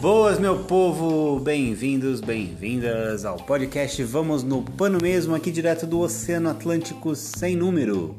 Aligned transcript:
boas, 0.00 0.38
meu 0.38 0.58
povo! 0.64 1.40
Bem-vindos, 1.40 2.20
bem-vindas 2.20 3.24
ao 3.24 3.38
podcast 3.38 4.04
Vamos 4.04 4.42
no 4.42 4.62
Pano 4.62 4.98
Mesmo, 5.00 5.34
aqui 5.34 5.50
direto 5.50 5.86
do 5.86 6.00
Oceano 6.00 6.50
Atlântico 6.50 7.14
sem 7.14 7.56
número. 7.56 8.14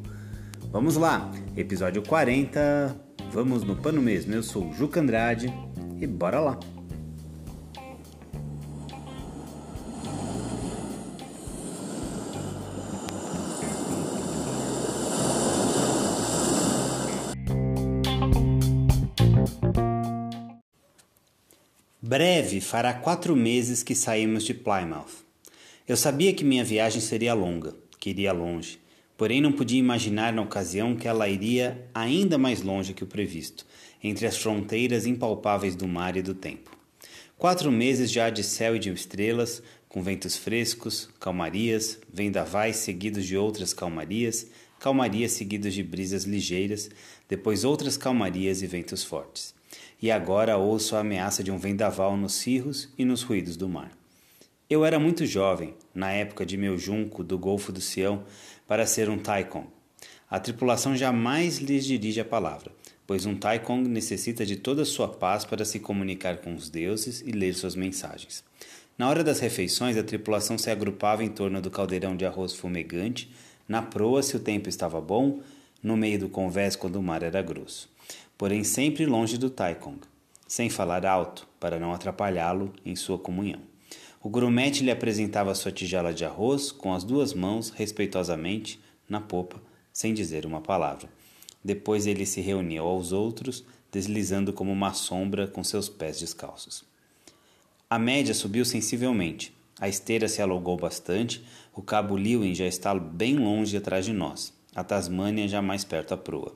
Vamos 0.72 0.96
lá, 0.96 1.32
episódio 1.56 2.02
40, 2.02 2.96
Vamos 3.32 3.64
no 3.64 3.76
Pano 3.76 4.02
Mesmo. 4.02 4.34
Eu 4.34 4.42
sou 4.42 4.70
o 4.70 4.74
Juca 4.74 5.00
Andrade 5.00 5.54
e 6.02 6.08
bora 6.08 6.40
lá! 6.40 6.79
Breve 22.20 22.60
fará 22.60 22.94
quatro 22.94 23.34
meses 23.34 23.82
que 23.82 23.96
saímos 23.96 24.44
de 24.44 24.54
Plymouth. 24.54 25.24
Eu 25.88 25.96
sabia 25.96 26.34
que 26.34 26.44
minha 26.44 26.66
viagem 26.66 27.00
seria 27.00 27.34
longa, 27.34 27.74
que 27.98 28.10
iria 28.10 28.34
longe, 28.34 28.78
porém 29.18 29.40
não 29.40 29.54
podia 29.54 29.80
imaginar 29.80 30.34
na 30.34 30.42
ocasião 30.42 30.98
que 30.98 31.08
ela 31.08 31.30
iria 31.30 31.88
ainda 31.94 32.38
mais 32.38 32.62
longe 32.62 32.94
que 32.94 33.06
o 33.06 33.08
previsto, 33.08 33.66
entre 34.04 34.28
as 34.28 34.36
fronteiras 34.36 35.06
impalpáveis 35.06 35.78
do 35.78 35.88
mar 35.88 36.18
e 36.18 36.22
do 36.22 36.34
tempo. 36.34 36.78
Quatro 37.38 37.72
meses 37.72 38.12
já 38.12 38.30
de 38.30 38.44
céu 38.44 38.76
e 38.76 38.80
de 38.80 38.92
estrelas, 38.92 39.64
com 39.88 40.04
ventos 40.04 40.36
frescos, 40.36 41.10
calmarias, 41.22 42.00
vendavais 42.14 42.76
seguidos 42.76 43.26
de 43.26 43.38
outras 43.38 43.74
calmarias, 43.74 44.46
calmarias 44.78 45.32
seguidos 45.32 45.74
de 45.74 45.84
brisas 45.84 46.26
ligeiras, 46.26 46.90
depois 47.30 47.64
outras 47.64 47.96
calmarias 47.96 48.62
e 48.62 48.68
ventos 48.68 49.06
fortes 49.06 49.58
e 50.02 50.10
agora 50.10 50.58
ouço 50.58 50.96
a 50.96 51.00
ameaça 51.00 51.44
de 51.44 51.52
um 51.52 51.58
vendaval 51.58 52.16
nos 52.16 52.34
cirros 52.34 52.90
e 52.98 53.04
nos 53.04 53.22
ruídos 53.22 53.58
do 53.58 53.68
mar. 53.68 53.92
Eu 54.70 54.86
era 54.86 55.00
muito 55.00 55.26
jovem, 55.26 55.74
na 55.94 56.12
época 56.12 56.46
de 56.46 56.56
meu 56.56 56.78
junco 56.78 57.24
do 57.24 57.38
Golfo 57.38 57.72
do 57.72 57.82
Sião, 57.82 58.24
para 58.68 58.86
ser 58.86 59.10
um 59.10 59.18
taikon. 59.18 59.66
A 60.30 60.40
tripulação 60.40 60.96
jamais 60.96 61.58
lhes 61.58 61.86
dirige 61.86 62.22
a 62.22 62.26
palavra, 62.26 62.72
pois 63.06 63.26
um 63.26 63.36
taikon 63.36 63.82
necessita 63.82 64.46
de 64.46 64.56
toda 64.56 64.86
sua 64.86 65.08
paz 65.08 65.44
para 65.44 65.66
se 65.66 65.80
comunicar 65.80 66.38
com 66.38 66.54
os 66.54 66.70
deuses 66.70 67.22
e 67.26 67.32
ler 67.32 67.56
suas 67.56 67.76
mensagens. 67.76 68.44
Na 68.96 69.10
hora 69.10 69.24
das 69.24 69.40
refeições, 69.40 69.98
a 69.98 70.04
tripulação 70.04 70.58
se 70.58 70.70
agrupava 70.70 71.24
em 71.24 71.30
torno 71.30 71.62
do 71.62 71.72
caldeirão 71.72 72.16
de 72.16 72.26
arroz 72.26 72.54
fumegante, 72.54 73.32
na 73.68 73.82
proa 73.82 74.22
se 74.22 74.36
o 74.36 74.40
tempo 74.40 74.70
estava 74.70 75.02
bom, 75.02 75.40
no 75.82 75.98
meio 75.98 76.20
do 76.20 76.30
convés 76.30 76.76
quando 76.76 76.98
o 76.98 77.04
mar 77.04 77.24
era 77.24 77.42
grosso 77.42 77.90
porém 78.40 78.64
sempre 78.64 79.06
longe 79.06 79.38
do 79.38 79.50
Taikong, 79.50 80.00
sem 80.48 80.70
falar 80.70 81.06
alto, 81.06 81.46
para 81.60 81.78
não 81.78 81.94
atrapalhá-lo 81.94 82.72
em 82.86 82.96
sua 82.96 83.20
comunhão. 83.20 83.60
O 84.24 84.30
grumete 84.30 84.82
lhe 84.82 84.90
apresentava 84.90 85.54
sua 85.54 85.74
tigela 85.74 86.14
de 86.14 86.24
arroz 86.24 86.72
com 86.72 86.94
as 86.94 87.04
duas 87.04 87.34
mãos, 87.34 87.70
respeitosamente, 87.70 88.80
na 89.10 89.20
popa, 89.20 89.62
sem 89.92 90.14
dizer 90.14 90.46
uma 90.46 90.62
palavra. 90.62 91.10
Depois 91.62 92.08
ele 92.08 92.26
se 92.26 92.40
reuniu 92.40 92.86
aos 92.86 93.12
outros, 93.12 93.66
deslizando 93.92 94.54
como 94.54 94.72
uma 94.72 94.94
sombra 94.94 95.46
com 95.46 95.62
seus 95.62 95.90
pés 95.90 96.18
descalços. 96.18 96.86
A 97.90 98.00
média 98.00 98.34
subiu 98.34 98.64
sensivelmente. 98.64 99.54
A 99.82 99.90
esteira 99.90 100.30
se 100.30 100.42
alongou 100.42 100.78
bastante, 100.78 101.44
o 101.76 101.82
cabo 101.82 102.16
Lewin 102.16 102.56
já 102.56 102.66
está 102.66 102.96
bem 102.96 103.36
longe 103.36 103.76
atrás 103.76 104.06
de 104.06 104.14
nós, 104.14 104.54
a 104.74 104.84
Tasmânia 104.84 105.46
já 105.46 105.62
mais 105.62 105.84
perto 105.84 106.14
à 106.14 106.18
proa. 106.18 106.56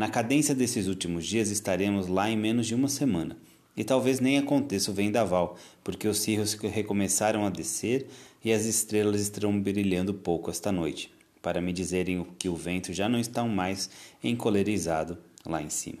Na 0.00 0.08
cadência 0.08 0.54
desses 0.54 0.86
últimos 0.86 1.26
dias 1.26 1.50
estaremos 1.50 2.06
lá 2.06 2.30
em 2.30 2.34
menos 2.34 2.66
de 2.66 2.74
uma 2.74 2.88
semana. 2.88 3.36
E 3.76 3.84
talvez 3.84 4.18
nem 4.18 4.38
aconteça 4.38 4.90
o 4.90 4.94
vendaval, 4.94 5.58
porque 5.84 6.08
os 6.08 6.20
cirros 6.20 6.54
recomeçaram 6.54 7.44
a 7.44 7.50
descer 7.50 8.06
e 8.42 8.50
as 8.50 8.64
estrelas 8.64 9.20
estão 9.20 9.60
brilhando 9.60 10.14
pouco 10.14 10.50
esta 10.50 10.72
noite, 10.72 11.12
para 11.42 11.60
me 11.60 11.70
dizerem 11.70 12.26
que 12.38 12.48
o 12.48 12.56
vento 12.56 12.94
já 12.94 13.10
não 13.10 13.18
está 13.18 13.44
mais 13.44 13.90
encolerizado 14.24 15.18
lá 15.44 15.60
em 15.60 15.68
cima. 15.68 15.98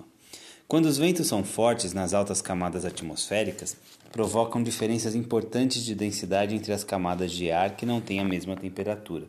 Quando 0.66 0.86
os 0.86 0.96
ventos 0.96 1.26
são 1.26 1.44
fortes 1.44 1.92
nas 1.92 2.14
altas 2.14 2.40
camadas 2.40 2.86
atmosféricas, 2.86 3.76
provocam 4.10 4.62
diferenças 4.62 5.14
importantes 5.14 5.84
de 5.84 5.94
densidade 5.94 6.54
entre 6.54 6.72
as 6.72 6.84
camadas 6.84 7.30
de 7.32 7.50
ar 7.50 7.76
que 7.76 7.84
não 7.84 8.00
têm 8.00 8.18
a 8.18 8.24
mesma 8.24 8.56
temperatura. 8.56 9.26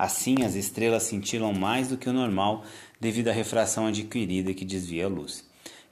Assim, 0.00 0.36
as 0.46 0.54
estrelas 0.54 1.02
cintilam 1.02 1.52
mais 1.52 1.88
do 1.88 1.98
que 1.98 2.08
o 2.08 2.12
normal 2.14 2.64
devido 2.98 3.28
à 3.28 3.32
refração 3.32 3.86
adquirida 3.86 4.54
que 4.54 4.64
desvia 4.64 5.04
a 5.04 5.08
luz. 5.10 5.44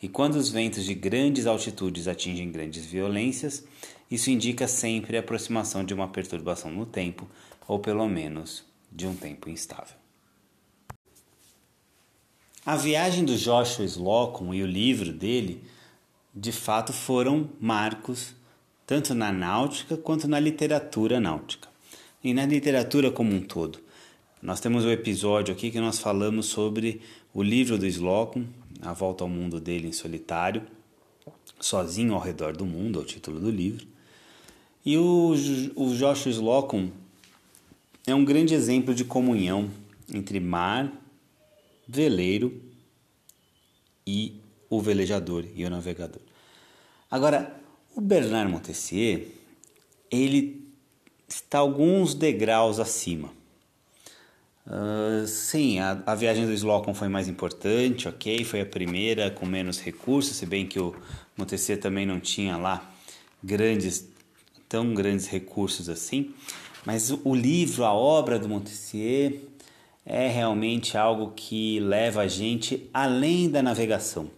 E 0.03 0.09
quando 0.09 0.37
os 0.37 0.49
ventos 0.49 0.87
de 0.87 0.95
grandes 0.95 1.47
altitudes 1.47 2.09
atingem 2.09 2.51
grandes 2.51 2.87
violências, 2.87 3.67
isso 4.11 4.31
indica 4.31 4.67
sempre 4.67 5.19
a 5.19 5.21
aproximação 5.21 5.85
de 5.85 5.93
uma 5.93 6.09
perturbação 6.09 6.73
no 6.73 6.87
tempo, 6.87 7.29
ou 7.67 7.81
pelo 7.81 8.09
menos 8.09 8.65
de 8.91 9.07
um 9.07 9.15
tempo 9.15 9.51
instável. 9.51 9.95
A 12.65 12.77
viagem 12.77 13.27
do 13.27 13.37
Joshua 13.37 13.85
Slocum 13.85 14.55
e 14.55 14.63
o 14.63 14.67
livro 14.67 15.13
dele, 15.13 15.63
de 16.35 16.51
fato, 16.51 16.95
foram 16.95 17.51
marcos 17.61 18.35
tanto 18.87 19.13
na 19.13 19.31
náutica 19.31 19.99
quanto 19.99 20.27
na 20.27 20.41
literatura 20.41 21.21
náutica 21.21 21.69
e 22.25 22.33
na 22.33 22.47
literatura 22.47 23.11
como 23.11 23.35
um 23.35 23.43
todo. 23.43 23.87
Nós 24.41 24.61
temos 24.61 24.85
um 24.85 24.91
episódio 24.91 25.53
aqui 25.53 25.69
que 25.69 25.81
nós 25.81 25.99
falamos 25.99 26.47
sobre 26.47 27.01
o 27.35 27.43
livro 27.43 27.77
do 27.77 27.85
Slocum, 27.87 28.47
A 28.81 28.93
Volta 28.93 29.25
ao 29.25 29.29
Mundo 29.29 29.59
dele 29.59 29.89
em 29.89 29.93
Solitário, 29.93 30.63
Sozinho 31.59 32.15
ao 32.15 32.21
Redor 32.21 32.57
do 32.57 32.65
Mundo, 32.65 33.01
é 33.01 33.03
o 33.03 33.05
título 33.05 33.41
do 33.41 33.51
livro. 33.51 33.85
E 34.87 34.97
o, 34.97 35.35
o 35.75 35.93
Joshua 35.93 36.31
Slocum 36.31 36.89
é 38.07 38.15
um 38.15 38.25
grande 38.25 38.55
exemplo 38.55 38.95
de 38.95 39.05
comunhão 39.05 39.69
entre 40.15 40.39
mar, 40.39 40.93
veleiro 41.87 42.63
e 44.07 44.41
o 44.71 44.81
velejador 44.81 45.47
e 45.53 45.65
o 45.65 45.71
navegador. 45.71 46.23
Agora, 47.11 47.61
o 47.93 48.01
Bernard 48.01 48.53
Montessier, 48.53 49.27
ele 50.09 50.65
está 51.27 51.59
alguns 51.59 52.15
degraus 52.15 52.79
acima. 52.79 53.37
Uh, 54.69 55.27
sim, 55.27 55.79
a, 55.79 55.99
a, 56.05 56.15
viagem 56.15 56.45
do 56.45 56.53
Slocum 56.53 56.93
foi 56.93 57.09
mais 57.09 57.27
importante, 57.27 58.07
ok, 58.07 58.45
foi 58.45 58.61
a 58.61 58.67
primeira 58.67 59.31
com 59.31 59.47
menos 59.47 59.81
recursos, 59.81 60.37
se 60.37 60.45
bem 60.45 60.67
que 60.67 60.79
o 60.79 60.95
Montessier 61.39 61.81
também 61.81 62.05
não 62.05 62.21
tinha 62.21 62.59
lá 62.59 62.87
grandes, 63.43 64.07
tão 64.69 64.93
grandes 64.93 65.27
recursos 65.27 65.89
assim. 65.89 66.35
Mas 66.85 67.11
o 67.11 67.35
livro, 67.35 67.83
a 67.83 67.95
obra 67.95 68.39
do 68.39 68.47
Montessier 68.47 69.41
é 70.05 70.29
realmente 70.29 70.99
algo 70.99 71.33
que 71.35 71.81
leva 71.81 72.21
a 72.21 72.29
gente 72.29 72.91
além 72.93 73.49
da 73.49 73.63
navegação. 73.63 74.31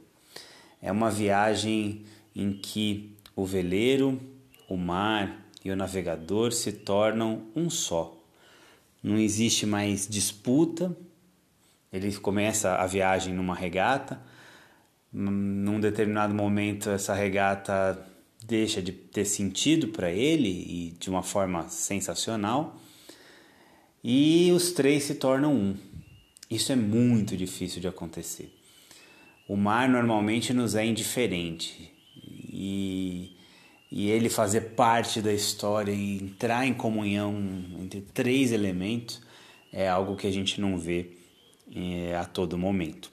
É 0.81 0.93
uma 0.93 1.11
viagem 1.11 2.05
em 2.37 2.53
que 2.53 3.17
o 3.35 3.45
veleiro, 3.45 4.21
o 4.69 4.77
mar 4.77 5.45
e 5.65 5.73
o 5.73 5.77
navegador 5.77 6.53
se 6.53 6.71
tornam 6.71 7.43
um 7.57 7.69
só 7.69 8.20
não 9.03 9.19
existe 9.19 9.67
mais 9.67 10.07
disputa. 10.07 10.97
Ele 11.93 12.15
começa 12.17 12.75
a 12.77 12.87
viagem 12.87 13.35
numa 13.35 13.55
regata. 13.55 14.21
Num 15.13 15.81
determinado 15.81 16.35
momento, 16.35 16.91
essa 16.91 17.15
regata 17.15 18.07
deixa 18.47 18.81
de 18.81 18.93
ter 18.93 19.25
sentido 19.25 19.89
para 19.89 20.11
ele 20.11 20.49
e 20.49 20.91
de 20.99 21.11
uma 21.11 21.23
forma 21.23 21.69
sensacional. 21.69 22.81
E 24.03 24.51
os 24.53 24.73
três 24.73 25.05
se 25.05 25.17
tornam 25.17 25.55
um. 25.55 25.77
Isso 26.51 26.73
é 26.73 26.77
muito 26.77 27.37
difícil 27.37 27.81
de 27.81 27.89
acontecer. 27.89 28.53
O 29.49 29.57
mar 29.57 29.89
normalmente 29.89 30.53
nos 30.53 30.75
é 30.75 30.85
indiferente 30.85 31.93
e 32.53 33.37
e 33.91 34.09
ele 34.09 34.29
fazer 34.29 34.73
parte 34.77 35.21
da 35.21 35.33
história 35.33 35.91
e 35.91 36.23
entrar 36.23 36.65
em 36.65 36.73
comunhão 36.73 37.35
entre 37.81 38.01
três 38.01 38.53
elementos 38.53 39.21
é 39.73 39.89
algo 39.89 40.17
que 40.17 40.27
a 40.27 40.31
gente 40.31 40.61
não 40.61 40.79
vê 40.79 41.17
é, 41.75 42.15
a 42.17 42.25
todo 42.25 42.57
momento. 42.57 43.11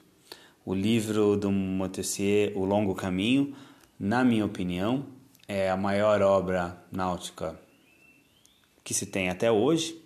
O 0.64 0.74
livro 0.74 1.36
do 1.36 1.50
Montessier, 1.50 2.52
O 2.56 2.64
Longo 2.64 2.94
Caminho, 2.94 3.56
na 3.98 4.22
minha 4.22 4.44
opinião, 4.44 5.06
é 5.48 5.70
a 5.70 5.76
maior 5.76 6.20
obra 6.22 6.80
náutica 6.92 7.58
que 8.84 8.94
se 8.94 9.06
tem 9.06 9.28
até 9.28 9.50
hoje. 9.50 10.00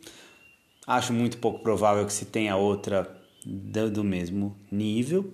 Acho 0.87 1.13
muito 1.13 1.39
pouco 1.39 1.63
provável 1.63 2.07
que 2.07 2.13
se 2.13 2.27
tenha 2.27 2.57
outra 2.57 3.21
do 3.45 4.05
mesmo 4.05 4.57
nível, 4.71 5.33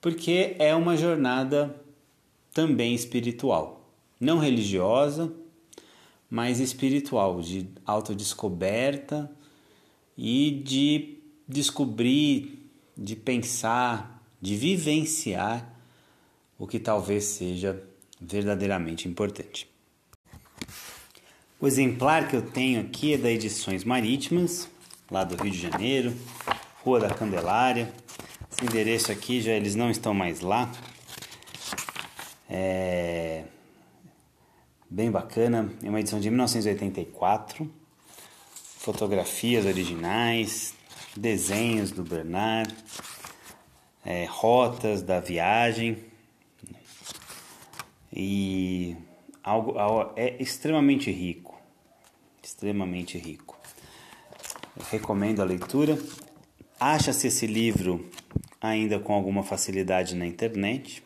porque 0.00 0.54
é 0.58 0.74
uma 0.74 0.96
jornada 0.96 1.74
também 2.52 2.94
espiritual 2.94 3.81
não 4.22 4.38
religiosa, 4.38 5.32
mais 6.30 6.60
espiritual, 6.60 7.40
de 7.40 7.68
autodescoberta 7.84 9.28
e 10.16 10.62
de 10.64 11.18
descobrir, 11.46 12.70
de 12.96 13.16
pensar, 13.16 14.22
de 14.40 14.54
vivenciar 14.54 15.68
o 16.56 16.68
que 16.68 16.78
talvez 16.78 17.24
seja 17.24 17.82
verdadeiramente 18.20 19.08
importante. 19.08 19.68
O 21.60 21.66
exemplar 21.66 22.28
que 22.28 22.36
eu 22.36 22.42
tenho 22.42 22.80
aqui 22.80 23.14
é 23.14 23.18
da 23.18 23.30
Edições 23.30 23.82
Marítimas, 23.82 24.68
lá 25.10 25.24
do 25.24 25.34
Rio 25.42 25.50
de 25.50 25.58
Janeiro, 25.58 26.14
Rua 26.84 27.00
da 27.00 27.10
Candelária. 27.10 27.92
Esse 28.52 28.64
endereço 28.64 29.10
aqui 29.10 29.40
já 29.40 29.50
eles 29.50 29.74
não 29.74 29.90
estão 29.90 30.14
mais 30.14 30.40
lá. 30.40 30.70
É 32.48 33.44
bem 34.92 35.10
bacana, 35.10 35.72
é 35.82 35.88
uma 35.88 36.00
edição 36.00 36.20
de 36.20 36.28
1984. 36.28 37.66
Fotografias 38.76 39.64
originais, 39.64 40.74
desenhos 41.16 41.90
do 41.90 42.02
Bernard, 42.02 42.74
é, 44.04 44.26
rotas 44.26 45.00
da 45.00 45.18
viagem 45.18 45.96
e 48.12 48.94
algo, 49.42 49.78
algo 49.78 50.12
é 50.14 50.36
extremamente 50.42 51.10
rico, 51.10 51.58
extremamente 52.42 53.16
rico. 53.16 53.58
Eu 54.76 54.84
recomendo 54.90 55.40
a 55.40 55.44
leitura. 55.44 55.98
Acha-se 56.78 57.28
esse 57.28 57.46
livro 57.46 58.10
ainda 58.60 58.98
com 58.98 59.14
alguma 59.14 59.42
facilidade 59.42 60.14
na 60.14 60.26
internet. 60.26 61.02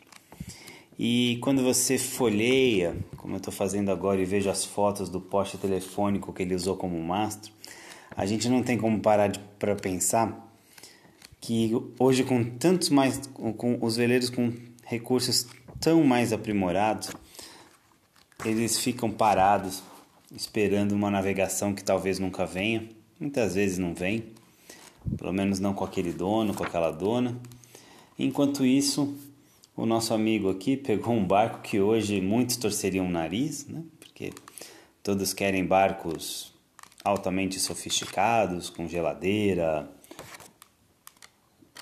E 0.99 1.37
quando 1.41 1.63
você 1.63 1.97
folheia, 1.97 2.97
como 3.17 3.33
eu 3.33 3.37
estou 3.37 3.53
fazendo 3.53 3.91
agora, 3.91 4.19
e 4.19 4.25
vejo 4.25 4.49
as 4.49 4.65
fotos 4.65 5.09
do 5.09 5.21
poste 5.21 5.57
telefônico 5.57 6.33
que 6.33 6.41
ele 6.41 6.55
usou 6.55 6.75
como 6.75 6.99
mastro, 7.03 7.51
a 8.15 8.25
gente 8.25 8.49
não 8.49 8.63
tem 8.63 8.77
como 8.77 8.99
parar 8.99 9.37
para 9.59 9.75
pensar 9.75 10.43
que 11.39 11.71
hoje 11.99 12.23
com 12.23 12.43
tantos 12.43 12.89
mais, 12.89 13.29
com 13.57 13.77
os 13.79 13.95
veleiros 13.95 14.29
com 14.29 14.51
recursos 14.83 15.45
tão 15.79 16.03
mais 16.03 16.33
aprimorados, 16.33 17.11
eles 18.43 18.79
ficam 18.79 19.11
parados 19.11 19.83
esperando 20.35 20.93
uma 20.93 21.11
navegação 21.11 21.73
que 21.73 21.83
talvez 21.83 22.17
nunca 22.17 22.45
venha, 22.45 22.89
muitas 23.19 23.53
vezes 23.55 23.77
não 23.77 23.93
vem, 23.93 24.25
pelo 25.15 25.31
menos 25.31 25.59
não 25.59 25.73
com 25.73 25.85
aquele 25.85 26.11
dono, 26.11 26.53
com 26.53 26.63
aquela 26.63 26.91
dona. 26.91 27.39
Enquanto 28.17 28.65
isso, 28.65 29.15
o 29.77 29.85
nosso 29.85 30.11
amigo 30.11 30.49
aqui 30.49 30.75
pegou 30.75 31.13
um 31.13 31.23
barco 31.23 31.61
que 31.61 31.79
hoje 31.79 32.19
muitos 32.19 32.57
torceriam 32.57 33.05
o 33.05 33.11
nariz, 33.11 33.67
né? 33.67 33.83
Porque 33.99 34.33
todos 35.03 35.35
querem 35.35 35.63
barcos 35.63 36.51
altamente 37.03 37.59
sofisticados, 37.59 38.71
com 38.71 38.87
geladeira, 38.87 39.87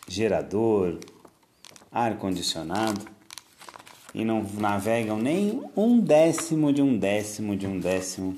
gerador, 0.09 0.99
ar 1.89 2.17
condicionado 2.17 3.07
e 4.13 4.25
não 4.25 4.43
navegam 4.43 5.17
nem 5.17 5.63
um 5.75 5.97
décimo 5.97 6.73
de 6.73 6.81
um 6.81 6.99
décimo 6.99 7.55
de 7.55 7.65
um 7.65 7.79
décimo 7.79 8.37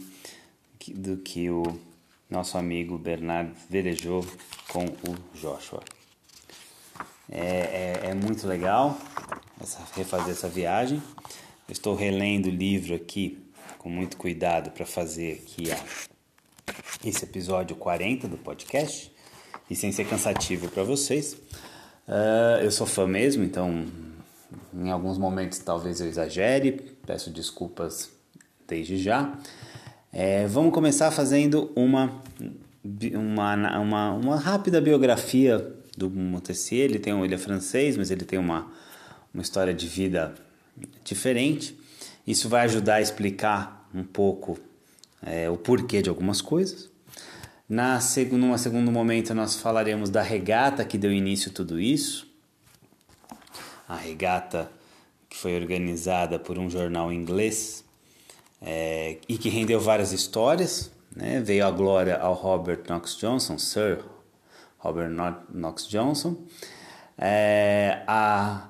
do 0.87 1.17
que 1.17 1.49
o 1.49 1.63
nosso 2.29 2.59
amigo 2.59 2.95
Bernardo 2.97 3.53
velejou 3.67 4.23
com 4.69 4.85
o 4.85 5.15
Joshua. 5.33 5.83
É, 7.29 7.39
é, 7.39 8.09
é 8.11 8.13
muito 8.13 8.47
legal 8.47 8.97
essa, 9.61 9.79
refazer 9.95 10.31
essa 10.31 10.47
viagem. 10.47 11.01
Eu 11.67 11.71
estou 11.71 11.95
relendo 11.95 12.47
o 12.47 12.49
livro 12.49 12.95
aqui 12.95 13.37
com 13.77 13.89
muito 13.89 14.17
cuidado 14.17 14.71
para 14.71 14.85
fazer 14.85 15.43
aqui 15.43 15.71
a, 15.71 15.79
esse 17.05 17.23
episódio 17.23 17.75
40 17.75 18.27
do 18.27 18.37
podcast 18.37 19.11
e 19.69 19.75
sem 19.75 19.91
ser 19.91 20.05
cansativo 20.05 20.69
para 20.69 20.83
vocês. 20.83 21.33
Uh, 22.07 22.61
eu 22.63 22.71
sou 22.71 22.87
fã 22.87 23.05
mesmo, 23.05 23.43
então 23.43 23.85
em 24.73 24.89
alguns 24.91 25.17
momentos 25.17 25.59
talvez 25.59 25.99
eu 25.99 26.07
exagere, 26.07 26.71
peço 27.05 27.29
desculpas 27.29 28.09
desde 28.67 28.97
já. 28.97 29.37
É, 30.11 30.47
vamos 30.47 30.73
começar 30.73 31.11
fazendo 31.11 31.71
uma, 31.75 32.21
uma, 33.13 33.79
uma, 33.79 34.13
uma 34.13 34.35
rápida 34.37 34.79
biografia 34.79 35.75
do 35.97 36.09
Montessier. 36.09 36.85
Ele, 36.85 36.99
tem, 36.99 37.13
ele 37.23 37.35
é 37.35 37.37
francês, 37.37 37.97
mas 37.97 38.09
ele 38.09 38.23
tem 38.23 38.39
uma, 38.39 38.71
uma 39.37 39.43
história 39.43 39.73
de 39.73 39.87
vida 39.87 40.33
diferente. 41.03 41.77
Isso 42.25 42.49
vai 42.49 42.65
ajudar 42.65 42.95
a 42.95 43.01
explicar 43.01 43.87
um 43.93 44.03
pouco 44.03 44.59
é, 45.21 45.49
o 45.49 45.57
porquê 45.57 46.01
de 46.01 46.09
algumas 46.09 46.41
coisas. 46.41 46.89
Na 47.69 47.99
seg 47.99 48.31
num 48.33 48.57
segundo 48.57 48.91
momento, 48.91 49.33
nós 49.33 49.55
falaremos 49.55 50.09
da 50.09 50.21
regata 50.21 50.83
que 50.83 50.97
deu 50.97 51.11
início 51.11 51.51
a 51.51 51.53
tudo 51.53 51.79
isso 51.79 52.27
a 53.87 53.95
regata 53.95 54.69
que 55.29 55.37
foi 55.37 55.55
organizada 55.55 56.37
por 56.37 56.59
um 56.59 56.69
jornal 56.69 57.11
inglês 57.11 57.85
é, 58.61 59.17
e 59.29 59.37
que 59.37 59.49
rendeu 59.49 59.79
várias 59.79 60.11
histórias. 60.11 60.91
Né? 61.15 61.39
Veio 61.39 61.65
a 61.65 61.71
glória 61.71 62.17
ao 62.17 62.33
Robert 62.33 62.83
Knox 62.87 63.15
Johnson, 63.15 63.57
Sir 63.57 64.03
Robert 64.77 65.09
Knox 65.49 65.87
Johnson, 65.87 66.35
é, 67.17 68.03
a, 68.07 68.67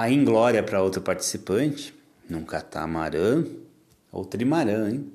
a 0.00 0.10
inglória 0.10 0.62
para 0.62 0.80
outro 0.80 1.00
participante, 1.00 1.92
num 2.28 2.44
catamarã, 2.44 3.44
ou 4.12 4.24
trimarã, 4.24 4.90
hein? 4.90 5.12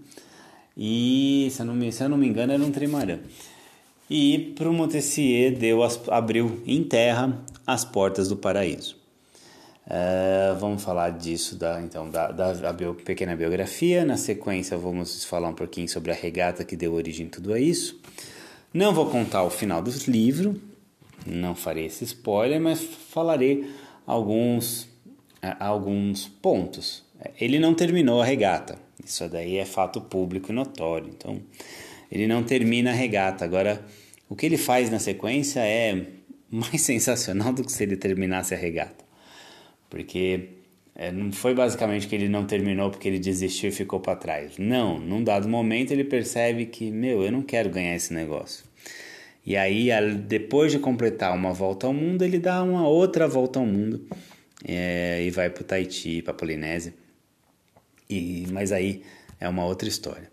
E, 0.76 1.48
se 1.52 1.62
eu 1.62 1.66
não 1.66 1.74
me, 1.74 1.92
se 1.92 2.04
eu 2.04 2.10
não 2.10 2.18
me 2.18 2.28
engano, 2.28 2.52
era 2.52 2.62
um 2.62 2.72
trimarã. 2.72 3.20
E 4.10 4.54
para 4.58 4.70
o 4.70 4.74
Montessier 4.74 5.58
deu 5.58 5.84
as, 5.84 6.00
abriu 6.10 6.62
em 6.66 6.84
terra 6.84 7.42
as 7.66 7.86
portas 7.86 8.28
do 8.28 8.36
paraíso. 8.36 8.98
Uh, 9.86 10.58
vamos 10.60 10.84
falar 10.84 11.12
disso, 11.12 11.56
da, 11.56 11.82
então, 11.82 12.10
da, 12.10 12.32
da 12.32 12.74
bio, 12.74 12.94
pequena 12.94 13.36
biografia. 13.36 14.04
Na 14.04 14.18
sequência, 14.18 14.78
vamos 14.78 15.24
falar 15.24 15.50
um 15.50 15.54
pouquinho 15.54 15.88
sobre 15.88 16.12
a 16.12 16.16
regata 16.16 16.66
que 16.66 16.76
deu 16.76 16.94
origem 16.94 17.28
a 17.28 17.30
tudo 17.30 17.56
isso. 17.56 18.00
Não 18.74 18.94
vou 18.94 19.06
contar 19.06 19.44
o 19.44 19.50
final 19.50 19.82
do 19.82 19.92
livro, 20.08 20.60
não 21.26 21.56
farei 21.56 21.86
esse 21.86 22.04
spoiler, 22.04 22.60
mas 22.60 22.82
falarei 22.82 23.70
alguns, 24.06 24.84
uh, 25.44 25.56
alguns 25.60 26.28
pontos. 26.28 27.04
Ele 27.40 27.60
não 27.60 27.74
terminou 27.74 28.22
a 28.22 28.26
regata, 28.26 28.78
isso 29.04 29.28
daí 29.30 29.58
é 29.58 29.66
fato 29.66 30.02
público 30.02 30.52
e 30.52 30.56
notório. 30.56 31.10
Então, 31.10 31.42
ele 32.12 32.28
não 32.28 32.44
termina 32.44 32.92
a 32.92 32.94
regata. 32.94 33.46
Agora, 33.46 33.84
o 34.30 34.36
que 34.36 34.46
ele 34.46 34.58
faz 34.58 34.90
na 34.90 35.00
sequência 35.00 35.62
é 35.62 36.06
mais 36.52 36.82
sensacional 36.82 37.54
do 37.54 37.64
que 37.64 37.72
se 37.72 37.84
ele 37.84 37.96
terminasse 37.96 38.54
a 38.54 38.58
regata 38.58 39.04
porque 39.94 40.50
é, 40.96 41.12
não 41.12 41.32
foi 41.32 41.54
basicamente 41.54 42.08
que 42.08 42.16
ele 42.16 42.28
não 42.28 42.48
terminou 42.48 42.90
porque 42.90 43.08
ele 43.08 43.20
desistiu 43.20 43.70
e 43.70 43.72
ficou 43.72 44.00
para 44.00 44.16
trás. 44.16 44.58
Não, 44.58 45.00
num 45.00 45.24
dado 45.24 45.48
momento 45.48 45.92
ele 45.92 46.04
percebe 46.04 46.66
que, 46.66 46.90
meu, 46.90 47.22
eu 47.22 47.32
não 47.32 47.44
quero 47.44 47.70
ganhar 47.70 47.96
esse 47.96 48.12
negócio. 48.12 48.66
E 49.46 49.58
aí, 49.58 49.90
depois 50.26 50.72
de 50.72 50.80
completar 50.80 51.36
uma 51.36 51.52
volta 51.52 51.86
ao 51.86 51.94
mundo, 51.94 52.24
ele 52.24 52.40
dá 52.40 52.64
uma 52.64 52.88
outra 52.88 53.28
volta 53.28 53.60
ao 53.60 53.66
mundo 53.66 54.08
é, 54.64 55.22
e 55.22 55.30
vai 55.30 55.50
para 55.50 55.64
Tahiti, 55.64 56.22
para 56.22 56.34
Polinésia. 56.34 56.94
E, 58.10 58.48
mas 58.52 58.72
aí 58.72 59.04
é 59.40 59.50
uma 59.50 59.66
outra 59.66 59.88
história. 59.90 60.32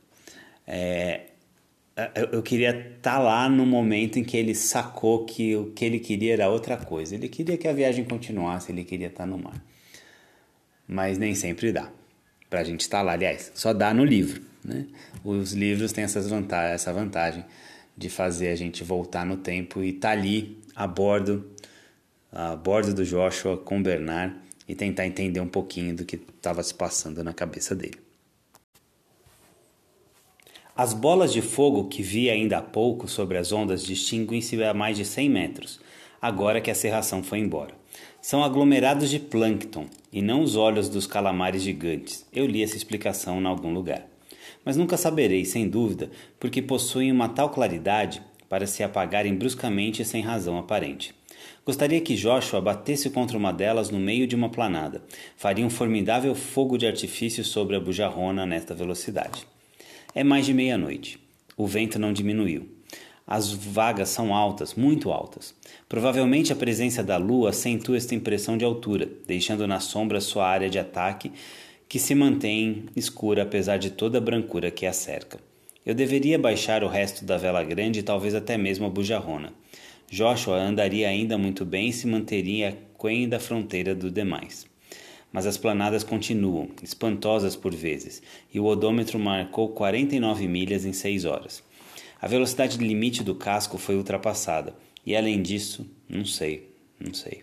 É, 0.67 1.23
eu, 2.33 2.43
queria 2.43 2.71
estar 2.71 3.17
tá 3.17 3.19
lá 3.19 3.49
no 3.49 3.67
momento 3.67 4.19
em 4.19 4.25
que 4.25 4.37
ele 4.37 4.55
sacou 4.55 5.25
que 5.25 5.57
o 5.57 5.73
que 5.73 5.85
ele 5.85 5.99
queria 5.99 6.35
era 6.35 6.49
outra 6.49 6.77
coisa. 6.77 7.15
Ele 7.15 7.29
queria 7.29 7.57
que 7.57 7.67
a 7.67 7.73
viagem 7.73 8.05
continuasse, 8.05 8.71
ele 8.71 8.85
queria 8.85 9.09
estar 9.09 9.25
tá 9.25 9.27
no 9.27 9.39
mar. 9.39 9.61
Mas 10.87 11.19
nem 11.19 11.35
sempre 11.35 11.73
dá 11.73 11.91
para 12.49 12.61
a 12.61 12.65
gente 12.65 12.83
estar 12.83 12.99
tá 12.99 13.03
lá. 13.03 13.13
Aliás, 13.13 13.51
só 13.55 13.73
dá 13.73 13.93
no 13.93 14.05
livro. 14.05 14.43
Né? 14.65 14.87
Os 15.25 15.53
livros 15.53 15.93
têm 15.93 16.05
essas 16.05 16.29
vantagem, 16.29 16.75
essa 16.75 16.93
vantagem 16.93 17.45
de 18.01 18.09
fazer 18.09 18.49
a 18.49 18.57
gente 18.57 18.83
voltar 18.83 19.27
no 19.27 19.37
tempo 19.37 19.83
e 19.83 19.91
estar 19.91 20.09
tá 20.09 20.15
ali 20.15 20.59
a 20.75 20.87
bordo, 20.87 21.51
a 22.33 22.57
bordo 22.57 22.95
do 22.95 23.05
Joshua 23.05 23.59
com 23.59 23.79
o 23.79 23.83
Bernard 23.83 24.35
e 24.67 24.75
tentar 24.75 25.07
entender 25.07 25.39
um 25.39 25.47
pouquinho 25.47 25.95
do 25.95 26.07
que 26.07 26.17
estava 26.17 26.63
se 26.63 26.73
passando 26.73 27.23
na 27.23 27.35
cabeça 27.35 27.75
dele. 27.75 27.99
As 30.75 30.95
bolas 30.95 31.31
de 31.31 31.43
fogo 31.43 31.89
que 31.89 32.03
vi 32.03 32.31
ainda 32.31 32.57
há 32.57 32.63
pouco 32.63 33.07
sobre 33.07 33.37
as 33.37 33.53
ondas 33.53 33.85
distinguem-se 33.85 34.65
a 34.65 34.73
mais 34.73 34.97
de 34.97 35.05
100 35.05 35.29
metros, 35.29 35.79
agora 36.23 36.59
que 36.63 36.71
a 36.71 36.75
serração 36.75 37.23
foi 37.23 37.41
embora. 37.41 37.75
São 38.23 38.43
aglomerados 38.43 39.11
de 39.11 39.19
plâncton 39.19 39.87
e 40.11 40.23
não 40.23 40.41
os 40.41 40.57
olhos 40.57 40.89
dos 40.89 41.07
calamares 41.07 41.63
gigantes. 41.63 42.27
Eu 42.33 42.47
li 42.47 42.63
essa 42.63 42.79
explicação 42.79 43.43
em 43.43 43.47
algum 43.47 43.75
lugar. 43.75 44.10
Mas 44.65 44.77
nunca 44.77 44.97
saberei, 44.97 45.45
sem 45.45 45.69
dúvida, 45.69 46.11
porque 46.39 46.61
possuem 46.61 47.11
uma 47.11 47.29
tal 47.29 47.51
claridade 47.51 48.23
para 48.49 48.67
se 48.67 48.83
apagarem 48.83 49.35
bruscamente 49.35 50.03
e 50.03 50.05
sem 50.05 50.23
razão 50.23 50.59
aparente. 50.59 51.15
Gostaria 51.65 52.01
que 52.01 52.17
Joshua 52.17 52.61
batesse 52.61 53.11
contra 53.11 53.39
uma 53.39 53.53
delas 53.53 53.91
no 53.91 53.99
meio 53.99 54.27
de 54.27 54.35
uma 54.35 54.49
planada. 54.49 55.03
Faria 55.37 55.65
um 55.65 55.71
formidável 55.71 56.35
fogo 56.35 56.77
de 56.77 56.87
artifício 56.87 57.45
sobre 57.45 57.77
a 57.77 57.81
bujarrona 57.81 58.45
nesta 58.45 58.75
velocidade. 58.75 59.47
É 60.15 60.25
mais 60.25 60.47
de 60.47 60.53
meia-noite. 60.53 61.19
O 61.57 61.67
vento 61.67 61.99
não 61.99 62.13
diminuiu. 62.13 62.69
As 63.27 63.53
vagas 63.53 64.09
são 64.09 64.35
altas, 64.35 64.75
muito 64.75 65.13
altas. 65.13 65.55
Provavelmente 65.89 66.53
a 66.53 66.57
presença 66.57 67.01
da 67.01 67.17
lua 67.17 67.51
acentua 67.51 67.97
esta 67.97 68.15
impressão 68.15 68.59
de 68.59 68.65
altura, 68.65 69.09
deixando 69.27 69.69
na 69.69 69.79
sombra 69.79 70.21
sua 70.21 70.49
área 70.49 70.69
de 70.69 70.81
ataque, 70.81 71.31
que 71.91 71.99
se 71.99 72.15
mantém 72.15 72.85
escura 72.95 73.43
apesar 73.43 73.77
de 73.77 73.91
toda 73.91 74.19
a 74.19 74.21
brancura 74.21 74.71
que 74.71 74.87
a 74.87 74.93
cerca. 74.93 75.41
Eu 75.85 75.93
deveria 75.93 76.39
baixar 76.39 76.85
o 76.85 76.89
resto 76.89 77.25
da 77.25 77.37
vela 77.37 77.65
grande 77.65 77.99
e 77.99 78.03
talvez 78.05 78.33
até 78.33 78.57
mesmo 78.57 78.87
a 78.87 78.89
bujarrona. 78.89 79.53
Joshua 80.09 80.57
andaria 80.57 81.09
ainda 81.09 81.37
muito 81.37 81.65
bem 81.65 81.89
e 81.89 81.93
se 81.93 82.07
manteria 82.07 82.79
aquém 82.95 83.29
da 83.29 83.41
fronteira 83.41 83.93
do 83.93 84.09
demais. 84.09 84.69
Mas 85.33 85.47
as 85.47 85.57
planadas 85.59 86.05
continuam, 86.05 86.69
espantosas 86.81 87.57
por 87.57 87.75
vezes, 87.75 88.23
e 88.55 88.61
o 88.61 88.67
odômetro 88.67 89.19
marcou 89.19 89.71
49 89.71 90.47
milhas 90.47 90.85
em 90.85 90.93
6 90.93 91.25
horas. 91.25 91.61
A 92.23 92.29
velocidade 92.29 92.79
limite 92.79 93.25
do 93.25 93.35
casco 93.35 93.79
foi 93.79 93.97
ultrapassada, 93.97 94.77
e 95.05 95.17
além 95.17 95.43
disso, 95.43 95.85
não 96.09 96.25
sei, 96.25 96.71
não 97.01 97.13
sei. 97.13 97.43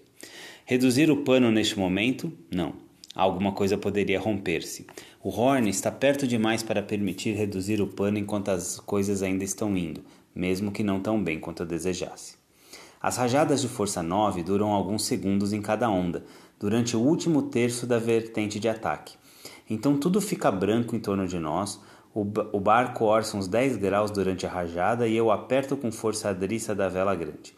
Reduzir 0.63 1.11
o 1.11 1.17
pano 1.17 1.51
neste 1.51 1.77
momento? 1.77 2.31
Não. 2.49 2.86
Alguma 3.17 3.51
coisa 3.51 3.79
poderia 3.79 4.19
romper-se. 4.19 4.85
O 5.23 5.29
Horn 5.29 5.67
está 5.67 5.89
perto 5.91 6.27
demais 6.27 6.61
para 6.61 6.83
permitir 6.83 7.33
reduzir 7.33 7.81
o 7.81 7.87
pano 7.87 8.19
enquanto 8.19 8.49
as 8.49 8.79
coisas 8.79 9.23
ainda 9.23 9.43
estão 9.43 9.75
indo, 9.75 10.03
mesmo 10.35 10.71
que 10.71 10.83
não 10.83 10.99
tão 10.99 11.23
bem 11.23 11.39
quanto 11.39 11.63
eu 11.63 11.65
desejasse. 11.65 12.35
As 13.01 13.17
rajadas 13.17 13.59
de 13.59 13.67
força 13.67 14.03
9 14.03 14.43
duram 14.43 14.71
alguns 14.71 15.03
segundos 15.05 15.51
em 15.51 15.63
cada 15.63 15.89
onda, 15.89 16.25
durante 16.59 16.95
o 16.95 16.99
último 16.99 17.41
terço 17.41 17.87
da 17.87 17.97
vertente 17.97 18.59
de 18.59 18.69
ataque. 18.69 19.15
Então 19.67 19.97
tudo 19.97 20.21
fica 20.21 20.51
branco 20.51 20.95
em 20.95 20.99
torno 20.99 21.27
de 21.27 21.39
nós, 21.39 21.81
o, 22.13 22.59
barco 22.59 23.03
orça 23.05 23.35
uns 23.35 23.47
10 23.47 23.77
graus 23.77 24.11
durante 24.11 24.45
a 24.45 24.49
rajada 24.49 25.07
e 25.07 25.17
eu 25.17 25.31
aperto 25.31 25.75
com 25.75 25.91
força 25.91 26.29
a 26.29 26.33
driça 26.33 26.75
da 26.75 26.87
vela 26.87 27.15
grande. 27.15 27.55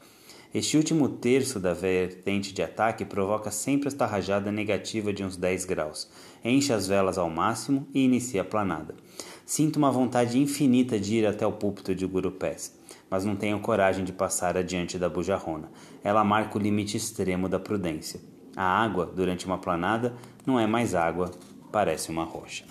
Este 0.54 0.78
último 0.78 1.08
terço 1.10 1.60
da 1.60 1.74
vertente 1.74 2.54
de 2.54 2.62
ataque 2.62 3.06
provoca 3.06 3.52
sempre 3.52 3.88
esta 3.88 4.06
rajada 4.06 4.52
negativa 4.52 5.14
de 5.14 5.24
uns 5.24 5.38
10 5.38 5.66
graus, 5.66 6.10
enche 6.44 6.74
as 6.74 6.88
velas 6.88 7.18
ao 7.18 7.30
máximo 7.30 7.88
e 7.94 8.04
inicia 8.04 8.42
a 8.42 8.46
planada. 8.46 8.96
Sinto 9.46 9.78
uma 9.78 9.92
vontade 9.92 10.40
infinita 10.40 11.00
de 11.00 11.16
ir 11.16 11.26
até 11.28 11.46
o 11.46 11.52
púlpito 11.52 11.94
de 11.94 12.06
Gurupés 12.06 12.80
mas 13.10 13.26
não 13.26 13.36
tenho 13.36 13.60
coragem 13.60 14.06
de 14.06 14.14
passar 14.14 14.56
adiante 14.56 15.00
da 15.00 15.10
bujarrona. 15.10 15.72
Ela 16.04 16.24
marca 16.24 16.58
o 16.58 16.62
limite 16.62 16.96
extremo 16.96 17.50
da 17.50 17.60
prudência. 17.60 18.22
A 18.56 18.64
água, 18.64 19.06
durante 19.06 19.46
uma 19.46 19.58
planada, 19.58 20.14
não 20.46 20.60
é 20.60 20.68
mais 20.68 20.94
água, 20.94 21.32
parece 21.72 22.10
uma 22.10 22.24
rocha. 22.24 22.66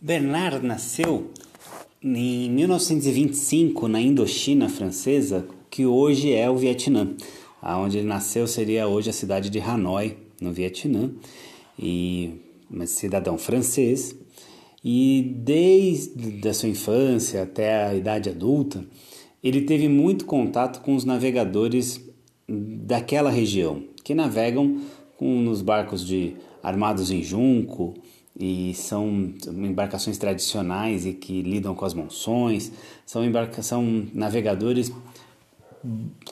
Bernard 0.00 0.64
nasceu 0.64 1.32
em 2.04 2.50
1925 2.50 3.88
na 3.88 4.00
Indochina 4.00 4.68
francesa, 4.68 5.46
que 5.70 5.86
hoje 5.86 6.32
é 6.32 6.50
o 6.50 6.56
Vietnã. 6.56 7.16
Aonde 7.62 7.98
ele 7.98 8.06
nasceu 8.06 8.46
seria 8.46 8.86
hoje 8.86 9.08
a 9.08 9.12
cidade 9.12 9.48
de 9.48 9.58
Hanoi, 9.58 10.18
no 10.38 10.52
Vietnã, 10.52 11.10
e 11.78 12.32
um 12.70 12.86
cidadão 12.86 13.38
francês 13.38 14.14
e 14.84 15.34
desde 15.38 16.46
a 16.46 16.52
sua 16.52 16.68
infância 16.68 17.42
até 17.42 17.86
a 17.86 17.94
idade 17.94 18.28
adulta, 18.28 18.84
ele 19.42 19.62
teve 19.62 19.88
muito 19.88 20.26
contato 20.26 20.82
com 20.82 20.94
os 20.94 21.06
navegadores 21.06 22.06
daquela 22.46 23.30
região, 23.30 23.82
que 24.04 24.14
navegam 24.14 24.78
com, 25.16 25.40
nos 25.40 25.62
barcos 25.62 26.06
de 26.06 26.34
armados 26.62 27.10
em 27.10 27.22
junco 27.22 27.94
e 28.38 28.74
são 28.74 29.32
embarcações 29.46 30.18
tradicionais 30.18 31.06
e 31.06 31.12
que 31.12 31.40
lidam 31.42 31.74
com 31.74 31.84
as 31.84 31.94
monções, 31.94 32.72
são, 33.06 33.24
embarca 33.24 33.62
são 33.62 34.06
navegadores 34.12 34.92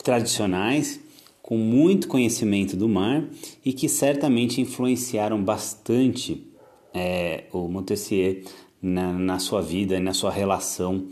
tradicionais 0.03 1.01
com 1.41 1.57
muito 1.57 2.09
conhecimento 2.09 2.77
do 2.77 2.89
mar 2.89 3.25
e 3.65 3.73
que 3.73 3.89
certamente 3.89 4.61
influenciaram 4.61 5.43
bastante 5.43 6.47
é, 6.95 7.45
o 7.53 7.69
Montessier 7.69 8.43
na, 8.81 9.13
na, 9.13 9.39
sua 9.39 9.61
vida 9.61 9.97
e 9.97 10.01
na 10.01 10.13
sua 10.13 10.31
relação 10.31 11.07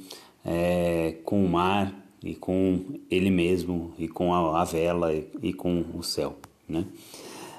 é, 0.44 1.16
com 1.24 1.44
o 1.44 1.48
mar 1.48 1.94
e 2.22 2.34
com 2.34 2.80
ele 3.10 3.30
mesmo 3.30 3.92
e 3.98 4.08
com 4.08 4.34
a, 4.34 4.60
a 4.60 4.64
vela 4.64 5.12
e, 5.12 5.26
e, 5.42 5.52
com 5.52 5.84
o 5.94 6.02
céu. 6.02 6.36
Né? 6.68 6.84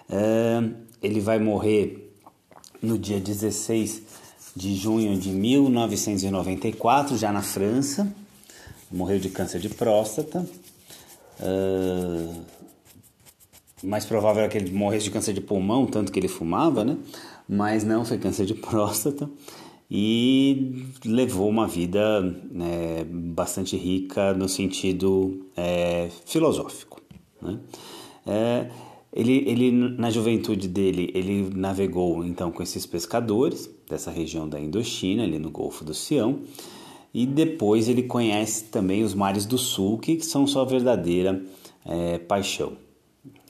É, 0.09 0.63
ele 1.01 1.19
vai 1.19 1.39
morrer 1.39 2.10
no 2.81 2.97
dia 2.97 3.19
16 3.19 4.01
de 4.55 4.75
junho 4.75 5.17
de 5.17 5.29
1994, 5.29 7.17
já 7.17 7.31
na 7.31 7.41
França. 7.41 8.11
Morreu 8.91 9.19
de 9.19 9.29
câncer 9.29 9.59
de 9.59 9.69
próstata. 9.69 10.45
Uh, 11.39 12.41
mais 13.83 14.05
provável 14.05 14.43
é 14.43 14.47
que 14.47 14.57
ele 14.57 14.71
morresse 14.71 15.05
de 15.05 15.11
câncer 15.11 15.33
de 15.33 15.41
pulmão, 15.41 15.85
tanto 15.85 16.11
que 16.11 16.19
ele 16.19 16.27
fumava, 16.27 16.83
né? 16.83 16.97
mas 17.51 17.83
não 17.83 18.05
foi 18.05 18.17
câncer 18.17 18.45
de 18.45 18.53
próstata 18.53 19.29
e 19.89 20.85
levou 21.03 21.49
uma 21.49 21.67
vida 21.67 22.21
né, 22.49 23.03
bastante 23.05 23.75
rica 23.75 24.33
no 24.33 24.47
sentido 24.47 25.45
é, 25.57 26.09
filosófico. 26.25 27.01
Né? 27.41 27.59
É, 28.25 28.69
ele, 29.13 29.43
ele, 29.47 29.71
na 29.71 30.09
juventude 30.09 30.67
dele, 30.67 31.11
ele 31.13 31.49
navegou 31.53 32.23
então 32.23 32.51
com 32.51 32.63
esses 32.63 32.85
pescadores 32.85 33.69
dessa 33.89 34.09
região 34.09 34.47
da 34.47 34.59
Indochina, 34.59 35.23
ali 35.23 35.37
no 35.37 35.51
Golfo 35.51 35.83
do 35.83 35.93
Sião, 35.93 36.39
e 37.13 37.25
depois 37.25 37.89
ele 37.89 38.03
conhece 38.03 38.65
também 38.65 39.03
os 39.03 39.13
mares 39.13 39.45
do 39.45 39.57
sul, 39.57 39.97
que 39.97 40.21
são 40.21 40.47
sua 40.47 40.63
verdadeira 40.63 41.43
é, 41.85 42.17
paixão. 42.19 42.73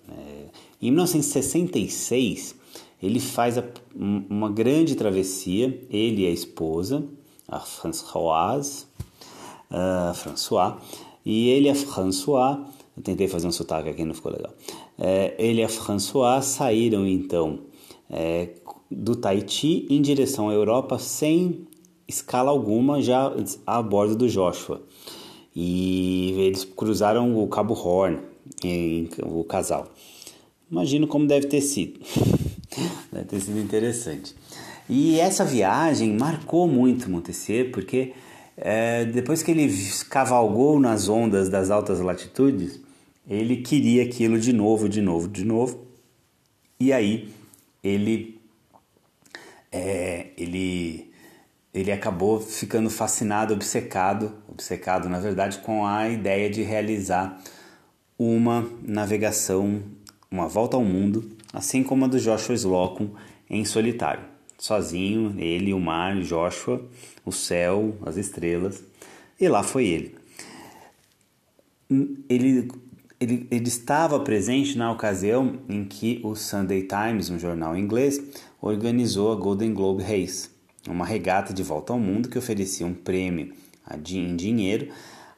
É, 0.10 0.46
em 0.82 0.90
1966, 0.90 2.56
ele 3.02 3.20
faz 3.20 3.58
a, 3.58 3.64
uma 3.96 4.50
grande 4.50 4.96
travessia, 4.96 5.80
ele 5.90 6.24
e 6.24 6.28
a 6.28 6.32
esposa, 6.32 7.04
a 7.48 7.60
Françoise, 7.60 8.86
uh, 9.70 10.14
François, 10.14 10.76
e 11.26 11.50
ele 11.50 11.68
e 11.68 11.70
a 11.70 11.76
François, 11.76 12.60
eu 12.96 13.04
tentei 13.04 13.28
fazer 13.28 13.48
um 13.48 13.52
sotaque 13.52 13.90
aqui, 13.90 14.04
não 14.04 14.14
ficou 14.14 14.32
legal. 14.32 14.54
É, 15.04 15.34
ele 15.40 15.62
e 15.62 15.64
a 15.64 15.68
François 15.68 16.46
saíram 16.46 17.08
então 17.08 17.62
é, 18.08 18.50
do 18.90 19.16
Tahiti 19.16 19.88
em 19.90 20.00
direção 20.00 20.48
à 20.48 20.54
Europa 20.54 21.00
sem 21.00 21.66
escala 22.08 22.52
alguma, 22.52 23.02
já 23.02 23.34
a 23.66 23.82
bordo 23.82 24.16
do 24.16 24.30
Joshua. 24.30 24.80
E 25.56 26.36
eles 26.38 26.64
cruzaram 26.64 27.36
o 27.36 27.48
Cabo 27.48 27.74
Horn, 27.74 28.20
em, 28.64 29.10
o 29.24 29.44
casal. 29.44 29.88
Imagino 30.70 31.08
como 31.08 31.26
deve 31.26 31.48
ter 31.48 31.62
sido. 31.62 32.00
Deve 33.12 33.26
ter 33.26 33.42
sido 33.42 33.60
interessante. 33.60 34.34
E 34.90 35.20
essa 35.20 35.44
viagem 35.44 36.16
marcou 36.18 36.66
muito 36.70 37.10
Montessier, 37.10 37.70
porque 37.70 38.14
é, 38.56 39.04
depois 39.04 39.44
que 39.44 39.52
ele 39.52 39.70
cavalgou 40.10 40.80
nas 40.80 41.10
ondas 41.10 41.50
das 41.50 41.70
altas 41.70 42.00
latitudes, 42.00 42.80
ele 43.28 43.58
queria 43.58 44.04
aquilo 44.04 44.40
de 44.40 44.54
novo, 44.54 44.90
de 44.90 45.02
novo, 45.02 45.28
de 45.28 45.46
novo. 45.46 45.86
E 46.80 46.92
aí 46.92 47.30
ele, 47.84 48.40
é, 49.72 50.28
ele, 50.38 51.12
ele 51.74 51.92
acabou 51.92 52.40
ficando 52.40 52.90
fascinado, 52.90 53.54
obcecado, 53.54 54.34
obcecado 54.48 55.08
na 55.08 55.20
verdade, 55.20 55.60
com 55.60 55.86
a 55.86 56.10
ideia 56.10 56.50
de 56.50 56.62
realizar 56.62 57.42
uma 58.18 58.70
navegação, 58.82 59.82
uma 60.30 60.48
volta 60.48 60.76
ao 60.78 60.84
mundo 60.84 61.38
assim 61.54 61.84
como 61.84 62.06
a 62.06 62.08
do 62.08 62.20
Joshua 62.20 62.56
Slocum 62.56 63.10
em 63.50 63.66
solitário, 63.66 64.24
sozinho, 64.58 65.36
ele, 65.38 65.74
o 65.74 65.80
mar, 65.80 66.20
Joshua, 66.22 66.88
o 67.26 67.32
céu, 67.32 67.98
as 68.06 68.18
estrelas, 68.18 68.84
e 69.40 69.48
lá 69.48 69.64
foi 69.64 69.88
ele. 69.88 70.16
Ele, 72.30 72.72
ele, 73.22 73.48
ele 73.52 73.68
estava 73.68 74.20
presente 74.20 74.78
na 74.78 74.92
ocasião 74.92 75.60
em 75.70 75.86
que 75.86 76.20
o 76.24 76.36
Sunday 76.36 76.88
Times, 76.88 77.30
um 77.30 77.38
jornal 77.38 77.78
inglês, 77.78 78.20
organizou 78.60 79.32
a 79.32 79.36
Golden 79.36 79.74
Globe 79.74 80.04
Race, 80.04 80.50
uma 80.90 81.06
regata 81.06 81.54
de 81.54 81.62
volta 81.62 81.94
ao 81.94 82.00
mundo 82.00 82.28
que 82.28 82.38
oferecia 82.38 82.86
um 82.86 82.94
prêmio 82.94 83.54
em 84.10 84.36
dinheiro 84.36 84.90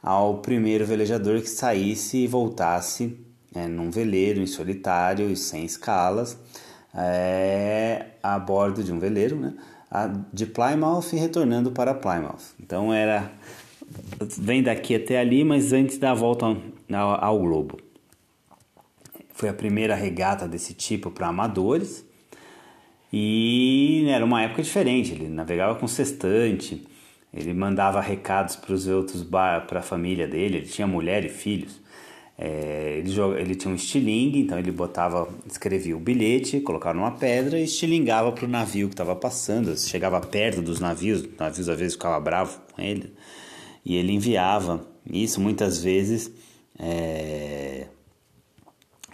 ao 0.02 0.38
primeiro 0.38 0.86
velejador 0.86 1.40
que 1.40 1.48
saísse 1.48 2.18
e 2.18 2.26
voltasse 2.26 3.16
é, 3.54 3.66
num 3.66 3.90
veleiro 3.90 4.40
em 4.40 4.46
solitário 4.46 5.30
e 5.30 5.36
sem 5.36 5.64
escalas, 5.64 6.38
é, 6.94 8.06
a 8.22 8.38
bordo 8.38 8.82
de 8.84 8.92
um 8.92 8.98
veleiro, 8.98 9.36
né, 9.36 9.54
de 10.32 10.46
Plymouth 10.46 11.12
e 11.12 11.16
retornando 11.16 11.70
para 11.70 11.94
Plymouth. 11.94 12.54
Então 12.60 12.92
era 12.92 13.32
vem 14.38 14.62
daqui 14.62 14.94
até 14.94 15.18
ali, 15.18 15.44
mas 15.44 15.72
antes 15.72 15.98
da 15.98 16.14
volta 16.14 16.56
ao, 16.92 17.24
ao 17.24 17.38
globo. 17.38 17.78
Foi 19.32 19.48
a 19.48 19.54
primeira 19.54 19.94
regata 19.94 20.46
desse 20.46 20.74
tipo 20.74 21.10
para 21.10 21.28
amadores 21.28 22.04
e 23.16 24.06
era 24.08 24.24
uma 24.24 24.42
época 24.42 24.60
diferente, 24.60 25.12
ele 25.12 25.28
navegava 25.28 25.78
com 25.78 25.86
sextante, 25.86 26.84
ele 27.32 27.54
mandava 27.54 28.00
recados 28.00 28.56
para 28.56 28.74
os 28.74 28.88
outros 28.88 29.22
para 29.22 29.78
a 29.78 29.82
família 29.82 30.26
dele, 30.26 30.56
ele 30.56 30.66
tinha 30.66 30.84
mulher 30.84 31.24
e 31.24 31.28
filhos. 31.28 31.80
É, 32.36 32.96
ele, 32.98 33.10
joga, 33.10 33.40
ele 33.40 33.54
tinha 33.54 33.70
um 33.70 33.76
estilingue, 33.76 34.40
então 34.40 34.58
ele 34.58 34.72
botava, 34.72 35.28
escrevia 35.46 35.96
o 35.96 36.00
bilhete, 36.00 36.58
colocava 36.58 36.98
numa 36.98 37.12
pedra 37.12 37.60
e 37.60 37.62
estilingava 37.62 38.32
para 38.32 38.44
o 38.44 38.48
navio 38.48 38.88
que 38.88 38.94
estava 38.94 39.14
passando. 39.14 39.78
Chegava 39.78 40.20
perto 40.20 40.60
dos 40.60 40.80
navios, 40.80 41.20
os 41.22 41.36
navios 41.38 41.68
às 41.68 41.78
vezes 41.78 41.94
ficavam 41.94 42.20
bravos 42.20 42.58
com 42.72 42.82
ele, 42.82 43.12
e 43.84 43.94
ele 43.94 44.12
enviava 44.12 44.84
isso 45.08 45.40
muitas 45.40 45.80
vezes. 45.82 46.32
É, 46.78 47.86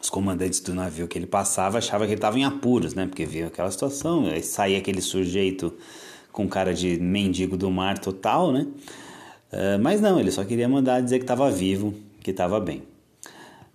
os 0.00 0.09
comandantes 0.09 0.61
do 0.61 0.75
navio 0.75 1.07
que 1.07 1.19
ele 1.19 1.26
passava 1.26 1.79
achavam 1.79 2.07
que 2.07 2.12
ele 2.12 2.19
estava 2.19 2.38
em 2.38 2.45
apuros, 2.45 2.95
né? 2.95 3.07
Porque 3.07 3.25
viam 3.26 3.49
aquela 3.49 3.71
situação, 3.71 4.26
aí 4.26 4.43
saía 4.43 4.79
aquele 4.79 5.00
sujeito 5.00 5.73
com 6.33 6.49
cara 6.49 6.73
de 6.73 6.99
mendigo 6.99 7.57
do 7.57 7.71
mar 7.71 7.99
total, 7.99 8.52
né? 8.52 8.67
Uh, 9.52 9.81
mas 9.81 10.00
não, 10.00 10.19
ele 10.19 10.31
só 10.31 10.45
queria 10.45 10.69
mandar 10.69 11.02
dizer 11.02 11.19
que 11.19 11.25
estava 11.25 11.50
vivo, 11.50 11.93
que 12.23 12.31
estava 12.31 12.61
bem. 12.61 12.83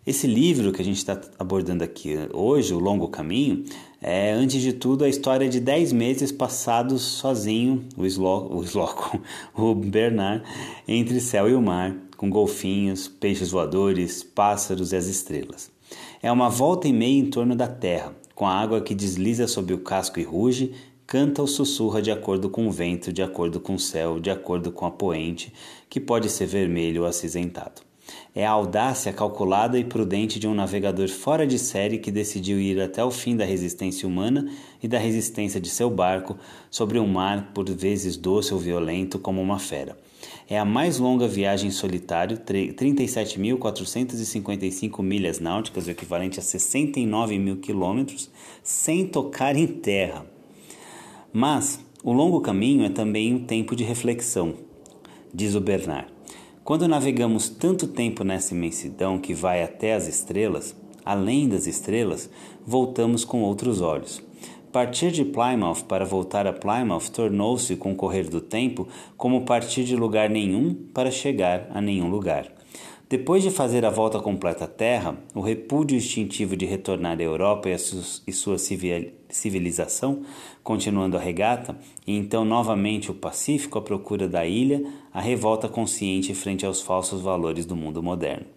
Esse 0.06 0.28
livro 0.28 0.72
que 0.72 0.82
a 0.82 0.86
gente 0.86 0.98
está 0.98 1.20
abordando 1.40 1.84
aqui 1.84 2.16
hoje, 2.32 2.74
O 2.74 2.80
Longo 2.80 3.08
Caminho, 3.08 3.66
é, 4.00 4.34
antes 4.34 4.62
de 4.62 4.72
tudo, 4.72 5.04
a 5.04 5.10
história 5.10 5.50
de 5.50 5.60
10 5.60 5.92
meses 5.94 6.32
passados 6.32 7.02
sozinho, 7.02 7.84
o 7.98 8.06
Sloco, 8.06 8.56
o, 8.56 8.64
Sloco, 8.64 9.20
o 9.58 9.74
Bernard, 9.74 10.44
entre 10.88 11.20
céu 11.20 11.50
e 11.50 11.56
o 11.56 11.62
mar, 11.62 11.96
com 12.16 12.30
golfinhos, 12.30 13.08
peixes 13.08 13.52
voadores, 13.52 14.24
pássaros 14.24 14.92
e 14.92 14.96
as 14.96 15.08
estrelas. 15.08 15.72
É 16.22 16.32
uma 16.32 16.50
volta 16.50 16.88
e 16.88 16.94
meia 16.94 17.20
em 17.20 17.30
torno 17.30 17.56
da 17.56 17.68
terra, 17.68 18.16
com 18.34 18.48
a 18.48 18.54
água 18.54 18.82
que 18.82 18.96
desliza 18.96 19.48
sobre 19.48 19.74
o 19.74 19.80
casco 19.80 20.20
e 20.20 20.24
ruge, 20.24 20.74
canta 21.06 21.42
ou 21.42 21.48
sussurra 21.48 22.02
de 22.02 22.12
acordo 22.12 22.50
com 22.50 22.68
o 22.68 22.72
vento, 22.72 23.14
de 23.14 23.22
acordo 23.22 23.60
com 23.60 23.76
o 23.76 23.80
céu, 23.80 24.20
de 24.20 24.30
acordo 24.30 24.72
com 24.72 24.86
a 24.86 24.92
poente, 24.92 25.54
que 25.90 26.00
pode 26.00 26.30
ser 26.30 26.48
vermelho 26.48 27.04
ou 27.04 27.08
acinzentado. 27.08 27.82
É 28.38 28.46
a 28.46 28.52
audácia 28.52 29.14
calculada 29.14 29.80
e 29.80 29.86
prudente 29.86 30.38
de 30.38 30.46
um 30.46 30.54
navegador 30.54 31.08
fora 31.08 31.48
de 31.48 31.58
série 31.58 32.00
que 32.00 32.12
decidiu 32.12 32.60
ir 32.60 32.82
até 32.82 33.02
o 33.02 33.10
fim 33.10 33.34
da 33.34 33.46
resistência 33.46 34.06
humana 34.06 34.52
e 34.84 34.90
da 34.90 35.00
resistência 35.00 35.62
de 35.62 35.70
seu 35.70 35.90
barco 35.90 36.38
sobre 36.70 37.00
um 37.00 37.08
mar 37.08 37.54
por 37.54 37.64
vezes 37.70 38.18
doce 38.18 38.54
ou 38.54 38.60
violento 38.60 39.18
como 39.18 39.42
uma 39.42 39.58
fera. 39.58 39.98
É 40.50 40.60
a 40.60 40.66
mais 40.66 41.00
longa 41.00 41.30
viagem 41.30 41.70
em 41.70 41.72
solitário, 41.72 42.40
37.455 42.40 45.02
milhas 45.02 45.40
náuticas, 45.40 45.88
o 45.88 45.92
equivalente 45.92 46.38
a 46.38 46.44
69 46.44 47.40
mil 47.40 47.62
quilômetros, 47.62 48.30
sem 48.62 49.08
tocar 49.08 49.56
em 49.56 49.66
terra. 49.66 50.26
Mas 51.32 51.80
o 52.04 52.12
longo 52.12 52.42
caminho 52.42 52.84
é 52.84 52.90
também 52.90 53.34
um 53.34 53.46
tempo 53.46 53.78
de 53.78 53.86
reflexão, 53.86 54.56
diz 55.34 55.56
o 55.56 55.62
Bernard. 55.62 56.15
Quando 56.66 56.88
navegamos 56.88 57.48
tanto 57.48 57.86
tempo 57.86 58.24
nessa 58.24 58.56
imensidão 58.56 59.20
que 59.20 59.36
vai 59.36 59.62
até 59.62 59.94
as 59.94 60.08
estrelas, 60.08 60.76
além 61.06 61.48
das 61.48 61.68
estrelas, 61.68 62.28
voltamos 62.66 63.24
com 63.24 63.44
outros 63.44 63.82
olhos. 63.82 64.20
Partir 64.72 65.12
de 65.12 65.24
Plymouth 65.24 65.84
para 65.88 66.04
voltar 66.04 66.48
a 66.48 66.52
Plymouth 66.52 67.12
tornou-se, 67.14 67.76
com 67.76 67.92
o 67.92 67.96
correr 67.96 68.28
do 68.28 68.42
tempo, 68.42 68.88
como 69.16 69.46
partir 69.46 69.84
de 69.84 69.96
lugar 69.96 70.28
nenhum 70.28 70.74
para 70.92 71.12
chegar 71.12 71.68
a 71.70 71.80
nenhum 71.80 72.10
lugar. 72.10 72.55
Depois 73.08 73.44
de 73.44 73.52
fazer 73.52 73.86
a 73.86 73.92
volta 73.92 74.20
completa 74.20 74.66
à 74.66 74.68
Terra, 74.68 75.16
o 75.36 75.40
repúdio 75.40 75.96
instintivo 75.96 76.58
de 76.58 76.66
retornar 76.66 77.20
à 77.20 77.22
Europa 77.22 77.70
e, 77.70 78.34
sua 78.34 78.58
civilização, 79.30 80.24
continuando 80.64 81.16
a 81.16 81.20
regata, 81.20 81.78
e 82.08 82.18
então 82.18 82.44
novamente 82.44 83.12
o 83.12 83.14
Pacífico 83.14 83.78
à 83.78 83.82
procura 83.84 84.28
da 84.28 84.44
ilha, 84.48 84.84
a 85.14 85.22
revolta 85.22 85.70
consciente 85.70 86.34
frente 86.34 86.66
aos 86.66 86.82
falsos 86.82 87.22
valores 87.22 87.64
do 87.68 87.76
mundo 87.76 88.02
moderno. 88.02 88.48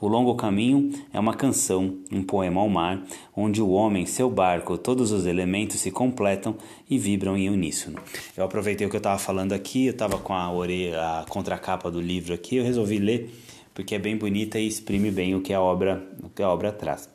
O 0.00 0.06
Longo 0.06 0.36
Caminho 0.36 0.92
é 1.12 1.18
uma 1.18 1.34
canção, 1.34 1.98
um 2.12 2.22
poema 2.22 2.60
ao 2.60 2.68
mar, 2.68 3.04
onde 3.36 3.60
o 3.60 3.70
homem, 3.70 4.06
seu 4.06 4.30
barco, 4.30 4.78
todos 4.78 5.10
os 5.10 5.26
elementos 5.26 5.80
se 5.80 5.90
completam 5.90 6.54
e 6.88 6.96
vibram 6.96 7.36
em 7.36 7.50
uníssono. 7.50 7.98
Eu 8.36 8.44
aproveitei 8.44 8.86
o 8.86 8.90
que 8.90 8.94
eu 8.94 8.98
estava 8.98 9.18
falando 9.18 9.54
aqui, 9.54 9.86
eu 9.86 9.90
estava 9.90 10.18
com 10.18 10.34
a 10.34 10.52
orelha, 10.52 11.00
a 11.00 11.24
contracapa 11.28 11.90
do 11.90 12.00
livro 12.00 12.32
aqui, 12.32 12.54
eu 12.54 12.64
resolvi 12.64 12.98
ler 12.98 13.34
porque 13.78 13.94
é 13.94 13.98
bem 14.00 14.16
bonita 14.16 14.58
e 14.58 14.66
exprime 14.66 15.08
bem 15.08 15.36
o 15.36 15.40
que 15.40 15.54
a 15.54 15.60
obra, 15.60 16.04
o 16.20 16.28
que 16.28 16.42
a 16.42 16.50
obra 16.50 16.72
traz. 16.72 17.08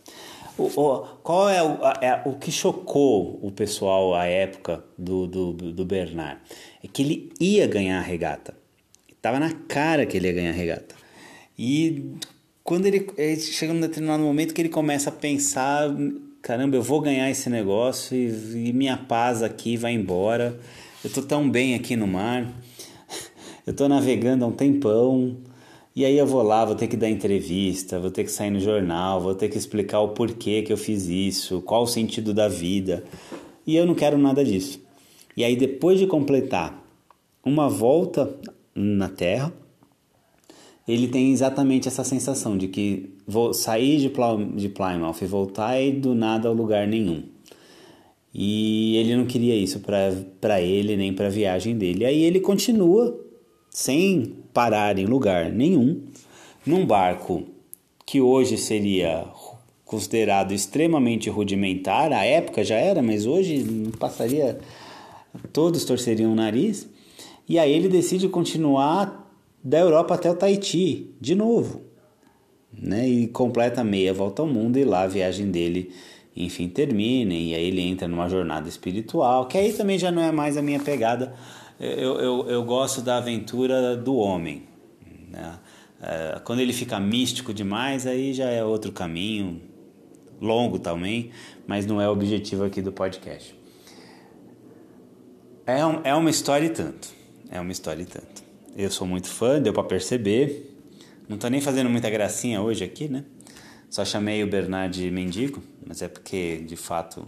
O, 0.57 0.63
o, 0.79 0.99
qual 1.21 1.49
é 1.49 1.61
o, 1.61 1.77
é 2.01 2.21
o 2.25 2.35
que 2.37 2.53
chocou 2.53 3.37
o 3.41 3.51
pessoal 3.51 4.15
à 4.15 4.27
época 4.27 4.81
do, 4.97 5.27
do, 5.27 5.51
do 5.51 5.83
Bernard? 5.83 6.39
É 6.81 6.87
que 6.87 7.01
ele 7.01 7.33
ia 7.37 7.67
ganhar 7.67 7.97
a 7.99 8.01
regata. 8.01 8.55
Estava 9.09 9.41
na 9.41 9.51
cara 9.51 10.05
que 10.05 10.15
ele 10.15 10.27
ia 10.27 10.33
ganhar 10.33 10.51
a 10.51 10.53
regata. 10.53 10.95
E 11.59 12.13
quando 12.63 12.85
ele, 12.85 13.09
ele 13.17 13.41
chega 13.41 13.73
num 13.73 13.81
determinado 13.81 14.23
momento 14.23 14.53
que 14.53 14.61
ele 14.61 14.69
começa 14.69 15.09
a 15.09 15.13
pensar: 15.13 15.93
caramba, 16.41 16.77
eu 16.77 16.81
vou 16.81 17.01
ganhar 17.01 17.29
esse 17.29 17.49
negócio 17.49 18.15
e, 18.15 18.69
e 18.69 18.71
minha 18.71 18.95
paz 18.95 19.43
aqui 19.43 19.75
vai 19.75 19.91
embora. 19.91 20.57
Eu 21.03 21.09
tô 21.09 21.21
tão 21.21 21.49
bem 21.49 21.75
aqui 21.75 21.97
no 21.97 22.07
mar, 22.07 22.49
eu 23.67 23.73
tô 23.73 23.89
navegando 23.89 24.45
há 24.45 24.47
um 24.47 24.53
tempão 24.53 25.35
e 25.95 26.03
aí 26.05 26.17
eu 26.17 26.25
vou 26.25 26.41
lá, 26.41 26.65
vou 26.65 26.75
ter 26.75 26.87
que 26.87 26.97
dar 26.97 27.07
entrevista, 27.07 27.99
vou 27.99 28.09
ter 28.09 28.23
que 28.23 28.31
sair 28.31 28.49
no 28.49 28.59
jornal, 28.59 29.21
vou 29.21 29.35
ter 29.35 29.47
que 29.47 29.57
explicar 29.57 29.99
o 29.99 30.09
porquê 30.09 30.63
que 30.63 30.73
eu 30.73 30.77
fiz 30.77 31.07
isso, 31.07 31.61
qual 31.61 31.83
o 31.83 31.87
sentido 31.87 32.33
da 32.33 32.47
vida. 32.47 33.03
E 33.65 33.75
eu 33.75 33.85
não 33.85 33.93
quero 33.93 34.17
nada 34.17 34.43
disso. 34.43 34.81
E 35.37 35.43
aí 35.43 35.55
depois 35.55 35.99
de 35.99 36.07
completar 36.07 36.83
uma 37.45 37.69
volta 37.69 38.35
na 38.73 39.07
Terra, 39.07 39.53
ele 40.87 41.07
tem 41.07 41.31
exatamente 41.31 41.87
essa 41.87 42.03
sensação 42.03 42.57
de 42.57 42.67
que 42.67 43.13
vou 43.27 43.53
sair 43.53 43.97
de, 43.97 44.11
de 44.55 44.69
Plymouth 44.69 45.21
e 45.21 45.25
voltar 45.25 45.79
e 45.79 45.91
do 45.91 46.15
nada 46.15 46.47
ao 46.49 46.55
lugar 46.55 46.87
nenhum. 46.87 47.23
E 48.33 48.97
ele 48.97 49.15
não 49.15 49.25
queria 49.25 49.55
isso 49.55 49.79
para 49.79 50.59
ele 50.59 50.97
nem 50.97 51.13
para 51.13 51.27
a 51.27 51.29
viagem 51.29 51.77
dele. 51.77 52.03
Aí 52.03 52.23
ele 52.23 52.39
continua 52.39 53.22
sem 53.73 54.35
parar 54.53 54.99
em 54.99 55.05
lugar 55.05 55.51
nenhum, 55.51 56.03
num 56.63 56.85
barco 56.85 57.43
que 58.05 58.21
hoje 58.21 58.55
seria 58.55 59.25
considerado 59.83 60.53
extremamente 60.53 61.29
rudimentar, 61.29 62.13
à 62.13 62.23
época 62.23 62.63
já 62.63 62.75
era, 62.75 63.01
mas 63.01 63.25
hoje 63.25 63.65
passaria, 63.99 64.59
todos 65.51 65.83
torceriam 65.85 66.31
o 66.31 66.35
nariz, 66.35 66.87
e 67.49 67.57
aí 67.57 67.71
ele 67.71 67.89
decide 67.89 68.29
continuar 68.29 69.31
da 69.63 69.79
Europa 69.79 70.13
até 70.13 70.29
o 70.29 70.35
Tahiti, 70.35 71.11
de 71.19 71.33
novo, 71.33 71.81
né? 72.71 73.07
E 73.07 73.27
completa 73.27 73.83
meia 73.83 74.13
volta 74.13 74.41
ao 74.41 74.47
mundo 74.47 74.77
e 74.77 74.83
lá 74.83 75.03
a 75.03 75.07
viagem 75.07 75.49
dele, 75.49 75.91
enfim, 76.35 76.67
termina, 76.67 77.33
e 77.33 77.55
aí 77.55 77.65
ele 77.65 77.81
entra 77.81 78.07
numa 78.07 78.29
jornada 78.29 78.69
espiritual, 78.69 79.47
que 79.47 79.57
aí 79.57 79.73
também 79.73 79.97
já 79.97 80.11
não 80.11 80.21
é 80.21 80.31
mais 80.31 80.57
a 80.57 80.61
minha 80.61 80.79
pegada, 80.79 81.33
eu, 81.83 82.19
eu, 82.19 82.49
eu 82.49 82.63
gosto 82.63 83.01
da 83.01 83.17
aventura 83.17 83.95
do 83.95 84.15
homem. 84.15 84.63
Né? 85.29 85.59
É, 86.01 86.41
quando 86.43 86.59
ele 86.59 86.73
fica 86.73 86.99
místico 86.99 87.53
demais, 87.53 88.05
aí 88.05 88.33
já 88.33 88.49
é 88.49 88.63
outro 88.63 88.91
caminho, 88.91 89.61
longo 90.41 90.77
também, 90.77 91.31
mas 91.65 91.85
não 91.85 92.01
é 92.01 92.07
o 92.07 92.11
objetivo 92.11 92.63
aqui 92.63 92.81
do 92.81 92.91
podcast. 92.91 93.55
É, 95.65 95.85
um, 95.85 96.01
é 96.03 96.13
uma 96.13 96.29
história 96.29 96.65
e 96.65 96.69
tanto. 96.69 97.07
É 97.49 97.59
uma 97.59 97.71
história 97.71 98.01
e 98.01 98.05
tanto. 98.05 98.43
Eu 98.75 98.91
sou 98.91 99.07
muito 99.07 99.27
fã, 99.27 99.61
deu 99.61 99.71
para 99.71 99.83
perceber. 99.83 100.75
Não 101.29 101.37
tô 101.37 101.47
nem 101.47 101.61
fazendo 101.61 101.89
muita 101.89 102.09
gracinha 102.09 102.61
hoje 102.61 102.83
aqui, 102.83 103.07
né? 103.07 103.23
Só 103.89 104.03
chamei 104.03 104.43
o 104.43 104.47
Bernard 104.47 104.99
de 104.99 105.09
mendigo, 105.11 105.63
mas 105.85 106.01
é 106.01 106.07
porque, 106.07 106.57
de 106.57 106.75
fato, 106.75 107.27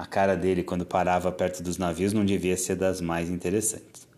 a 0.00 0.06
cara 0.06 0.34
dele 0.34 0.62
quando 0.62 0.86
parava 0.86 1.30
perto 1.30 1.62
dos 1.62 1.76
navios 1.76 2.14
não 2.14 2.24
devia 2.24 2.56
ser 2.56 2.74
das 2.74 3.02
mais 3.02 3.28
interessantes. 3.28 4.08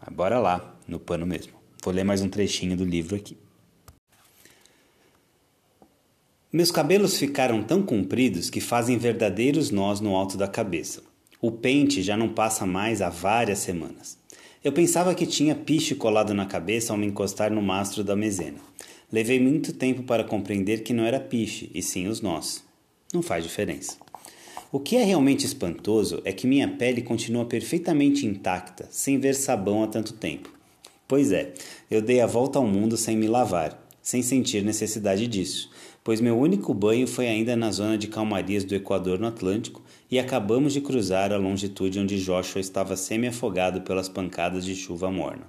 Mas 0.00 0.14
bora 0.14 0.38
lá, 0.38 0.78
no 0.86 1.00
pano 1.00 1.26
mesmo. 1.26 1.54
Vou 1.82 1.92
ler 1.92 2.04
mais 2.04 2.22
um 2.22 2.28
trechinho 2.28 2.76
do 2.76 2.84
livro 2.84 3.16
aqui. 3.16 3.36
Meus 6.52 6.70
cabelos 6.70 7.18
ficaram 7.18 7.64
tão 7.64 7.82
compridos 7.82 8.48
que 8.48 8.60
fazem 8.60 8.96
verdadeiros 8.96 9.72
nós 9.72 9.98
no 9.98 10.14
alto 10.14 10.36
da 10.36 10.46
cabeça. 10.46 11.02
O 11.40 11.50
pente 11.50 12.00
já 12.00 12.16
não 12.16 12.28
passa 12.28 12.64
mais 12.64 13.02
há 13.02 13.08
várias 13.08 13.58
semanas. 13.58 14.16
Eu 14.62 14.70
pensava 14.70 15.16
que 15.16 15.26
tinha 15.26 15.56
piche 15.56 15.96
colado 15.96 16.32
na 16.32 16.46
cabeça 16.46 16.92
ao 16.92 16.98
me 16.98 17.06
encostar 17.06 17.50
no 17.50 17.60
mastro 17.60 18.04
da 18.04 18.14
mezena. 18.14 18.60
Levei 19.10 19.40
muito 19.40 19.72
tempo 19.72 20.04
para 20.04 20.22
compreender 20.22 20.84
que 20.84 20.94
não 20.94 21.02
era 21.02 21.18
piche, 21.18 21.72
e 21.74 21.82
sim 21.82 22.06
os 22.06 22.20
nós. 22.20 22.62
Não 23.12 23.20
faz 23.20 23.42
diferença. 23.42 23.96
O 24.70 24.78
que 24.78 24.96
é 24.96 25.02
realmente 25.02 25.46
espantoso 25.46 26.20
é 26.26 26.32
que 26.32 26.46
minha 26.46 26.68
pele 26.68 27.00
continua 27.00 27.46
perfeitamente 27.46 28.26
intacta, 28.26 28.86
sem 28.90 29.18
ver 29.18 29.34
sabão 29.34 29.82
há 29.82 29.86
tanto 29.86 30.12
tempo. 30.12 30.52
Pois 31.06 31.32
é, 31.32 31.54
eu 31.90 32.02
dei 32.02 32.20
a 32.20 32.26
volta 32.26 32.58
ao 32.58 32.66
mundo 32.66 32.94
sem 32.94 33.16
me 33.16 33.26
lavar, 33.26 33.82
sem 34.02 34.20
sentir 34.20 34.62
necessidade 34.62 35.26
disso, 35.26 35.70
pois 36.04 36.20
meu 36.20 36.38
único 36.38 36.74
banho 36.74 37.06
foi 37.06 37.28
ainda 37.28 37.56
na 37.56 37.72
zona 37.72 37.96
de 37.96 38.08
calmarias 38.08 38.62
do 38.62 38.74
Equador 38.74 39.18
no 39.18 39.28
Atlântico 39.28 39.82
e 40.10 40.18
acabamos 40.18 40.74
de 40.74 40.82
cruzar 40.82 41.32
a 41.32 41.38
longitude 41.38 41.98
onde 41.98 42.22
Joshua 42.22 42.60
estava 42.60 42.94
semi-afogado 42.94 43.80
pelas 43.80 44.06
pancadas 44.10 44.66
de 44.66 44.76
chuva 44.76 45.10
morna. 45.10 45.46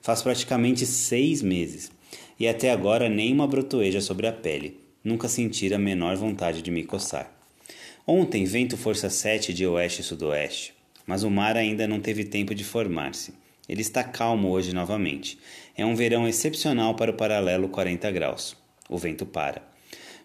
Faz 0.00 0.22
praticamente 0.22 0.86
seis 0.86 1.42
meses 1.42 1.90
e 2.38 2.46
até 2.46 2.70
agora 2.70 3.08
nem 3.08 3.32
uma 3.32 3.48
brotoeja 3.48 4.00
sobre 4.00 4.28
a 4.28 4.32
pele. 4.32 4.78
Nunca 5.02 5.26
senti 5.26 5.74
a 5.74 5.78
menor 5.78 6.14
vontade 6.14 6.62
de 6.62 6.70
me 6.70 6.84
coçar. 6.84 7.33
Ontem, 8.06 8.44
vento 8.44 8.76
força 8.76 9.08
7 9.08 9.54
de 9.54 9.66
oeste 9.66 10.02
e 10.02 10.04
sudoeste, 10.04 10.74
mas 11.06 11.22
o 11.22 11.30
mar 11.30 11.56
ainda 11.56 11.88
não 11.88 11.98
teve 11.98 12.22
tempo 12.22 12.54
de 12.54 12.62
formar-se. 12.62 13.32
Ele 13.66 13.80
está 13.80 14.04
calmo 14.04 14.50
hoje 14.50 14.74
novamente. 14.74 15.38
É 15.74 15.86
um 15.86 15.94
verão 15.94 16.28
excepcional 16.28 16.94
para 16.94 17.10
o 17.10 17.14
paralelo 17.14 17.66
40 17.66 18.10
graus. 18.10 18.54
O 18.90 18.98
vento 18.98 19.24
para. 19.24 19.62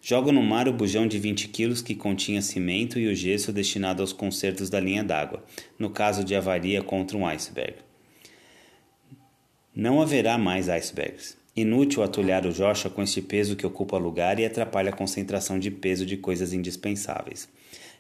Jogo 0.02 0.30
no 0.30 0.44
mar 0.44 0.68
o 0.68 0.74
bujão 0.74 1.08
de 1.08 1.18
20 1.18 1.48
quilos 1.48 1.82
que 1.82 1.96
continha 1.96 2.42
cimento 2.42 3.00
e 3.00 3.08
o 3.08 3.16
gesso 3.16 3.54
destinado 3.54 4.02
aos 4.02 4.12
consertos 4.12 4.70
da 4.70 4.82
linha 4.82 5.04
d'água, 5.04 5.42
no 5.78 5.90
caso 5.90 6.22
de 6.22 6.36
avaria 6.36 6.84
contra 6.84 7.18
um 7.18 7.26
iceberg. 7.26 7.76
Não 9.74 10.02
haverá 10.02 10.38
mais 10.38 10.68
icebergs. 10.68 11.39
Inútil 11.60 12.04
atulhar 12.04 12.46
o 12.46 12.54
Joshua 12.54 12.90
com 12.90 13.04
este 13.04 13.22
peso 13.22 13.54
que 13.54 13.68
ocupa 13.68 13.98
lugar 13.98 14.40
e 14.40 14.46
atrapalha 14.46 14.92
a 14.92 14.96
concentração 14.96 15.60
de 15.60 15.70
peso 15.70 16.06
de 16.06 16.16
coisas 16.16 16.54
indispensáveis. 16.54 17.50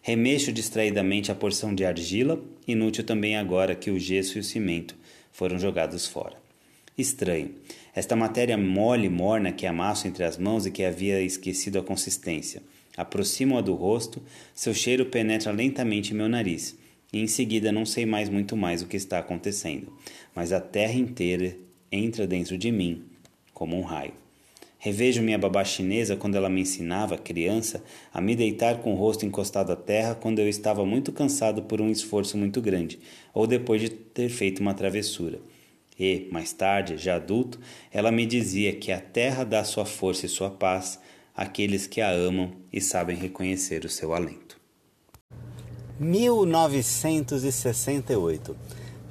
Remexo 0.01 0.53
distraidamente 0.53 1.29
a 1.29 1.35
porção 1.35 1.75
de 1.75 1.83
argila, 1.83 2.41
inútil 2.65 3.03
também 3.03 3.35
agora 3.35 3.75
que 3.75 3.91
o 3.91 3.99
gesso 3.99 4.37
e 4.37 4.39
o 4.39 4.43
cimento 4.45 4.95
foram 5.33 5.59
jogados 5.59 6.07
fora. 6.07 6.37
Estranho. 6.97 7.53
Esta 7.93 8.15
matéria 8.15 8.57
mole 8.57 9.07
e 9.07 9.09
morna 9.09 9.51
que 9.51 9.65
amasso 9.65 10.07
entre 10.07 10.23
as 10.23 10.37
mãos 10.37 10.65
e 10.65 10.71
que 10.71 10.85
havia 10.85 11.21
esquecido 11.21 11.79
a 11.79 11.83
consistência. 11.83 12.63
Aproximo-a 12.95 13.59
do 13.59 13.73
rosto, 13.73 14.23
seu 14.55 14.73
cheiro 14.73 15.07
penetra 15.07 15.51
lentamente 15.51 16.13
meu 16.13 16.29
nariz, 16.29 16.77
e 17.11 17.19
em 17.19 17.27
seguida 17.27 17.73
não 17.73 17.85
sei 17.85 18.05
mais 18.05 18.29
muito 18.29 18.55
mais 18.55 18.81
o 18.81 18.87
que 18.87 18.95
está 18.95 19.19
acontecendo, 19.19 19.91
mas 20.33 20.53
a 20.53 20.61
terra 20.61 20.93
inteira 20.93 21.57
entra 21.91 22.25
dentro 22.25 22.57
de 22.57 22.71
mim, 22.71 23.08
como 23.59 23.77
um 23.77 23.81
raio. 23.81 24.13
Revejo 24.77 25.21
minha 25.21 25.37
babá 25.37 25.65
chinesa 25.65 26.15
quando 26.15 26.35
ela 26.35 26.47
me 26.47 26.61
ensinava, 26.61 27.17
criança, 27.17 27.83
a 28.13 28.21
me 28.21 28.33
deitar 28.33 28.77
com 28.77 28.93
o 28.93 28.95
rosto 28.95 29.25
encostado 29.25 29.73
à 29.73 29.75
terra 29.75 30.15
quando 30.15 30.39
eu 30.39 30.47
estava 30.47 30.85
muito 30.85 31.11
cansado 31.11 31.63
por 31.63 31.81
um 31.81 31.91
esforço 31.91 32.37
muito 32.37 32.61
grande, 32.61 32.97
ou 33.33 33.45
depois 33.45 33.81
de 33.81 33.89
ter 33.89 34.29
feito 34.29 34.61
uma 34.61 34.73
travessura. 34.73 35.41
E, 35.99 36.29
mais 36.31 36.53
tarde, 36.53 36.97
já 36.97 37.17
adulto, 37.17 37.59
ela 37.91 38.13
me 38.13 38.25
dizia 38.25 38.71
que 38.71 38.93
a 38.93 39.01
terra 39.01 39.43
dá 39.43 39.65
sua 39.65 39.83
força 39.83 40.25
e 40.25 40.29
sua 40.29 40.49
paz 40.49 40.97
àqueles 41.35 41.85
que 41.85 41.99
a 41.99 42.09
amam 42.09 42.51
e 42.71 42.79
sabem 42.79 43.17
reconhecer 43.17 43.83
o 43.83 43.89
seu 43.89 44.13
alento. 44.13 44.57
1968. 45.99 48.55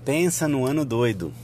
Pensa 0.07 0.49
no 0.49 0.65
ano 0.65 0.87
doido. 0.87 1.35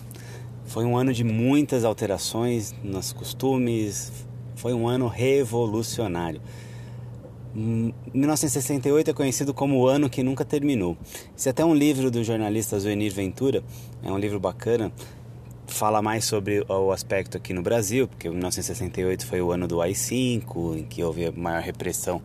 Foi 0.64 0.85
um 0.85 0.96
ano 0.96 1.12
de 1.12 1.22
muitas 1.22 1.85
alterações 1.85 2.74
nos 2.83 3.12
costumes, 3.12 4.12
foi 4.57 4.72
um 4.72 4.88
ano 4.88 5.07
revolucionário. 5.07 6.40
1968 7.55 9.11
é 9.11 9.14
conhecido 9.14 9.55
como 9.55 9.79
o 9.79 9.87
ano 9.87 10.11
que 10.11 10.22
nunca 10.22 10.44
terminou. 10.44 10.96
Esse 11.37 11.48
é 11.48 11.50
até 11.50 11.64
um 11.64 11.74
livro 11.74 12.11
do 12.11 12.24
jornalista 12.24 12.79
Zuenir 12.81 13.12
Ventura, 13.12 13.62
é 14.03 14.11
um 14.11 14.18
livro 14.18 14.40
bacana, 14.40 14.92
fala 15.66 16.03
mais 16.03 16.24
sobre 16.24 16.64
o 16.68 16.90
aspecto 16.90 17.37
aqui 17.37 17.53
no 17.53 17.62
Brasil, 17.62 18.09
porque 18.09 18.29
1968 18.29 19.27
foi 19.27 19.40
o 19.40 19.53
ano 19.53 19.68
do 19.68 19.81
AI-5, 19.81 20.79
em 20.79 20.85
que 20.85 21.03
houve 21.05 21.27
a 21.27 21.33
maior 21.33 21.62
repressão 21.62 22.20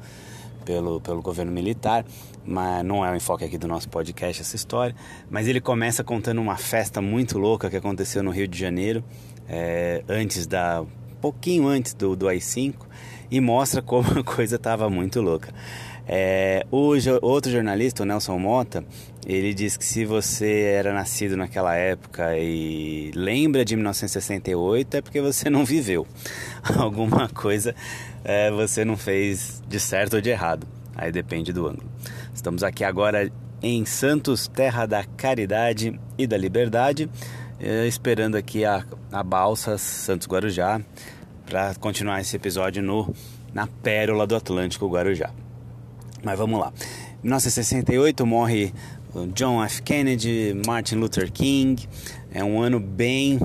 pelo, 0.65 0.99
pelo 1.01 1.21
governo 1.21 1.51
militar, 1.51 2.05
mas 2.45 2.83
não 2.83 3.05
é 3.05 3.11
o 3.11 3.15
enfoque 3.15 3.43
aqui 3.43 3.57
do 3.57 3.67
nosso 3.67 3.89
podcast 3.89 4.41
essa 4.41 4.55
história. 4.55 4.95
Mas 5.29 5.47
ele 5.47 5.61
começa 5.61 6.03
contando 6.03 6.39
uma 6.41 6.57
festa 6.57 7.01
muito 7.01 7.37
louca 7.37 7.69
que 7.69 7.77
aconteceu 7.77 8.23
no 8.23 8.31
Rio 8.31 8.47
de 8.47 8.57
Janeiro, 8.57 9.03
é, 9.47 10.03
antes 10.07 10.45
da. 10.47 10.83
pouquinho 11.21 11.67
antes 11.67 11.93
do, 11.93 12.15
do 12.15 12.27
AI-5, 12.27 12.75
e 13.31 13.39
mostra 13.39 13.81
como 13.81 14.07
a 14.19 14.23
coisa 14.23 14.55
estava 14.55 14.89
muito 14.89 15.21
louca. 15.21 15.53
É, 16.11 16.65
o 16.71 16.95
outro 17.21 17.51
jornalista, 17.51 18.01
o 18.01 18.05
Nelson 18.05 18.39
Mota, 18.39 18.83
ele 19.27 19.53
diz 19.53 19.77
que 19.77 19.85
se 19.85 20.05
você 20.05 20.61
era 20.61 20.91
nascido 20.91 21.37
naquela 21.37 21.75
época 21.75 22.35
e 22.35 23.11
lembra 23.13 23.63
de 23.63 23.75
1968 23.75 24.97
é 24.97 25.01
porque 25.03 25.21
você 25.21 25.51
não 25.51 25.63
viveu. 25.63 26.07
Alguma 26.75 27.29
coisa 27.29 27.75
é, 28.23 28.51
você 28.51 28.84
não 28.84 28.97
fez 28.97 29.62
de 29.67 29.79
certo 29.79 30.15
ou 30.15 30.21
de 30.21 30.29
errado. 30.29 30.67
Aí 30.95 31.12
depende 31.12 31.53
do 31.53 31.67
ângulo. 31.67 31.89
Estamos 32.34 32.63
aqui 32.63 32.84
agora 32.84 33.32
em 33.62 33.86
Santos, 33.86 34.47
terra 34.47 34.86
da 34.86 35.03
caridade 35.03 35.99
e 36.17 36.25
da 36.25 36.38
liberdade, 36.38 37.10
é, 37.60 37.88
esperando 37.88 38.36
aqui 38.36 38.65
a, 38.65 38.84
a 39.12 39.23
balsa 39.23 39.77
Santos 39.77 40.27
Guarujá 40.27 40.82
para 41.45 41.73
continuar 41.75 42.21
esse 42.21 42.36
episódio 42.36 42.82
no 42.82 43.13
na 43.53 43.65
pérola 43.65 44.27
do 44.27 44.36
Atlântico 44.36 44.88
Guarujá. 44.88 45.32
Mas 46.23 46.38
vamos 46.38 46.60
lá. 46.60 46.71
Em 47.23 47.27
1968 47.27 48.25
morre 48.25 48.73
John 49.34 49.63
F. 49.63 49.82
Kennedy, 49.82 50.55
Martin 50.65 50.95
Luther 50.95 51.32
King. 51.32 51.88
É 52.32 52.43
um 52.43 52.62
ano 52.62 52.79
bem 52.79 53.39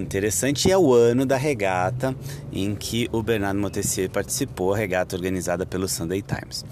interessante 0.00 0.70
é 0.70 0.78
o 0.78 0.92
ano 0.92 1.26
da 1.26 1.36
regata 1.36 2.14
em 2.52 2.74
que 2.74 3.08
o 3.12 3.22
Bernardo 3.22 3.60
Montessier 3.60 4.08
participou, 4.08 4.72
a 4.72 4.76
regata 4.76 5.16
organizada 5.16 5.66
pelo 5.66 5.88
Sunday 5.88 6.22
Times. 6.22 6.64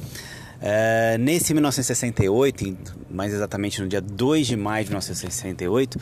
É, 0.60 1.18
nesse 1.18 1.52
1968, 1.52 2.74
mais 3.10 3.32
exatamente 3.32 3.80
no 3.82 3.88
dia 3.88 4.00
2 4.00 4.46
de 4.46 4.56
maio 4.56 4.84
de 4.84 4.90
1968, 4.90 5.98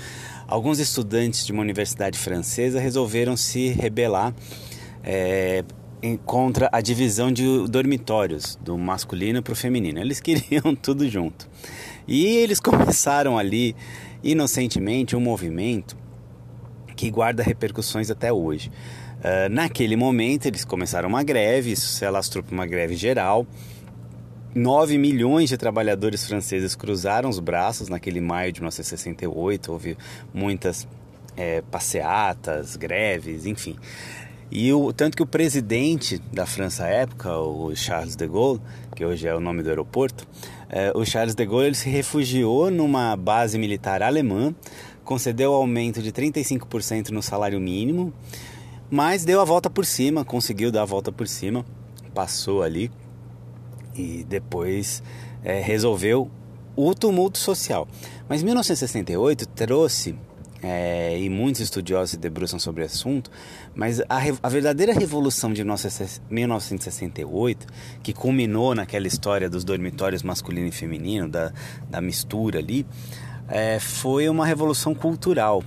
alguns 0.47 0.79
estudantes 0.79 1.45
de 1.45 1.53
uma 1.53 1.63
universidade 1.63 2.19
francesa 2.19 2.79
resolveram 2.79 3.37
se 3.37 3.69
rebelar 3.69 4.35
é, 5.03 5.65
contra 6.25 6.69
a 6.71 6.81
divisão 6.81 7.33
de 7.33 7.67
dormitórios 7.69 8.57
do 8.63 8.79
masculino 8.79 9.43
para 9.43 9.53
o 9.53 9.57
feminino. 9.57 9.99
Eles 9.99 10.21
queriam 10.21 10.75
tudo 10.75 11.09
junto. 11.09 11.49
E 12.07 12.25
eles 12.25 12.61
começaram 12.61 13.37
ali, 13.37 13.75
inocentemente, 14.23 15.17
um 15.17 15.21
movimento 15.21 16.04
que 16.94 17.11
guarda 17.11 17.42
repercussões 17.42 18.11
até 18.11 18.33
hoje. 18.33 18.70
Uh, 19.18 19.48
naquele 19.50 19.96
momento, 19.96 20.46
eles 20.46 20.64
começaram 20.64 21.09
uma 21.09 21.22
greve, 21.22 21.72
isso 21.72 21.88
se 21.88 22.04
alastrou 22.04 22.42
para 22.44 22.54
uma 22.54 22.66
greve 22.66 22.94
geral. 22.94 23.46
9 24.54 24.98
milhões 24.98 25.48
de 25.48 25.57
trabalhadores 25.57 26.26
franceses 26.26 26.76
cruzaram 26.76 27.28
os 27.28 27.40
braços 27.40 27.88
naquele 27.88 28.20
maio 28.20 28.52
de 28.52 28.61
1968. 28.61 29.72
Houve 29.72 29.96
muitas 30.33 30.87
é, 31.37 31.61
passeatas, 31.62 32.76
greves, 32.76 33.46
enfim. 33.46 33.76
E 34.50 34.72
o 34.72 34.92
tanto 34.92 35.16
que 35.16 35.22
o 35.22 35.26
presidente 35.26 36.18
da 36.33 36.46
França 36.46 36.85
à 36.85 36.88
época, 36.88 37.37
o 37.37 37.74
Charles 37.74 38.14
de 38.14 38.26
Gaulle, 38.28 38.61
que 38.94 39.04
hoje 39.04 39.26
é 39.26 39.35
o 39.35 39.40
nome 39.40 39.62
do 39.62 39.68
aeroporto, 39.68 40.28
é, 40.68 40.92
o 40.94 41.04
Charles 41.04 41.35
de 41.35 41.44
Gaulle 41.44 41.66
ele 41.66 41.74
se 41.74 41.88
refugiou 41.88 42.70
numa 42.70 43.16
base 43.16 43.59
militar 43.59 44.02
alemã, 44.02 44.54
concedeu 45.05 45.53
aumento 45.53 46.03
de 46.03 46.11
35% 46.11 47.11
no 47.11 47.23
salário 47.23 47.61
mínimo, 47.61 48.12
mas 48.90 49.25
deu 49.25 49.40
a 49.40 49.45
volta 49.45 49.71
por 49.71 49.85
cima, 49.85 50.25
conseguiu 50.25 50.73
dar 50.73 50.83
a 50.83 50.87
volta 50.87 51.12
por 51.12 51.29
cima, 51.29 51.64
passou 52.14 52.62
ali 52.62 52.90
e 53.95 54.25
depois 54.25 55.03
é, 55.43 55.61
resolveu 55.61 56.31
o 56.77 56.95
tumulto 56.95 57.38
social. 57.38 57.87
Mas 58.29 58.43
1968 58.43 59.47
trouxe 59.47 60.17
é, 60.67 61.21
e 61.21 61.29
muitos 61.29 61.61
estudiosos 61.61 62.12
se 62.12 62.17
debruçam 62.17 62.59
sobre 62.59 62.83
o 62.83 62.87
assunto, 62.87 63.31
mas 63.75 64.01
a, 64.01 64.07
a, 64.43 64.49
verdadeira 64.49 64.95
revolução 64.95 65.53
de 65.53 65.62
1968, 65.62 67.67
que 68.03 68.14
culminou 68.14 68.75
naquela 68.75 69.07
história 69.07 69.51
dos 69.51 69.62
dormitórios 69.62 70.23
masculino 70.23 70.69
e 70.69 70.73
feminino, 70.73 71.29
da, 71.29 71.53
da 71.90 72.01
mistura 72.01 72.61
ali, 72.61 72.87
é, 73.48 73.78
foi 73.78 74.28
uma 74.28 74.46
revolução 74.46 74.94
cultural, 74.94 75.62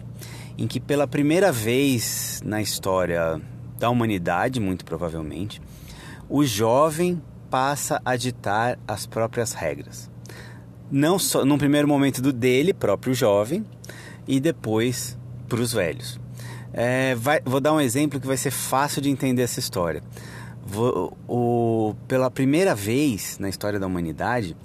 em 0.58 0.68
que 0.68 0.80
pela 0.80 1.08
primeira 1.08 1.52
vez 1.52 2.42
na 2.44 2.62
história 2.62 3.42
da 3.78 3.90
humanidade, 3.90 4.60
muito 4.60 4.84
provavelmente, 4.84 5.62
o 6.30 6.44
jovem 6.44 7.22
passa 7.50 8.02
a 8.04 8.16
ditar 8.16 8.78
as 8.88 9.06
próprias 9.06 9.54
regras. 9.54 10.10
Não 10.92 11.20
só 11.20 11.46
no 11.46 11.58
primeiro 11.58 11.88
momento 11.88 12.22
do 12.22 12.34
dele, 12.34 12.74
próprio 12.74 13.14
jovem, 13.14 13.66
e 14.28 14.40
depois 14.40 15.18
para 15.48 15.62
os 15.62 15.72
velhos. 15.72 16.20
É, 16.74 17.16
vai, 17.16 17.40
vou 17.44 17.60
dar 17.60 17.74
um 17.74 17.80
exemplo 17.80 18.20
que 18.20 18.28
vai 18.28 18.38
ser 18.38 18.52
fácil 18.52 19.02
de 19.02 19.10
entender 19.10 19.42
essa 19.42 19.60
história. 19.60 20.04
Vou, 20.66 21.18
o, 21.28 21.96
pela 22.08 22.30
primeira 22.30 22.76
vez 22.76 23.38
na 23.40 23.48
história 23.48 23.80
da 23.80 23.88
humanidade, 23.88 24.56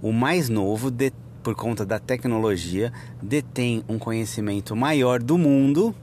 o 0.00 0.12
mais 0.12 0.48
novo, 0.48 0.90
de, 0.90 1.12
por 1.42 1.54
conta 1.54 1.84
da 1.84 1.98
tecnologia, 1.98 2.92
detém 3.22 3.84
um 3.88 3.98
conhecimento 3.98 4.76
maior 4.76 5.22
do 5.22 5.36
mundo, 5.36 5.94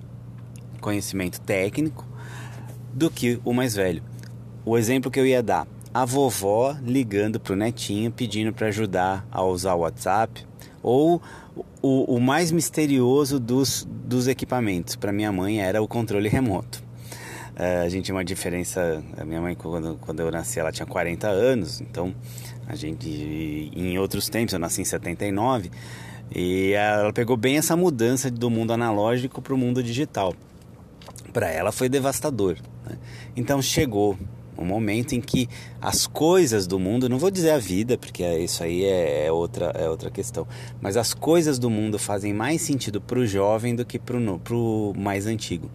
conhecimento 0.82 1.40
técnico, 1.42 2.06
do 2.94 3.10
que 3.10 3.40
o 3.46 3.54
mais 3.54 3.76
velho. 3.76 4.04
O 4.66 4.78
exemplo 4.78 5.12
que 5.12 5.20
eu 5.20 5.26
ia 5.26 5.44
dar: 5.44 5.68
a 5.94 6.06
vovó 6.06 6.76
ligando 6.84 7.40
para 7.40 7.54
o 7.54 7.56
netinho 7.56 8.12
pedindo 8.12 8.54
para 8.54 8.68
ajudar 8.68 9.26
a 9.32 9.44
usar 9.44 9.76
o 9.76 9.80
WhatsApp 9.80 10.46
ou 10.84 11.22
o, 11.82 12.16
o 12.16 12.20
mais 12.20 12.52
misterioso 12.52 13.40
dos, 13.40 13.88
dos 14.06 14.28
equipamentos 14.28 14.96
para 14.96 15.12
minha 15.12 15.32
mãe 15.32 15.62
era 15.62 15.82
o 15.82 15.88
controle 15.88 16.30
remoto. 16.30 16.84
Uh, 17.56 17.84
a 17.84 17.90
gente 17.90 18.06
tinha 18.06 18.16
uma 18.16 18.24
diferença. 18.24 19.04
A 19.18 19.26
minha 19.26 19.42
mãe, 19.42 19.56
quando, 19.56 19.98
quando 20.00 20.20
eu 20.20 20.30
nasci, 20.30 20.60
ela 20.60 20.72
tinha 20.72 20.86
40 20.86 21.28
anos, 21.28 21.82
então 21.82 22.14
a 22.68 22.76
gente, 22.76 23.72
em 23.74 23.98
outros 23.98 24.30
tempos, 24.30 24.54
eu 24.54 24.60
nasci 24.60 24.82
em 24.82 24.86
79, 24.86 25.72
e 26.36 26.74
ela 26.74 27.14
pegou 27.14 27.38
bem 27.38 27.58
essa 27.58 27.76
mudança 27.76 28.30
do 28.30 28.50
mundo 28.50 28.74
analógico 28.74 29.42
para 29.42 29.54
o 29.54 29.58
mundo 29.58 29.82
digital. 29.82 30.34
Para 31.32 31.50
ela 31.50 31.72
foi 31.72 31.88
devastador. 31.88 32.58
Né? 32.86 32.98
Então 33.36 33.62
chegou 33.62 34.18
um 34.58 34.66
momento 34.66 35.14
em 35.14 35.22
que 35.22 35.48
as 35.80 36.08
coisas 36.08 36.66
do 36.68 36.80
mundo, 36.80 37.08
não 37.08 37.20
vou 37.20 37.30
dizer 37.30 37.52
a 37.52 37.60
vida, 37.60 37.98
porque 37.98 38.24
isso 38.40 38.64
aí 38.64 38.84
é, 38.84 39.28
é 39.28 39.32
outra, 39.32 39.68
é 39.68 39.88
outra 39.88 40.10
questão, 40.10 40.48
mas 40.82 40.98
as 40.98 41.14
coisas 41.14 41.60
do 41.60 41.70
mundo 41.70 42.00
fazem 42.00 42.34
mais 42.34 42.62
sentido 42.62 43.00
para 43.00 43.20
o 43.20 43.26
jovem 43.26 43.76
do 43.76 43.86
que 43.86 44.00
para 44.00 44.18
o 44.18 44.94
mais 44.98 45.28
antigo. 45.28 45.70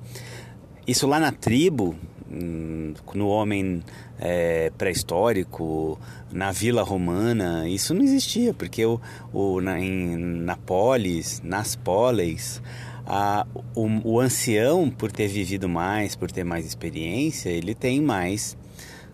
Isso 0.87 1.07
lá 1.07 1.21
na 1.21 1.31
tribo, 1.31 1.95
hum, 2.31 2.93
no 3.15 3.29
homem 3.29 3.83
é, 4.25 4.71
pré-histórico, 4.79 5.99
na 6.31 6.53
vila 6.53 6.83
romana, 6.83 7.69
isso 7.69 7.93
não 7.93 8.05
existia, 8.05 8.55
porque 8.55 8.87
o, 8.87 9.01
o, 9.33 9.61
na, 9.61 9.81
em, 9.81 10.17
na 10.17 10.57
polis, 10.57 11.43
nas 11.43 11.75
polis, 11.75 12.63
a, 13.05 13.45
o, 13.75 13.89
o 14.05 14.21
ancião, 14.21 14.89
por 14.89 15.11
ter 15.11 15.27
vivido 15.27 15.69
mais, 15.69 16.15
por 16.15 16.31
ter 16.31 16.45
mais 16.45 16.65
experiência, 16.65 17.51
ele 17.51 17.75
tem 17.75 18.01
mais 18.01 18.57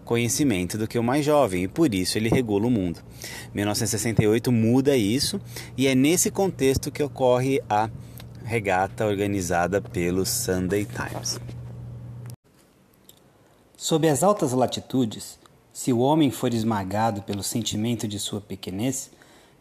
conhecimento 0.05 0.77
do 0.77 0.87
que 0.87 0.99
o 0.99 1.03
mais 1.03 1.25
jovem 1.25 1.65
e 1.65 1.69
por 1.69 1.95
isso 1.95 2.19
ele 2.19 2.29
regula 2.29 2.67
o 2.67 2.71
mundo. 2.71 3.01
1968 3.55 4.53
muda 4.53 4.95
isso 4.95 5.41
e 5.77 5.87
é 5.87 5.95
nesse 5.95 6.31
contexto 6.31 6.91
que 6.91 7.03
ocorre 7.03 7.61
a 7.69 7.89
regata 8.45 9.07
organizada 9.07 9.81
pelo 9.81 10.25
Sunday 10.25 10.87
Times. 10.87 11.39
Sob 13.81 14.09
as 14.09 14.25
altas 14.25 14.51
latitudes, 14.51 15.39
se 15.73 15.93
o 15.93 16.01
homem 16.01 16.33
for 16.33 16.53
esmagado 16.53 17.23
pelo 17.23 17.45
sentimento 17.45 18.09
de 18.09 18.19
sua 18.19 18.41
pequenez, 18.41 19.09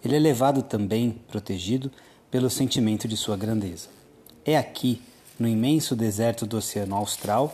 ele 0.04 0.16
é 0.16 0.20
levado 0.20 0.64
também, 0.64 1.22
protegido, 1.28 1.92
pelo 2.32 2.50
sentimento 2.50 3.08
de 3.08 3.16
sua 3.16 3.38
grandeza. 3.38 3.90
É 4.44 4.58
aqui, 4.58 5.00
no 5.38 5.48
imenso 5.48 5.96
deserto 5.96 6.48
do 6.48 6.58
Oceano 6.58 6.96
Austral, 6.96 7.54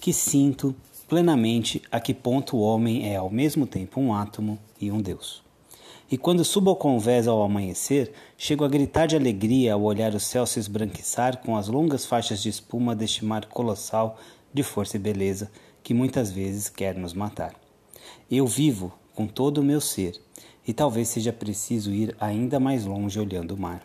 que 0.00 0.12
sinto 0.12 0.72
plenamente 1.08 1.82
a 1.90 1.98
que 1.98 2.14
ponto 2.14 2.56
o 2.56 2.60
homem 2.60 3.12
é 3.12 3.16
ao 3.16 3.28
mesmo 3.28 3.66
tempo 3.66 4.00
um 4.00 4.14
átomo 4.14 4.56
e 4.80 4.92
um 4.92 5.02
Deus. 5.02 5.42
E 6.08 6.16
quando 6.16 6.44
subo 6.44 6.70
ao 6.70 6.76
convés 6.76 7.26
ao 7.26 7.42
amanhecer, 7.42 8.12
chego 8.36 8.64
a 8.64 8.68
gritar 8.68 9.06
de 9.06 9.16
alegria 9.16 9.74
ao 9.74 9.82
olhar 9.82 10.14
o 10.14 10.20
céu 10.20 10.46
se 10.46 10.60
esbranquiçar 10.60 11.38
com 11.38 11.56
as 11.56 11.66
longas 11.66 12.06
faixas 12.06 12.40
de 12.40 12.48
espuma 12.48 12.94
deste 12.94 13.24
mar 13.24 13.46
colossal 13.46 14.16
de 14.54 14.62
força 14.62 14.96
e 14.96 15.00
beleza 15.00 15.50
que 15.88 15.94
muitas 15.94 16.30
vezes 16.30 16.68
quer 16.68 16.94
nos 16.94 17.14
matar. 17.14 17.54
Eu 18.30 18.46
vivo 18.46 18.92
com 19.14 19.26
todo 19.26 19.62
o 19.62 19.64
meu 19.64 19.80
ser, 19.80 20.20
e 20.66 20.74
talvez 20.74 21.08
seja 21.08 21.32
preciso 21.32 21.90
ir 21.90 22.14
ainda 22.20 22.60
mais 22.60 22.84
longe 22.84 23.18
olhando 23.18 23.52
o 23.52 23.58
mar. 23.58 23.82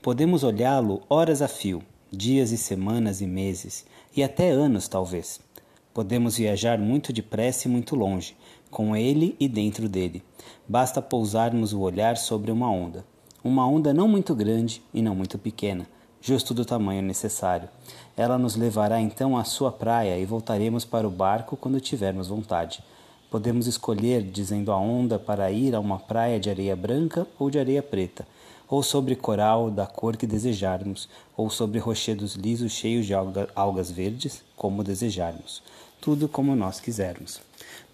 Podemos 0.00 0.42
olhá-lo 0.42 1.02
horas 1.06 1.42
a 1.42 1.46
fio, 1.46 1.82
dias 2.10 2.50
e 2.50 2.56
semanas 2.56 3.20
e 3.20 3.26
meses, 3.26 3.84
e 4.16 4.22
até 4.22 4.48
anos 4.48 4.88
talvez. 4.88 5.38
Podemos 5.92 6.38
viajar 6.38 6.78
muito 6.78 7.12
depressa 7.12 7.68
e 7.68 7.70
muito 7.70 7.94
longe, 7.94 8.34
com 8.70 8.96
ele 8.96 9.36
e 9.38 9.46
dentro 9.46 9.86
dele. 9.86 10.22
Basta 10.66 11.02
pousarmos 11.02 11.74
o 11.74 11.80
olhar 11.80 12.16
sobre 12.16 12.50
uma 12.50 12.70
onda. 12.70 13.04
Uma 13.44 13.68
onda 13.68 13.92
não 13.92 14.08
muito 14.08 14.34
grande 14.34 14.82
e 14.94 15.02
não 15.02 15.14
muito 15.14 15.38
pequena, 15.38 15.86
justo 16.24 16.54
do 16.54 16.64
tamanho 16.64 17.02
necessário. 17.02 17.68
Ela 18.16 18.38
nos 18.38 18.56
levará 18.56 18.98
então 18.98 19.36
à 19.36 19.44
sua 19.44 19.70
praia 19.70 20.18
e 20.18 20.24
voltaremos 20.24 20.82
para 20.82 21.06
o 21.06 21.10
barco 21.10 21.54
quando 21.54 21.78
tivermos 21.80 22.28
vontade. 22.28 22.82
Podemos 23.30 23.66
escolher, 23.66 24.22
dizendo 24.22 24.72
a 24.72 24.76
onda, 24.78 25.18
para 25.18 25.50
ir 25.50 25.74
a 25.74 25.80
uma 25.80 25.98
praia 25.98 26.40
de 26.40 26.48
areia 26.48 26.74
branca 26.74 27.26
ou 27.38 27.50
de 27.50 27.58
areia 27.58 27.82
preta, 27.82 28.26
ou 28.66 28.82
sobre 28.82 29.14
coral 29.14 29.70
da 29.70 29.86
cor 29.86 30.16
que 30.16 30.26
desejarmos, 30.26 31.10
ou 31.36 31.50
sobre 31.50 31.78
rochedos 31.78 32.36
lisos 32.36 32.72
cheios 32.72 33.04
de 33.04 33.12
algas 33.54 33.90
verdes, 33.90 34.42
como 34.56 34.82
desejarmos 34.82 35.62
tudo 36.04 36.28
como 36.28 36.54
nós 36.54 36.80
quisermos. 36.80 37.40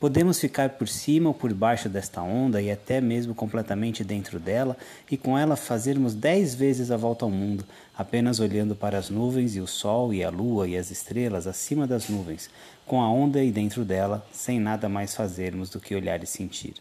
Podemos 0.00 0.40
ficar 0.40 0.70
por 0.70 0.88
cima 0.88 1.28
ou 1.28 1.34
por 1.34 1.54
baixo 1.54 1.88
desta 1.88 2.20
onda 2.20 2.60
e 2.60 2.68
até 2.68 3.00
mesmo 3.00 3.36
completamente 3.36 4.02
dentro 4.02 4.40
dela, 4.40 4.76
e 5.08 5.16
com 5.16 5.38
ela 5.38 5.54
fazermos 5.54 6.12
dez 6.12 6.52
vezes 6.52 6.90
a 6.90 6.96
volta 6.96 7.24
ao 7.24 7.30
mundo, 7.30 7.64
apenas 7.96 8.40
olhando 8.40 8.74
para 8.74 8.98
as 8.98 9.10
nuvens 9.10 9.54
e 9.54 9.60
o 9.60 9.66
sol 9.66 10.12
e 10.12 10.24
a 10.24 10.28
lua 10.28 10.66
e 10.66 10.76
as 10.76 10.90
estrelas 10.90 11.46
acima 11.46 11.86
das 11.86 12.08
nuvens, 12.08 12.50
com 12.84 13.00
a 13.00 13.08
onda 13.08 13.44
e 13.44 13.52
dentro 13.52 13.84
dela, 13.84 14.26
sem 14.32 14.58
nada 14.58 14.88
mais 14.88 15.14
fazermos 15.14 15.70
do 15.70 15.78
que 15.78 15.94
olhar 15.94 16.20
e 16.20 16.26
sentir. 16.26 16.74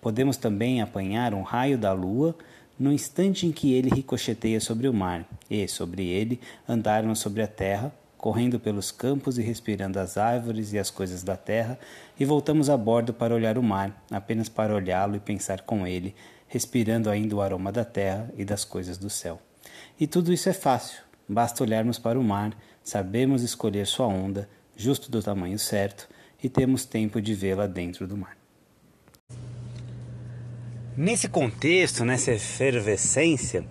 Podemos 0.00 0.38
também 0.38 0.80
apanhar 0.80 1.34
um 1.34 1.42
raio 1.42 1.76
da 1.76 1.92
lua 1.92 2.34
no 2.78 2.90
instante 2.90 3.46
em 3.46 3.52
que 3.52 3.74
ele 3.74 3.90
ricocheteia 3.90 4.58
sobre 4.58 4.88
o 4.88 4.94
mar, 4.94 5.28
e, 5.50 5.68
sobre 5.68 6.06
ele, 6.06 6.40
andarmos 6.66 7.18
sobre 7.18 7.42
a 7.42 7.46
terra, 7.46 7.92
correndo 8.22 8.60
pelos 8.60 8.92
campos 8.92 9.36
e 9.36 9.42
respirando 9.42 9.98
as 9.98 10.16
árvores 10.16 10.72
e 10.72 10.78
as 10.78 10.90
coisas 10.90 11.24
da 11.24 11.36
terra, 11.36 11.76
e 12.16 12.24
voltamos 12.24 12.70
a 12.70 12.76
bordo 12.76 13.12
para 13.12 13.34
olhar 13.34 13.58
o 13.58 13.62
mar, 13.64 14.00
apenas 14.12 14.48
para 14.48 14.72
olhá-lo 14.72 15.16
e 15.16 15.18
pensar 15.18 15.62
com 15.62 15.84
ele, 15.84 16.14
respirando 16.46 17.10
ainda 17.10 17.34
o 17.34 17.42
aroma 17.42 17.72
da 17.72 17.84
terra 17.84 18.32
e 18.36 18.44
das 18.44 18.64
coisas 18.64 18.96
do 18.96 19.10
céu. 19.10 19.42
E 19.98 20.06
tudo 20.06 20.32
isso 20.32 20.48
é 20.48 20.52
fácil, 20.52 21.02
basta 21.28 21.64
olharmos 21.64 21.98
para 21.98 22.16
o 22.16 22.22
mar, 22.22 22.56
sabemos 22.84 23.42
escolher 23.42 23.88
sua 23.88 24.06
onda, 24.06 24.48
justo 24.76 25.10
do 25.10 25.20
tamanho 25.20 25.58
certo, 25.58 26.08
e 26.40 26.48
temos 26.48 26.84
tempo 26.84 27.20
de 27.20 27.34
vê-la 27.34 27.66
dentro 27.66 28.06
do 28.06 28.16
mar. 28.16 28.36
Nesse 30.96 31.28
contexto, 31.28 32.04
nessa 32.04 32.30
efervescência, 32.30 33.64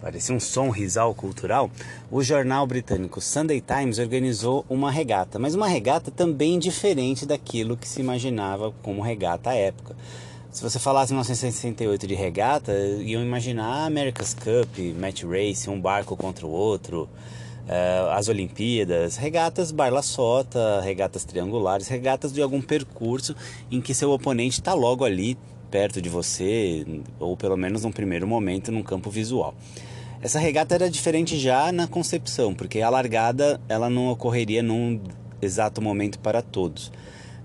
parecia 0.00 0.34
um 0.34 0.40
som 0.40 0.70
risal 0.70 1.14
cultural, 1.14 1.70
o 2.10 2.22
jornal 2.22 2.66
britânico 2.66 3.20
Sunday 3.20 3.60
Times 3.60 3.98
organizou 3.98 4.64
uma 4.68 4.90
regata, 4.90 5.38
mas 5.38 5.54
uma 5.54 5.68
regata 5.68 6.10
também 6.10 6.58
diferente 6.58 7.26
daquilo 7.26 7.76
que 7.76 7.88
se 7.88 8.00
imaginava 8.00 8.72
como 8.82 9.02
regata 9.02 9.50
à 9.50 9.54
época. 9.54 9.96
Se 10.50 10.62
você 10.62 10.78
falasse 10.78 11.12
em 11.12 11.16
1968 11.16 12.06
de 12.06 12.14
regata, 12.14 12.72
iam 13.00 13.22
imaginar 13.22 13.84
America's 13.84 14.32
Cup, 14.32 14.78
match 14.98 15.22
race, 15.24 15.68
um 15.68 15.78
barco 15.78 16.16
contra 16.16 16.46
o 16.46 16.50
outro, 16.50 17.08
uh, 17.66 18.10
as 18.12 18.28
Olimpíadas, 18.28 19.16
regatas 19.16 19.70
barla-sota, 19.70 20.80
regatas 20.80 21.24
triangulares, 21.24 21.88
regatas 21.88 22.32
de 22.32 22.40
algum 22.40 22.62
percurso 22.62 23.36
em 23.70 23.80
que 23.80 23.92
seu 23.92 24.10
oponente 24.10 24.60
está 24.60 24.72
logo 24.72 25.04
ali 25.04 25.36
perto 25.76 26.00
de 26.00 26.08
você, 26.08 26.86
ou 27.20 27.36
pelo 27.36 27.54
menos 27.54 27.82
num 27.82 27.92
primeiro 27.92 28.26
momento, 28.26 28.72
num 28.72 28.82
campo 28.82 29.10
visual. 29.10 29.54
Essa 30.22 30.38
regata 30.38 30.74
era 30.74 30.88
diferente 30.88 31.38
já 31.38 31.70
na 31.70 31.86
concepção, 31.86 32.54
porque 32.54 32.80
a 32.80 32.88
largada 32.88 33.60
ela 33.68 33.90
não 33.90 34.08
ocorreria 34.08 34.62
num 34.62 34.98
exato 35.42 35.82
momento 35.82 36.18
para 36.18 36.40
todos. 36.40 36.90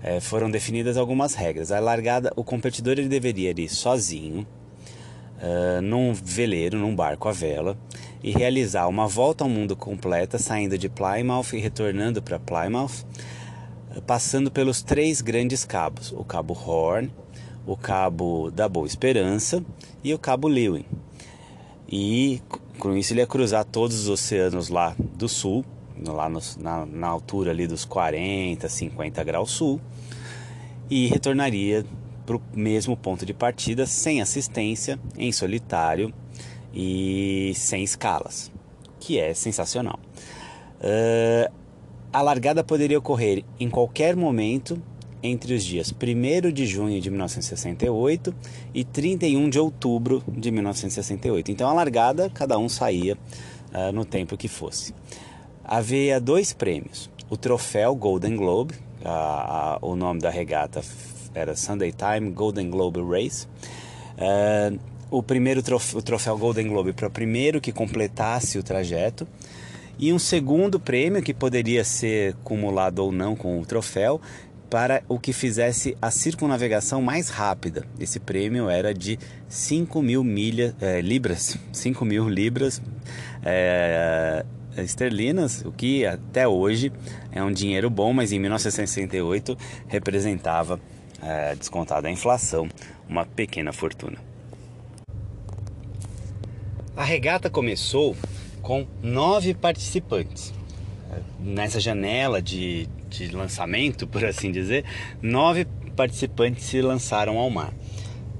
É, 0.02 0.18
foram 0.18 0.50
definidas 0.50 0.96
algumas 0.96 1.34
regras. 1.34 1.70
A 1.70 1.78
largada, 1.78 2.32
o 2.34 2.42
competidor 2.42 2.94
ele 2.94 3.06
deveria 3.06 3.50
ir 3.50 3.68
sozinho, 3.68 4.46
uh, 5.36 5.82
num 5.82 6.14
veleiro, 6.14 6.78
num 6.78 6.96
barco 6.96 7.28
à 7.28 7.32
vela, 7.32 7.76
e 8.22 8.30
realizar 8.30 8.88
uma 8.88 9.06
volta 9.06 9.44
ao 9.44 9.50
mundo 9.50 9.76
completa, 9.76 10.38
saindo 10.38 10.78
de 10.78 10.88
Plymouth 10.88 11.52
e 11.52 11.58
retornando 11.58 12.22
para 12.22 12.38
Plymouth, 12.38 13.04
passando 14.06 14.50
pelos 14.50 14.80
três 14.80 15.20
grandes 15.20 15.66
cabos: 15.66 16.12
o 16.12 16.24
Cabo 16.24 16.54
Horn, 16.54 17.10
o 17.66 17.76
Cabo 17.76 18.50
da 18.50 18.68
Boa 18.68 18.86
Esperança 18.86 19.64
e 20.02 20.12
o 20.12 20.18
Cabo 20.18 20.48
Lewin. 20.48 20.84
E 21.88 22.40
com 22.78 22.96
isso 22.96 23.12
ele 23.12 23.20
ia 23.20 23.26
cruzar 23.26 23.64
todos 23.64 24.00
os 24.00 24.08
oceanos 24.08 24.68
lá 24.68 24.96
do 24.98 25.28
sul, 25.28 25.64
lá 26.06 26.28
no, 26.28 26.40
na, 26.58 26.86
na 26.86 27.06
altura 27.06 27.50
ali 27.50 27.66
dos 27.66 27.84
40, 27.84 28.68
50 28.68 29.22
graus 29.24 29.50
sul, 29.50 29.80
e 30.90 31.06
retornaria 31.06 31.84
para 32.26 32.36
o 32.36 32.42
mesmo 32.54 32.96
ponto 32.96 33.26
de 33.26 33.34
partida 33.34 33.86
sem 33.86 34.20
assistência, 34.20 34.98
em 35.16 35.30
solitário 35.32 36.12
e 36.72 37.52
sem 37.54 37.82
escalas, 37.84 38.50
que 38.98 39.18
é 39.18 39.34
sensacional. 39.34 39.98
Uh, 40.80 41.52
a 42.12 42.20
largada 42.20 42.62
poderia 42.64 42.98
ocorrer 42.98 43.44
em 43.58 43.70
qualquer 43.70 44.16
momento 44.16 44.82
entre 45.22 45.54
os 45.54 45.64
dias 45.64 45.92
1 45.92 46.50
de 46.50 46.66
junho 46.66 47.00
de 47.00 47.10
1968 47.10 48.34
e 48.74 48.84
31 48.84 49.48
de 49.48 49.58
outubro 49.58 50.22
de 50.26 50.50
1968. 50.50 51.50
Então 51.50 51.68
a 51.68 51.72
largada, 51.72 52.28
cada 52.30 52.58
um 52.58 52.68
saía 52.68 53.16
uh, 53.72 53.92
no 53.92 54.04
tempo 54.04 54.36
que 54.36 54.48
fosse. 54.48 54.94
Havia 55.64 56.20
dois 56.20 56.52
prêmios: 56.52 57.08
o 57.30 57.36
troféu 57.36 57.94
Golden 57.94 58.36
Globe, 58.36 58.74
o 59.80 59.96
nome 59.96 60.20
da 60.20 60.30
regata 60.30 60.82
era 61.34 61.56
Sunday 61.56 61.92
Time 61.92 62.30
Golden 62.30 62.70
Globe 62.70 63.00
Race. 63.00 63.46
Uh, 64.16 64.78
o 65.10 65.22
primeiro 65.22 65.62
troféu, 65.62 65.98
o 65.98 66.02
troféu 66.02 66.38
Golden 66.38 66.68
Globe 66.68 66.92
para 66.92 67.08
o 67.08 67.10
primeiro 67.10 67.60
que 67.60 67.72
completasse 67.72 68.58
o 68.58 68.62
trajeto 68.62 69.26
e 69.98 70.12
um 70.12 70.18
segundo 70.18 70.80
prêmio 70.80 71.22
que 71.22 71.34
poderia 71.34 71.84
ser 71.84 72.34
cumulado 72.42 73.00
ou 73.00 73.12
não 73.12 73.36
com 73.36 73.60
o 73.60 73.66
troféu 73.66 74.20
para 74.72 75.04
o 75.06 75.18
que 75.18 75.34
fizesse 75.34 75.94
a 76.00 76.10
circunnavegação 76.10 77.02
mais 77.02 77.28
rápida. 77.28 77.84
Esse 78.00 78.18
prêmio 78.18 78.70
era 78.70 78.94
de 78.94 79.18
5 79.46 80.00
mil 80.00 80.24
milhas, 80.24 80.74
é, 80.80 80.98
libras, 81.02 81.58
5 81.70 82.02
mil 82.06 82.26
libras 82.26 82.80
é, 83.44 84.46
esterlinas, 84.78 85.62
o 85.66 85.72
que 85.72 86.06
até 86.06 86.48
hoje 86.48 86.90
é 87.30 87.44
um 87.44 87.52
dinheiro 87.52 87.90
bom, 87.90 88.14
mas 88.14 88.32
em 88.32 88.38
1968 88.38 89.58
representava, 89.88 90.80
é, 91.22 91.54
descontada 91.54 92.08
a 92.08 92.10
inflação, 92.10 92.66
uma 93.06 93.26
pequena 93.26 93.74
fortuna. 93.74 94.16
A 96.96 97.04
regata 97.04 97.50
começou 97.50 98.16
com 98.62 98.86
nove 99.02 99.52
participantes. 99.52 100.54
Nessa 101.38 101.78
janela 101.78 102.40
de, 102.40 102.88
de 103.18 103.34
lançamento, 103.34 104.06
por 104.08 104.24
assim 104.24 104.50
dizer, 104.50 104.84
nove 105.20 105.66
participantes 105.96 106.64
se 106.64 106.80
lançaram 106.80 107.38
ao 107.38 107.50
mar. 107.50 107.72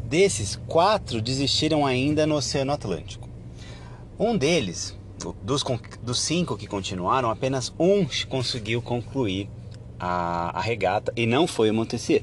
Desses, 0.05 0.61
quatro 0.67 1.21
desistiram 1.21 1.87
ainda 1.87 2.27
no 2.27 2.35
Oceano 2.37 2.73
Atlântico. 2.73 3.29
Um 4.19 4.37
deles, 4.37 4.97
dos, 5.43 5.65
dos 6.03 6.21
cinco 6.21 6.57
que 6.57 6.67
continuaram, 6.67 7.31
apenas 7.31 7.73
um 7.79 8.07
conseguiu 8.29 8.83
concluir 8.83 9.49
a, 9.99 10.59
a 10.59 10.61
regata 10.61 11.13
e 11.17 11.27
não 11.27 11.47
foi 11.47 11.71
o 11.71 11.75
Montessier. 11.75 12.23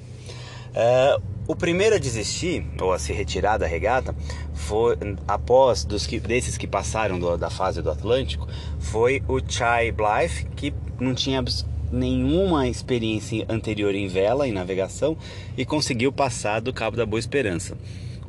Uh, 0.70 1.22
o 1.48 1.56
primeiro 1.56 1.96
a 1.96 1.98
desistir, 1.98 2.64
ou 2.80 2.94
a 2.94 3.00
se 3.00 3.12
retirar 3.12 3.58
da 3.58 3.66
regata, 3.66 4.16
foi 4.54 4.96
após 5.28 5.84
dos 5.84 6.06
que, 6.06 6.20
desses 6.20 6.60
que 6.60 6.68
passaram 6.68 7.20
do, 7.20 7.36
da 7.38 7.50
fase 7.50 7.82
do 7.82 7.90
Atlântico, 7.90 8.48
foi 8.78 9.24
o 9.28 9.40
Chai 9.44 9.92
Blythe, 9.92 10.46
que 10.56 10.72
não 11.00 11.16
tinha 11.16 11.44
nenhuma 11.92 12.68
experiência 12.68 13.46
anterior 13.50 13.94
em 13.96 14.08
vela, 14.08 14.48
em 14.48 14.52
navegação, 14.52 15.18
e 15.58 15.66
conseguiu 15.66 16.12
passar 16.12 16.60
do 16.60 16.74
Cabo 16.74 16.98
da 16.98 17.06
Boa 17.06 17.20
Esperança. 17.20 17.78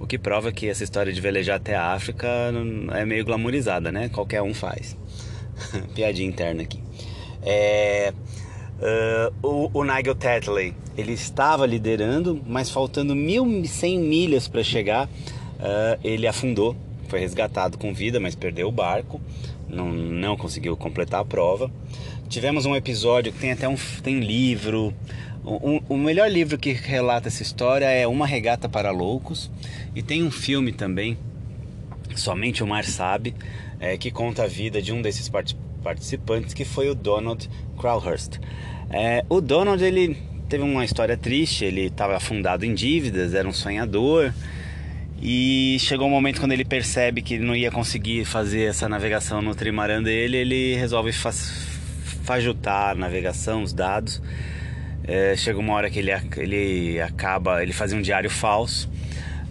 O 0.00 0.06
que 0.06 0.18
prova 0.18 0.50
que 0.50 0.66
essa 0.66 0.82
história 0.82 1.12
de 1.12 1.20
velejar 1.20 1.56
até 1.56 1.74
a 1.74 1.92
África 1.92 2.26
é 2.92 3.04
meio 3.04 3.24
glamourizada, 3.24 3.92
né? 3.92 4.08
Qualquer 4.08 4.40
um 4.40 4.54
faz. 4.54 4.96
Piadinha 5.94 6.26
interna 6.26 6.62
aqui. 6.62 6.82
É, 7.42 8.12
uh, 9.42 9.46
o, 9.46 9.70
o, 9.80 9.84
Nigel 9.84 10.14
Tetley, 10.14 10.74
ele 10.96 11.12
estava 11.12 11.66
liderando, 11.66 12.40
mas 12.46 12.70
faltando 12.70 13.14
1.100 13.14 13.98
milhas 13.98 14.48
para 14.48 14.62
chegar, 14.62 15.06
uh, 15.06 16.00
ele 16.02 16.26
afundou. 16.26 16.74
Foi 17.08 17.20
resgatado 17.20 17.76
com 17.76 17.92
vida, 17.92 18.18
mas 18.18 18.34
perdeu 18.34 18.68
o 18.68 18.72
barco. 18.72 19.20
Não, 19.68 19.88
não 19.88 20.36
conseguiu 20.36 20.76
completar 20.76 21.20
a 21.20 21.24
prova. 21.24 21.70
Tivemos 22.30 22.64
um 22.64 22.76
episódio 22.76 23.32
que 23.32 23.40
tem 23.40 23.50
até 23.50 23.68
um 23.68 23.74
tem 24.04 24.20
livro, 24.20 24.94
o, 25.42 25.96
melhor 25.96 26.30
livro 26.30 26.56
que 26.56 26.70
relata 26.70 27.26
essa 27.26 27.42
história 27.42 27.86
é 27.86 28.06
Uma 28.06 28.24
Regata 28.24 28.68
para 28.68 28.92
Loucos. 28.92 29.50
E 29.96 30.00
tem 30.00 30.22
um 30.22 30.30
filme 30.30 30.70
também, 30.70 31.18
Somente 32.14 32.62
o 32.62 32.68
Mar 32.68 32.84
Sabe, 32.84 33.34
é, 33.80 33.98
que 33.98 34.12
conta 34.12 34.44
a 34.44 34.46
vida 34.46 34.80
de 34.80 34.92
um 34.92 35.02
desses 35.02 35.28
participantes 35.82 36.54
que 36.54 36.64
foi 36.64 36.88
o 36.88 36.94
Donald 36.94 37.50
Crowhurst. 37.76 38.38
É, 38.90 39.24
o 39.28 39.40
Donald 39.40 39.82
ele 39.82 40.16
teve 40.48 40.62
uma 40.62 40.84
história 40.84 41.16
triste, 41.16 41.64
ele 41.64 41.86
estava 41.86 42.16
afundado 42.16 42.64
em 42.64 42.72
dívidas, 42.72 43.34
era 43.34 43.48
um 43.48 43.52
sonhador. 43.52 44.32
E 45.20 45.78
chegou 45.80 46.06
um 46.06 46.10
momento 46.10 46.38
quando 46.38 46.52
ele 46.52 46.64
percebe 46.64 47.22
que 47.22 47.40
não 47.40 47.56
ia 47.56 47.72
conseguir 47.72 48.24
fazer 48.24 48.70
essa 48.70 48.88
navegação 48.88 49.42
no 49.42 49.52
trimaran 49.52 50.00
dele, 50.00 50.36
ele 50.36 50.76
resolve 50.76 51.12
fajutar 52.30 52.92
a 52.92 52.94
navegação, 52.94 53.64
os 53.64 53.72
dados 53.72 54.22
é, 55.02 55.34
chega 55.34 55.58
uma 55.58 55.72
hora 55.72 55.90
que 55.90 55.98
ele, 55.98 56.12
ele 56.36 57.00
acaba, 57.00 57.60
ele 57.60 57.72
fazia 57.72 57.98
um 57.98 58.00
diário 58.00 58.30
falso, 58.30 58.88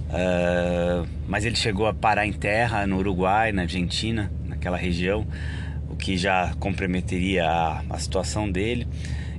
uh, 0.08 1.06
mas 1.28 1.44
ele 1.44 1.58
chegou 1.58 1.88
a 1.88 1.94
parar 1.94 2.26
em 2.26 2.32
terra 2.32 2.88
no 2.88 2.98
Uruguai, 3.00 3.52
na 3.52 3.64
Argentina, 3.64 4.32
naquela 4.48 4.78
região, 4.78 5.28
o 5.90 5.96
que 5.98 6.16
já 6.16 6.54
comprometeria 6.58 7.46
a, 7.46 7.84
a 7.90 8.00
situação 8.00 8.50
dele. 8.50 8.88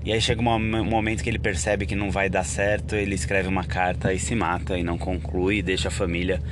E 0.04 0.12
aí 0.12 0.20
chega 0.20 0.42
um 0.42 0.84
momento 0.84 1.22
que 1.22 1.30
ele 1.30 1.38
percebe 1.38 1.86
que 1.86 1.94
não 1.94 2.10
vai 2.10 2.28
dar 2.28 2.44
certo, 2.44 2.94
ele 2.94 3.14
escreve 3.14 3.48
uma 3.48 3.64
carta 3.64 4.12
e 4.12 4.18
se 4.18 4.34
mata 4.34 4.76
e 4.76 4.82
não 4.82 4.98
conclui, 4.98 5.62
deixa 5.62 5.88
a 5.88 5.90
família 5.90 6.42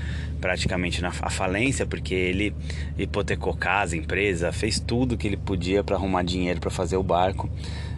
praticamente 0.40 1.02
na 1.02 1.10
falência, 1.10 1.86
porque 1.86 2.14
ele 2.14 2.54
hipotecou 2.96 3.54
casa, 3.54 3.96
empresa, 3.96 4.52
fez 4.52 4.78
tudo 4.80 5.16
que 5.16 5.26
ele 5.26 5.36
podia 5.36 5.82
para 5.84 5.96
arrumar 5.96 6.22
dinheiro 6.22 6.60
para 6.60 6.70
fazer 6.70 6.96
o 6.96 7.02
barco 7.02 7.50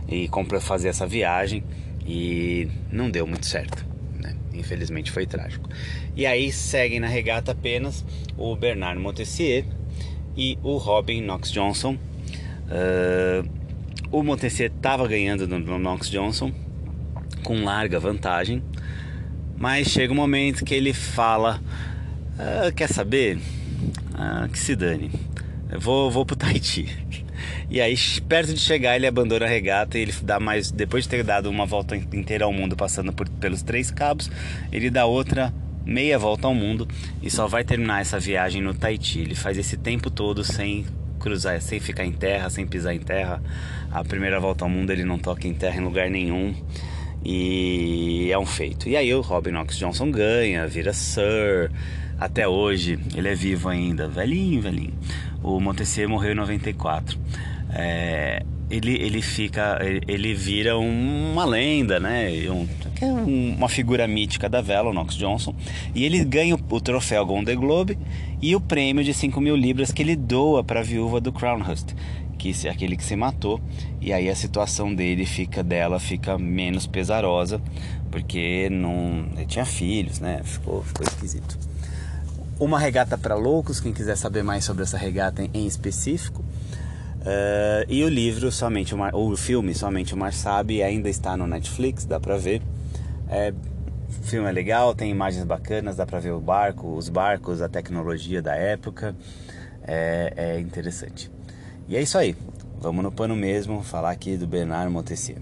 e 0.08 0.28
comprou 0.28 0.60
fazer 0.60 0.88
essa 0.88 1.06
viagem 1.06 1.62
e 2.06 2.68
não 2.90 3.10
deu 3.10 3.26
muito 3.26 3.46
certo. 3.46 3.84
Né? 4.18 4.34
Infelizmente 4.52 5.10
foi 5.10 5.26
trágico. 5.26 5.68
E 6.16 6.26
aí 6.26 6.50
seguem 6.50 6.98
na 6.98 7.06
regata 7.06 7.52
apenas 7.52 8.04
o 8.36 8.56
Bernard 8.56 9.00
Montessier 9.00 9.64
e 10.36 10.58
o 10.62 10.76
Robin 10.76 11.22
Knox 11.22 11.50
Johnson. 11.50 11.96
Uh, 12.66 13.48
o 14.10 14.22
Montessier 14.22 14.72
estava 14.74 15.06
ganhando 15.06 15.46
no 15.46 15.78
Knox 15.78 16.10
Johnson 16.10 16.52
com 17.44 17.64
larga 17.64 17.98
vantagem, 17.98 18.62
mas 19.56 19.88
chega 19.88 20.12
um 20.12 20.16
momento 20.16 20.64
que 20.64 20.74
ele 20.74 20.92
fala: 20.92 21.60
ah, 22.40 22.72
Quer 22.72 22.88
saber? 22.88 23.38
Ah, 24.14 24.48
que 24.50 24.58
se 24.58 24.74
dane, 24.74 25.10
eu 25.70 25.80
vou, 25.80 26.10
vou 26.10 26.26
pro 26.26 26.36
Tahiti. 26.36 26.88
E 27.70 27.80
aí, 27.80 27.94
perto 28.28 28.52
de 28.52 28.60
chegar, 28.60 28.96
ele 28.96 29.06
abandona 29.06 29.46
a 29.46 29.48
regata 29.48 29.96
e 29.96 30.02
ele 30.02 30.12
dá 30.22 30.40
mais. 30.40 30.70
Depois 30.70 31.04
de 31.04 31.10
ter 31.10 31.24
dado 31.24 31.48
uma 31.48 31.64
volta 31.64 31.96
inteira 31.96 32.44
ao 32.44 32.52
mundo, 32.52 32.76
passando 32.76 33.12
por, 33.12 33.28
pelos 33.28 33.62
três 33.62 33.90
cabos, 33.90 34.30
ele 34.72 34.90
dá 34.90 35.06
outra 35.06 35.52
meia 35.84 36.18
volta 36.18 36.46
ao 36.46 36.54
mundo 36.54 36.86
e 37.22 37.30
só 37.30 37.46
vai 37.46 37.64
terminar 37.64 38.00
essa 38.00 38.18
viagem 38.18 38.60
no 38.60 38.74
Tahiti. 38.74 39.20
Ele 39.20 39.34
faz 39.34 39.56
esse 39.56 39.76
tempo 39.76 40.10
todo 40.10 40.44
sem 40.44 40.84
cruzar, 41.18 41.60
sem 41.60 41.80
ficar 41.80 42.04
em 42.04 42.12
terra, 42.12 42.50
sem 42.50 42.66
pisar 42.66 42.94
em 42.94 42.98
terra. 43.00 43.42
A 43.90 44.04
primeira 44.04 44.40
volta 44.40 44.64
ao 44.64 44.70
mundo 44.70 44.90
ele 44.90 45.04
não 45.04 45.18
toca 45.18 45.46
em 45.46 45.54
terra 45.54 45.76
em 45.76 45.84
lugar 45.84 46.10
nenhum. 46.10 46.54
E 47.24 48.30
é 48.32 48.38
um 48.38 48.46
feito. 48.46 48.88
E 48.88 48.96
aí 48.96 49.14
o 49.14 49.20
Robin 49.20 49.50
Knox 49.50 49.76
Johnson 49.76 50.10
ganha, 50.10 50.66
vira 50.66 50.92
Sir. 50.92 51.70
Até 52.20 52.46
hoje 52.46 52.98
ele 53.16 53.28
é 53.28 53.34
vivo 53.34 53.68
ainda, 53.68 54.06
velhinho, 54.06 54.60
velhinho. 54.60 54.94
O 55.42 55.58
Montessier 55.58 56.08
morreu 56.08 56.32
em 56.32 56.36
94 56.36 57.18
é, 57.72 58.42
ele, 58.68 58.94
ele 58.94 59.22
fica, 59.22 59.78
ele 60.06 60.34
vira 60.34 60.78
uma 60.78 61.44
lenda, 61.44 61.98
né? 61.98 62.30
Um, 62.50 62.66
é 63.00 63.06
uma 63.06 63.68
figura 63.68 64.06
mítica 64.06 64.48
da 64.48 64.60
vela, 64.60 64.90
o 64.90 64.92
Knox 64.92 65.16
Johnson, 65.16 65.54
e 65.94 66.04
ele 66.04 66.24
ganha 66.24 66.54
o, 66.54 66.60
o 66.68 66.80
troféu 66.80 67.24
Golden 67.24 67.56
Globe 67.56 67.98
e 68.40 68.54
o 68.54 68.60
prêmio 68.60 69.02
de 69.02 69.14
5 69.14 69.40
mil 69.40 69.56
libras 69.56 69.90
que 69.90 70.02
ele 70.02 70.16
doa 70.16 70.62
para 70.62 70.80
a 70.80 70.82
viúva 70.82 71.20
do 71.20 71.32
Crownhurst, 71.32 71.94
que 72.38 72.54
é 72.64 72.70
aquele 72.70 72.96
que 72.96 73.04
se 73.04 73.16
matou, 73.16 73.60
e 74.00 74.12
aí 74.12 74.28
a 74.28 74.34
situação 74.34 74.94
dele 74.94 75.26
fica 75.26 75.62
dela 75.62 75.98
fica 75.98 76.38
menos 76.38 76.86
pesarosa, 76.86 77.60
porque 78.10 78.68
não 78.70 79.26
ele 79.36 79.46
tinha 79.46 79.64
filhos, 79.64 80.20
né? 80.20 80.40
Ficou, 80.44 80.82
ficou 80.82 81.06
esquisito. 81.06 81.69
Uma 82.60 82.78
regata 82.78 83.18
para 83.18 83.34
loucos, 83.34 83.80
quem 83.80 83.92
quiser 83.92 84.16
saber 84.16 84.44
mais 84.44 84.64
sobre 84.64 84.84
essa 84.84 84.96
regata 84.96 85.42
em 85.42 85.66
específico, 85.66 86.44
Uh, 87.20 87.84
e 87.86 88.02
o 88.02 88.08
livro, 88.08 88.50
somente 88.50 88.94
o, 88.94 88.98
Mar, 88.98 89.14
o 89.14 89.36
filme, 89.36 89.74
somente 89.74 90.14
o 90.14 90.16
Mar 90.16 90.32
Sabe, 90.32 90.82
ainda 90.82 91.06
está 91.06 91.36
no 91.36 91.46
Netflix, 91.46 92.06
dá 92.06 92.18
pra 92.18 92.38
ver. 92.38 92.62
É, 93.28 93.52
o 94.08 94.24
filme 94.24 94.48
é 94.48 94.52
legal, 94.52 94.94
tem 94.94 95.10
imagens 95.10 95.44
bacanas, 95.44 95.96
dá 95.96 96.06
pra 96.06 96.18
ver 96.18 96.30
o 96.30 96.40
barco, 96.40 96.96
os 96.96 97.10
barcos, 97.10 97.60
a 97.60 97.68
tecnologia 97.68 98.40
da 98.40 98.54
época. 98.54 99.14
É, 99.82 100.32
é 100.34 100.60
interessante. 100.60 101.30
E 101.86 101.94
é 101.96 102.00
isso 102.00 102.16
aí. 102.16 102.34
Vamos 102.80 103.04
no 103.04 103.12
pano 103.12 103.36
mesmo, 103.36 103.82
falar 103.82 104.12
aqui 104.12 104.38
do 104.38 104.46
Bernard 104.46 104.90
Montessier. 104.90 105.38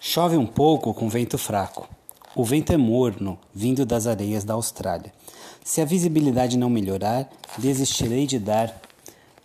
Chove 0.00 0.36
um 0.36 0.46
pouco 0.46 0.92
com 0.92 1.08
vento 1.08 1.38
fraco. 1.38 1.88
O 2.36 2.44
vento 2.44 2.72
é 2.72 2.76
morno, 2.76 3.36
vindo 3.52 3.84
das 3.84 4.06
areias 4.06 4.44
da 4.44 4.54
Austrália. 4.54 5.12
Se 5.64 5.80
a 5.80 5.84
visibilidade 5.84 6.56
não 6.56 6.70
melhorar, 6.70 7.28
desistirei 7.58 8.24
de 8.24 8.38
dar 8.38 8.80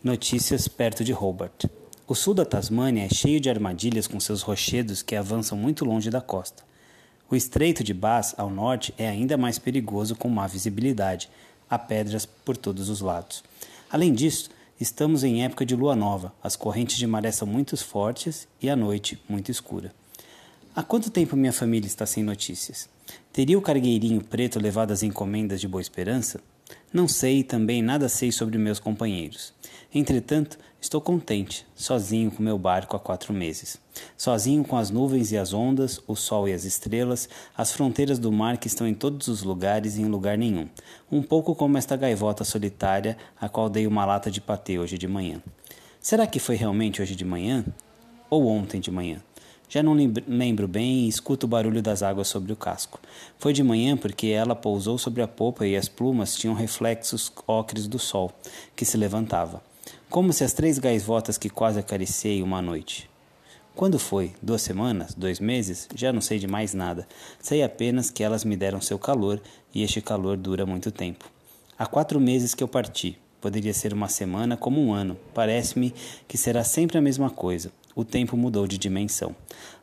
Notícias 0.03 0.67
perto 0.67 1.03
de 1.03 1.11
Hobart. 1.11 1.65
O 2.07 2.13
sul 2.13 2.35
da 2.35 2.45
Tasmânia 2.45 3.03
é 3.03 3.09
cheio 3.09 3.39
de 3.39 3.49
armadilhas 3.49 4.05
com 4.05 4.19
seus 4.19 4.43
rochedos 4.43 5.01
que 5.01 5.15
avançam 5.15 5.57
muito 5.57 5.83
longe 5.83 6.11
da 6.11 6.21
costa. 6.21 6.61
O 7.27 7.35
estreito 7.35 7.83
de 7.83 7.91
Bass, 7.91 8.35
ao 8.37 8.51
norte, 8.51 8.93
é 8.99 9.09
ainda 9.09 9.35
mais 9.35 9.57
perigoso 9.57 10.15
com 10.15 10.29
má 10.29 10.45
visibilidade. 10.45 11.27
Há 11.67 11.79
pedras 11.79 12.23
por 12.23 12.55
todos 12.55 12.87
os 12.87 13.01
lados. 13.01 13.43
Além 13.89 14.13
disso, 14.13 14.51
estamos 14.79 15.23
em 15.23 15.43
época 15.43 15.65
de 15.65 15.75
lua 15.75 15.95
nova. 15.95 16.31
As 16.43 16.55
correntes 16.55 16.97
de 16.97 17.07
maré 17.07 17.31
são 17.31 17.47
muito 17.47 17.75
fortes 17.77 18.47
e 18.61 18.69
a 18.69 18.75
noite 18.75 19.19
muito 19.27 19.49
escura. 19.49 19.91
Há 20.77 20.83
quanto 20.83 21.09
tempo 21.09 21.37
minha 21.37 21.53
família 21.53 21.87
está 21.87 22.05
sem 22.05 22.21
notícias? 22.21 22.89
Teria 23.31 23.57
o 23.57 23.61
cargueirinho 23.61 24.21
preto 24.21 24.59
levado 24.59 24.91
as 24.91 25.03
encomendas 25.03 25.61
de 25.61 25.69
Boa 25.69 25.81
Esperança? 25.81 26.41
Não 26.91 27.07
sei 27.07 27.39
e 27.39 27.43
também 27.45 27.81
nada 27.81 28.09
sei 28.09 28.29
sobre 28.29 28.57
meus 28.57 28.77
companheiros. 28.77 29.53
Entretanto, 29.93 30.59
estou 30.81 30.99
contente, 30.99 31.65
sozinho 31.73 32.29
com 32.29 32.43
meu 32.43 32.57
barco 32.57 32.93
há 32.93 32.99
quatro 32.99 33.33
meses. 33.33 33.77
Sozinho 34.17 34.65
com 34.65 34.75
as 34.75 34.89
nuvens 34.89 35.31
e 35.31 35.37
as 35.37 35.53
ondas, 35.53 36.01
o 36.05 36.13
sol 36.13 36.45
e 36.45 36.51
as 36.51 36.65
estrelas, 36.65 37.29
as 37.55 37.71
fronteiras 37.71 38.19
do 38.19 38.29
mar 38.29 38.57
que 38.57 38.67
estão 38.67 38.85
em 38.85 38.93
todos 38.93 39.29
os 39.29 39.43
lugares 39.43 39.95
e 39.95 40.01
em 40.01 40.09
lugar 40.09 40.37
nenhum. 40.37 40.67
Um 41.09 41.23
pouco 41.23 41.55
como 41.55 41.77
esta 41.77 41.95
gaivota 41.95 42.43
solitária 42.43 43.15
a 43.39 43.47
qual 43.47 43.69
dei 43.69 43.87
uma 43.87 44.03
lata 44.03 44.29
de 44.29 44.41
patê 44.41 44.77
hoje 44.77 44.97
de 44.97 45.07
manhã. 45.07 45.41
Será 46.01 46.27
que 46.27 46.37
foi 46.37 46.57
realmente 46.57 47.01
hoje 47.01 47.15
de 47.15 47.23
manhã? 47.23 47.63
Ou 48.29 48.45
ontem 48.47 48.81
de 48.81 48.91
manhã? 48.91 49.21
Já 49.67 49.81
não 49.81 49.93
lembro 49.93 50.67
bem 50.67 51.05
e 51.05 51.07
escuto 51.07 51.45
o 51.45 51.49
barulho 51.49 51.81
das 51.81 52.03
águas 52.03 52.27
sobre 52.27 52.53
o 52.53 52.55
casco. 52.55 52.99
Foi 53.37 53.51
de 53.51 53.63
manhã 53.63 53.97
porque 53.97 54.27
ela 54.27 54.55
pousou 54.55 54.97
sobre 54.97 55.21
a 55.21 55.27
popa 55.27 55.65
e 55.65 55.75
as 55.75 55.89
plumas 55.89 56.35
tinham 56.35 56.53
reflexos 56.53 57.31
ocres 57.47 57.87
do 57.87 57.97
sol, 57.97 58.31
que 58.75 58.85
se 58.85 58.95
levantava. 58.95 59.61
Como 60.09 60.31
se 60.31 60.43
as 60.43 60.53
três 60.53 60.77
gaivotas 60.77 61.37
que 61.37 61.49
quase 61.49 61.79
acariciei 61.79 62.41
uma 62.43 62.61
noite. 62.61 63.09
Quando 63.75 63.99
foi? 63.99 64.33
Duas 64.41 64.61
semanas? 64.61 65.13
Dois 65.13 65.39
meses? 65.39 65.89
Já 65.93 66.13
não 66.13 66.21
sei 66.21 66.39
de 66.39 66.47
mais 66.47 66.73
nada. 66.73 67.07
Sei 67.39 67.61
apenas 67.61 68.09
que 68.09 68.23
elas 68.23 68.45
me 68.45 68.55
deram 68.55 68.79
seu 68.79 68.97
calor 68.97 69.41
e 69.73 69.83
este 69.83 69.99
calor 69.99 70.37
dura 70.37 70.65
muito 70.65 70.91
tempo. 70.91 71.29
Há 71.77 71.85
quatro 71.85 72.19
meses 72.19 72.55
que 72.55 72.63
eu 72.63 72.67
parti. 72.67 73.19
Poderia 73.41 73.73
ser 73.73 73.93
uma 73.93 74.07
semana 74.07 74.55
como 74.55 74.81
um 74.81 74.93
ano. 74.93 75.17
Parece-me 75.33 75.93
que 76.27 76.37
será 76.37 76.63
sempre 76.63 76.97
a 76.97 77.01
mesma 77.01 77.29
coisa 77.29 77.71
o 77.95 78.03
tempo 78.03 78.35
mudou 78.35 78.67
de 78.67 78.77
dimensão. 78.77 79.33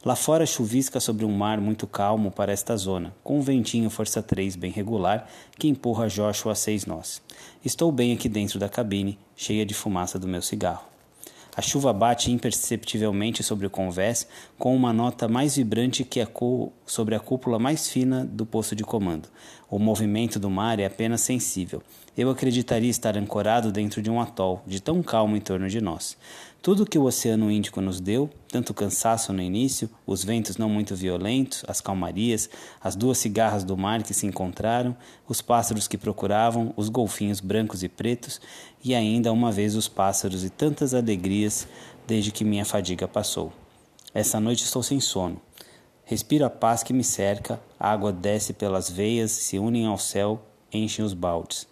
Lá 0.04 0.14
fora 0.14 0.44
chuvisca 0.44 1.00
sobre 1.00 1.24
um 1.24 1.32
mar 1.32 1.58
muito 1.58 1.86
calmo 1.86 2.30
para 2.30 2.52
esta 2.52 2.76
zona, 2.76 3.14
com 3.24 3.38
um 3.38 3.42
ventinho 3.42 3.88
força 3.88 4.22
3 4.22 4.54
bem 4.54 4.70
regular 4.70 5.26
que 5.58 5.66
empurra 5.66 6.08
Joshua 6.08 6.52
a 6.52 6.54
seis 6.54 6.84
nós. 6.84 7.22
Estou 7.64 7.90
bem 7.90 8.12
aqui 8.12 8.28
dentro 8.28 8.58
da 8.58 8.68
cabine, 8.68 9.18
cheia 9.34 9.64
de 9.64 9.72
fumaça 9.72 10.18
do 10.18 10.28
meu 10.28 10.42
cigarro. 10.42 10.92
A 11.54 11.60
chuva 11.60 11.92
bate 11.92 12.32
imperceptivelmente 12.32 13.42
sobre 13.42 13.66
o 13.66 13.70
convés, 13.70 14.26
com 14.58 14.74
uma 14.74 14.90
nota 14.90 15.28
mais 15.28 15.56
vibrante 15.56 16.02
que 16.02 16.18
a 16.18 16.28
sobre 16.86 17.14
a 17.14 17.20
cúpula 17.20 17.58
mais 17.58 17.88
fina 17.88 18.24
do 18.24 18.46
posto 18.46 18.74
de 18.74 18.82
comando. 18.82 19.28
O 19.68 19.78
movimento 19.78 20.40
do 20.40 20.48
mar 20.48 20.80
é 20.80 20.86
apenas 20.86 21.20
sensível. 21.20 21.82
Eu 22.16 22.30
acreditaria 22.30 22.88
estar 22.88 23.18
ancorado 23.18 23.70
dentro 23.70 24.00
de 24.00 24.10
um 24.10 24.18
atol, 24.18 24.62
de 24.66 24.80
tão 24.80 25.02
calmo 25.02 25.36
em 25.36 25.40
torno 25.40 25.68
de 25.68 25.80
nós. 25.82 26.16
Tudo 26.62 26.86
que 26.86 26.96
o 26.96 27.02
Oceano 27.02 27.50
Índico 27.50 27.80
nos 27.80 27.98
deu, 27.98 28.30
tanto 28.46 28.72
cansaço 28.72 29.32
no 29.32 29.42
início, 29.42 29.90
os 30.06 30.22
ventos 30.22 30.56
não 30.56 30.68
muito 30.68 30.94
violentos, 30.94 31.64
as 31.66 31.80
calmarias, 31.80 32.48
as 32.80 32.94
duas 32.94 33.18
cigarras 33.18 33.64
do 33.64 33.76
mar 33.76 34.04
que 34.04 34.14
se 34.14 34.28
encontraram, 34.28 34.96
os 35.28 35.42
pássaros 35.42 35.88
que 35.88 35.98
procuravam, 35.98 36.72
os 36.76 36.88
golfinhos 36.88 37.40
brancos 37.40 37.82
e 37.82 37.88
pretos, 37.88 38.40
e 38.84 38.94
ainda 38.94 39.32
uma 39.32 39.50
vez 39.50 39.74
os 39.74 39.88
pássaros 39.88 40.44
e 40.44 40.50
tantas 40.50 40.94
alegrias 40.94 41.66
desde 42.06 42.30
que 42.30 42.44
minha 42.44 42.64
fadiga 42.64 43.08
passou. 43.08 43.52
Essa 44.14 44.38
noite 44.38 44.62
estou 44.62 44.84
sem 44.84 45.00
sono. 45.00 45.42
Respiro 46.04 46.44
a 46.44 46.50
paz 46.50 46.84
que 46.84 46.92
me 46.92 47.02
cerca, 47.02 47.60
a 47.76 47.90
água 47.90 48.12
desce 48.12 48.52
pelas 48.52 48.88
veias, 48.88 49.32
se 49.32 49.58
unem 49.58 49.86
ao 49.86 49.98
céu, 49.98 50.40
enchem 50.72 51.04
os 51.04 51.12
baldes. 51.12 51.66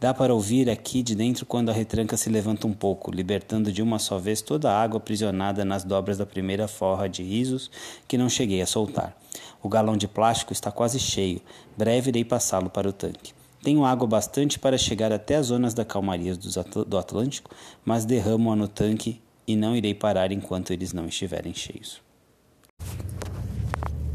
Dá 0.00 0.14
para 0.14 0.32
ouvir 0.32 0.70
aqui 0.70 1.02
de 1.02 1.14
dentro 1.14 1.44
quando 1.44 1.68
a 1.68 1.74
retranca 1.74 2.16
se 2.16 2.30
levanta 2.30 2.66
um 2.66 2.72
pouco, 2.72 3.10
libertando 3.10 3.70
de 3.70 3.82
uma 3.82 3.98
só 3.98 4.18
vez 4.18 4.40
toda 4.40 4.72
a 4.72 4.82
água 4.82 4.96
aprisionada 4.96 5.62
nas 5.62 5.84
dobras 5.84 6.16
da 6.16 6.24
primeira 6.24 6.66
forra 6.66 7.06
de 7.06 7.22
risos 7.22 7.70
que 8.08 8.16
não 8.16 8.26
cheguei 8.26 8.62
a 8.62 8.66
soltar. 8.66 9.14
O 9.62 9.68
galão 9.68 9.98
de 9.98 10.08
plástico 10.08 10.54
está 10.54 10.72
quase 10.72 10.98
cheio, 10.98 11.42
breve 11.76 12.08
irei 12.08 12.24
passá-lo 12.24 12.70
para 12.70 12.88
o 12.88 12.94
tanque. 12.94 13.34
Tenho 13.62 13.84
água 13.84 14.08
bastante 14.08 14.58
para 14.58 14.78
chegar 14.78 15.12
até 15.12 15.36
as 15.36 15.48
zonas 15.48 15.74
da 15.74 15.84
calmaria 15.84 16.34
do 16.34 16.96
Atlântico, 16.96 17.54
mas 17.84 18.06
derramo-a 18.06 18.56
no 18.56 18.68
tanque 18.68 19.20
e 19.46 19.54
não 19.54 19.76
irei 19.76 19.92
parar 19.92 20.32
enquanto 20.32 20.72
eles 20.72 20.94
não 20.94 21.04
estiverem 21.04 21.52
cheios. 21.52 22.00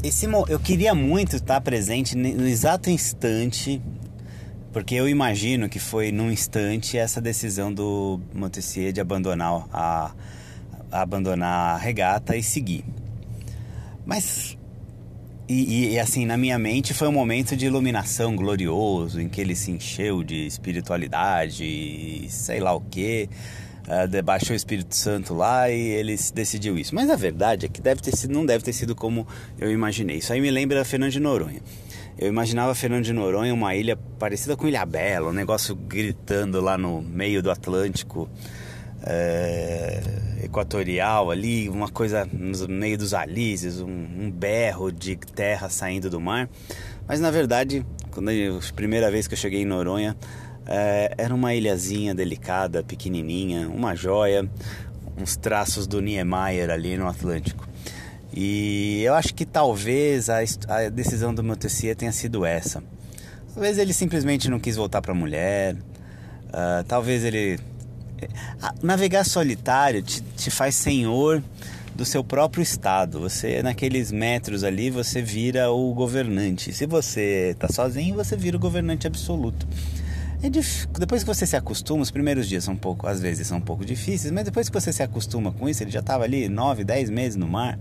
Esse, 0.02 0.26
eu 0.48 0.58
queria 0.58 0.96
muito 0.96 1.36
estar 1.36 1.60
presente 1.60 2.16
no 2.16 2.46
exato 2.46 2.90
instante 2.90 3.80
porque 4.76 4.94
eu 4.94 5.08
imagino 5.08 5.70
que 5.70 5.78
foi 5.78 6.12
num 6.12 6.30
instante 6.30 6.98
essa 6.98 7.18
decisão 7.18 7.72
do 7.72 8.20
Montessier 8.34 8.92
de 8.92 9.00
abandonar 9.00 9.66
a, 9.72 10.12
a 10.92 11.00
abandonar 11.00 11.76
a 11.76 11.78
regata 11.78 12.36
e 12.36 12.42
seguir. 12.42 12.84
Mas 14.04 14.58
e, 15.48 15.94
e, 15.94 15.98
assim, 15.98 16.26
na 16.26 16.36
minha 16.36 16.58
mente 16.58 16.92
foi 16.92 17.08
um 17.08 17.12
momento 17.12 17.56
de 17.56 17.64
iluminação 17.64 18.36
glorioso, 18.36 19.18
em 19.18 19.30
que 19.30 19.40
ele 19.40 19.56
se 19.56 19.70
encheu 19.70 20.22
de 20.22 20.46
espiritualidade 20.46 21.64
e 21.64 22.28
sei 22.28 22.60
lá 22.60 22.74
o 22.74 22.80
que, 22.82 23.30
uh, 23.88 24.06
debaixou 24.06 24.52
o 24.52 24.56
Espírito 24.56 24.94
Santo 24.94 25.32
lá 25.32 25.70
e 25.70 25.80
ele 25.80 26.14
decidiu 26.34 26.76
isso. 26.76 26.94
Mas 26.94 27.08
a 27.08 27.16
verdade 27.16 27.64
é 27.64 27.68
que 27.70 27.80
deve 27.80 28.02
ter 28.02 28.14
sido, 28.14 28.34
não 28.34 28.44
deve 28.44 28.62
ter 28.62 28.74
sido 28.74 28.94
como 28.94 29.26
eu 29.58 29.72
imaginei. 29.72 30.18
Isso 30.18 30.34
aí 30.34 30.40
me 30.42 30.50
lembra 30.50 30.84
Fernando 30.84 31.12
de 31.12 31.20
Noronha. 31.20 31.62
Eu 32.18 32.28
imaginava 32.28 32.74
Fernando 32.74 33.04
de 33.04 33.12
Noronha 33.12 33.52
uma 33.52 33.74
ilha 33.74 33.94
parecida 34.18 34.56
com 34.56 34.66
Ilha 34.66 34.86
Bela, 34.86 35.28
um 35.28 35.34
negócio 35.34 35.74
gritando 35.74 36.62
lá 36.62 36.78
no 36.78 37.02
meio 37.02 37.42
do 37.42 37.50
Atlântico 37.50 38.26
é, 39.02 40.00
equatorial 40.42 41.30
ali, 41.30 41.68
uma 41.68 41.90
coisa 41.90 42.26
no 42.32 42.68
meio 42.68 42.96
dos 42.96 43.12
alísios, 43.12 43.82
um, 43.82 43.88
um, 43.88 44.30
berro 44.30 44.90
de 44.90 45.14
terra 45.16 45.68
saindo 45.68 46.08
do 46.08 46.18
mar. 46.18 46.48
Mas 47.06 47.20
na 47.20 47.30
verdade, 47.30 47.84
quando 48.10 48.30
eu, 48.30 48.58
a 48.58 48.72
primeira 48.74 49.10
vez 49.10 49.28
que 49.28 49.34
eu 49.34 49.38
cheguei 49.38 49.60
em 49.60 49.66
Noronha, 49.66 50.16
é, 50.66 51.14
era 51.18 51.34
uma 51.34 51.52
ilhazinha 51.54 52.14
delicada, 52.14 52.82
pequenininha, 52.82 53.68
uma 53.68 53.94
joia, 53.94 54.48
uns 55.18 55.36
traços 55.36 55.86
do 55.86 56.00
Niemeyer 56.00 56.70
ali 56.70 56.96
no 56.96 57.06
Atlântico. 57.06 57.75
E 58.36 59.02
eu 59.02 59.14
acho 59.14 59.34
que 59.34 59.46
talvez 59.46 60.28
a, 60.28 60.40
a 60.68 60.90
decisão 60.90 61.34
do 61.34 61.42
Montessier 61.42 61.96
tenha 61.96 62.12
sido 62.12 62.44
essa. 62.44 62.84
Talvez 63.54 63.78
ele 63.78 63.94
simplesmente 63.94 64.50
não 64.50 64.60
quis 64.60 64.76
voltar 64.76 65.00
para 65.00 65.12
a 65.12 65.14
mulher. 65.14 65.74
Uh, 65.74 66.84
talvez 66.86 67.24
ele. 67.24 67.58
navegar 68.82 69.24
solitário 69.24 70.02
te, 70.02 70.20
te 70.20 70.50
faz 70.50 70.74
senhor 70.74 71.42
do 71.94 72.04
seu 72.04 72.22
próprio 72.22 72.62
estado. 72.62 73.20
Você, 73.20 73.62
naqueles 73.62 74.12
metros 74.12 74.64
ali, 74.64 74.90
você 74.90 75.22
vira 75.22 75.70
o 75.70 75.94
governante. 75.94 76.74
Se 76.74 76.84
você 76.84 77.52
está 77.52 77.68
sozinho, 77.68 78.16
você 78.16 78.36
vira 78.36 78.58
o 78.58 78.60
governante 78.60 79.06
absoluto. 79.06 79.66
É 80.42 80.50
dif... 80.50 80.86
Depois 80.98 81.22
que 81.22 81.26
você 81.26 81.46
se 81.46 81.56
acostuma, 81.56 82.02
os 82.02 82.10
primeiros 82.10 82.46
dias 82.46 82.64
são 82.64 82.74
um 82.74 82.76
pouco, 82.76 83.06
às 83.06 83.18
vezes 83.18 83.46
são 83.46 83.56
um 83.56 83.62
pouco 83.62 83.82
difíceis, 83.82 84.30
mas 84.30 84.44
depois 84.44 84.68
que 84.68 84.78
você 84.78 84.92
se 84.92 85.02
acostuma 85.02 85.50
com 85.52 85.66
isso, 85.66 85.82
ele 85.82 85.90
já 85.90 86.00
estava 86.00 86.24
ali 86.24 86.50
9, 86.50 86.84
10 86.84 87.08
meses 87.08 87.36
no 87.36 87.48
mar 87.48 87.78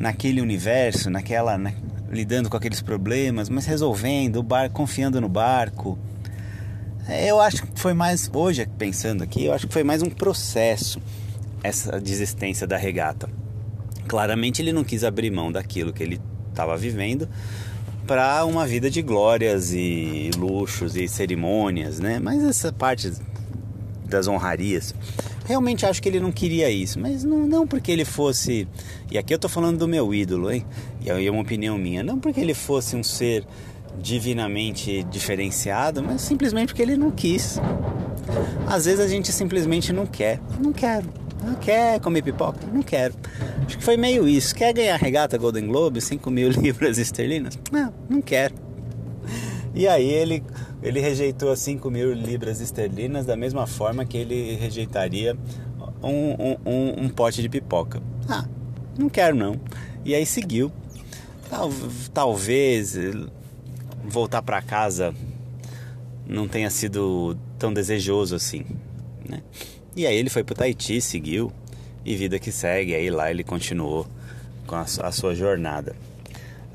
naquele 0.00 0.40
universo, 0.40 1.10
naquela 1.10 1.58
na, 1.58 1.72
lidando 2.10 2.48
com 2.48 2.56
aqueles 2.56 2.80
problemas, 2.80 3.50
mas 3.50 3.66
resolvendo, 3.66 4.36
o 4.36 4.42
bar, 4.42 4.70
confiando 4.70 5.20
no 5.20 5.28
barco. 5.28 5.98
Eu 7.06 7.38
acho 7.38 7.66
que 7.66 7.78
foi 7.78 7.92
mais 7.92 8.30
hoje 8.32 8.66
pensando 8.78 9.22
aqui, 9.22 9.44
eu 9.44 9.52
acho 9.52 9.66
que 9.66 9.72
foi 9.72 9.84
mais 9.84 10.02
um 10.02 10.08
processo 10.08 11.00
essa 11.62 12.00
desistência 12.00 12.66
da 12.66 12.78
regata. 12.78 13.28
Claramente 14.08 14.62
ele 14.62 14.72
não 14.72 14.82
quis 14.82 15.04
abrir 15.04 15.30
mão 15.30 15.52
daquilo 15.52 15.92
que 15.92 16.02
ele 16.02 16.18
estava 16.48 16.76
vivendo 16.78 17.28
para 18.06 18.44
uma 18.46 18.66
vida 18.66 18.90
de 18.90 19.02
glórias 19.02 19.72
e 19.72 20.30
luxos 20.36 20.96
e 20.96 21.06
cerimônias, 21.06 22.00
né? 22.00 22.18
Mas 22.18 22.42
essa 22.42 22.72
parte 22.72 23.12
das 24.06 24.26
honrarias 24.26 24.94
realmente 25.50 25.84
acho 25.84 26.00
que 26.00 26.08
ele 26.08 26.20
não 26.20 26.30
queria 26.30 26.70
isso, 26.70 27.00
mas 27.00 27.24
não, 27.24 27.46
não 27.46 27.66
porque 27.66 27.90
ele 27.90 28.04
fosse. 28.04 28.68
E 29.10 29.18
aqui 29.18 29.34
eu 29.34 29.38
tô 29.38 29.48
falando 29.48 29.78
do 29.78 29.88
meu 29.88 30.14
ídolo, 30.14 30.50
hein? 30.50 30.64
E 31.04 31.10
é 31.10 31.30
uma 31.30 31.42
opinião 31.42 31.76
minha. 31.76 32.04
Não 32.04 32.20
porque 32.20 32.40
ele 32.40 32.54
fosse 32.54 32.94
um 32.94 33.02
ser 33.02 33.44
divinamente 34.00 35.02
diferenciado, 35.10 36.02
mas 36.02 36.20
simplesmente 36.20 36.68
porque 36.68 36.82
ele 36.82 36.96
não 36.96 37.10
quis. 37.10 37.60
Às 38.68 38.84
vezes 38.84 39.00
a 39.00 39.08
gente 39.08 39.32
simplesmente 39.32 39.92
não 39.92 40.06
quer. 40.06 40.40
Não 40.62 40.72
quero. 40.72 41.08
Não 41.44 41.54
quer 41.56 41.98
comer 41.98 42.22
pipoca? 42.22 42.60
Não 42.72 42.82
quero. 42.82 43.14
Acho 43.66 43.76
que 43.76 43.82
foi 43.82 43.96
meio 43.96 44.28
isso. 44.28 44.54
Quer 44.54 44.72
ganhar 44.72 44.96
regata 44.96 45.36
Golden 45.36 45.66
Globe, 45.66 46.00
5 46.00 46.30
mil 46.30 46.50
libras 46.54 46.96
esterlinas? 46.96 47.58
Não, 47.72 47.92
não 48.08 48.22
quero. 48.22 48.54
E 49.74 49.88
aí 49.88 50.08
ele 50.08 50.44
ele 50.82 51.00
rejeitou 51.00 51.50
as 51.50 51.58
5 51.60 51.90
mil 51.90 52.12
libras 52.12 52.60
esterlinas 52.60 53.26
da 53.26 53.36
mesma 53.36 53.66
forma 53.66 54.04
que 54.04 54.16
ele 54.16 54.54
rejeitaria 54.54 55.36
um, 56.02 56.56
um, 56.64 57.04
um, 57.04 57.08
pote 57.08 57.42
de 57.42 57.48
pipoca. 57.48 58.02
Ah, 58.28 58.46
não 58.98 59.08
quero 59.08 59.36
não. 59.36 59.60
E 60.04 60.14
aí 60.14 60.24
seguiu. 60.24 60.72
Tal, 61.48 61.70
talvez 62.14 62.96
voltar 64.04 64.40
para 64.40 64.62
casa 64.62 65.14
não 66.26 66.46
tenha 66.46 66.70
sido 66.70 67.36
tão 67.58 67.72
desejoso 67.72 68.36
assim, 68.36 68.64
né? 69.28 69.42
E 69.96 70.06
aí 70.06 70.16
ele 70.16 70.30
foi 70.30 70.44
pro 70.44 70.54
Tahiti, 70.54 71.00
seguiu 71.00 71.52
e 72.04 72.16
vida 72.16 72.38
que 72.38 72.52
segue. 72.52 72.94
Aí 72.94 73.10
lá 73.10 73.30
ele 73.30 73.42
continuou 73.42 74.06
com 74.66 74.76
a, 74.76 74.82
a 74.82 75.12
sua 75.12 75.34
jornada. 75.34 75.94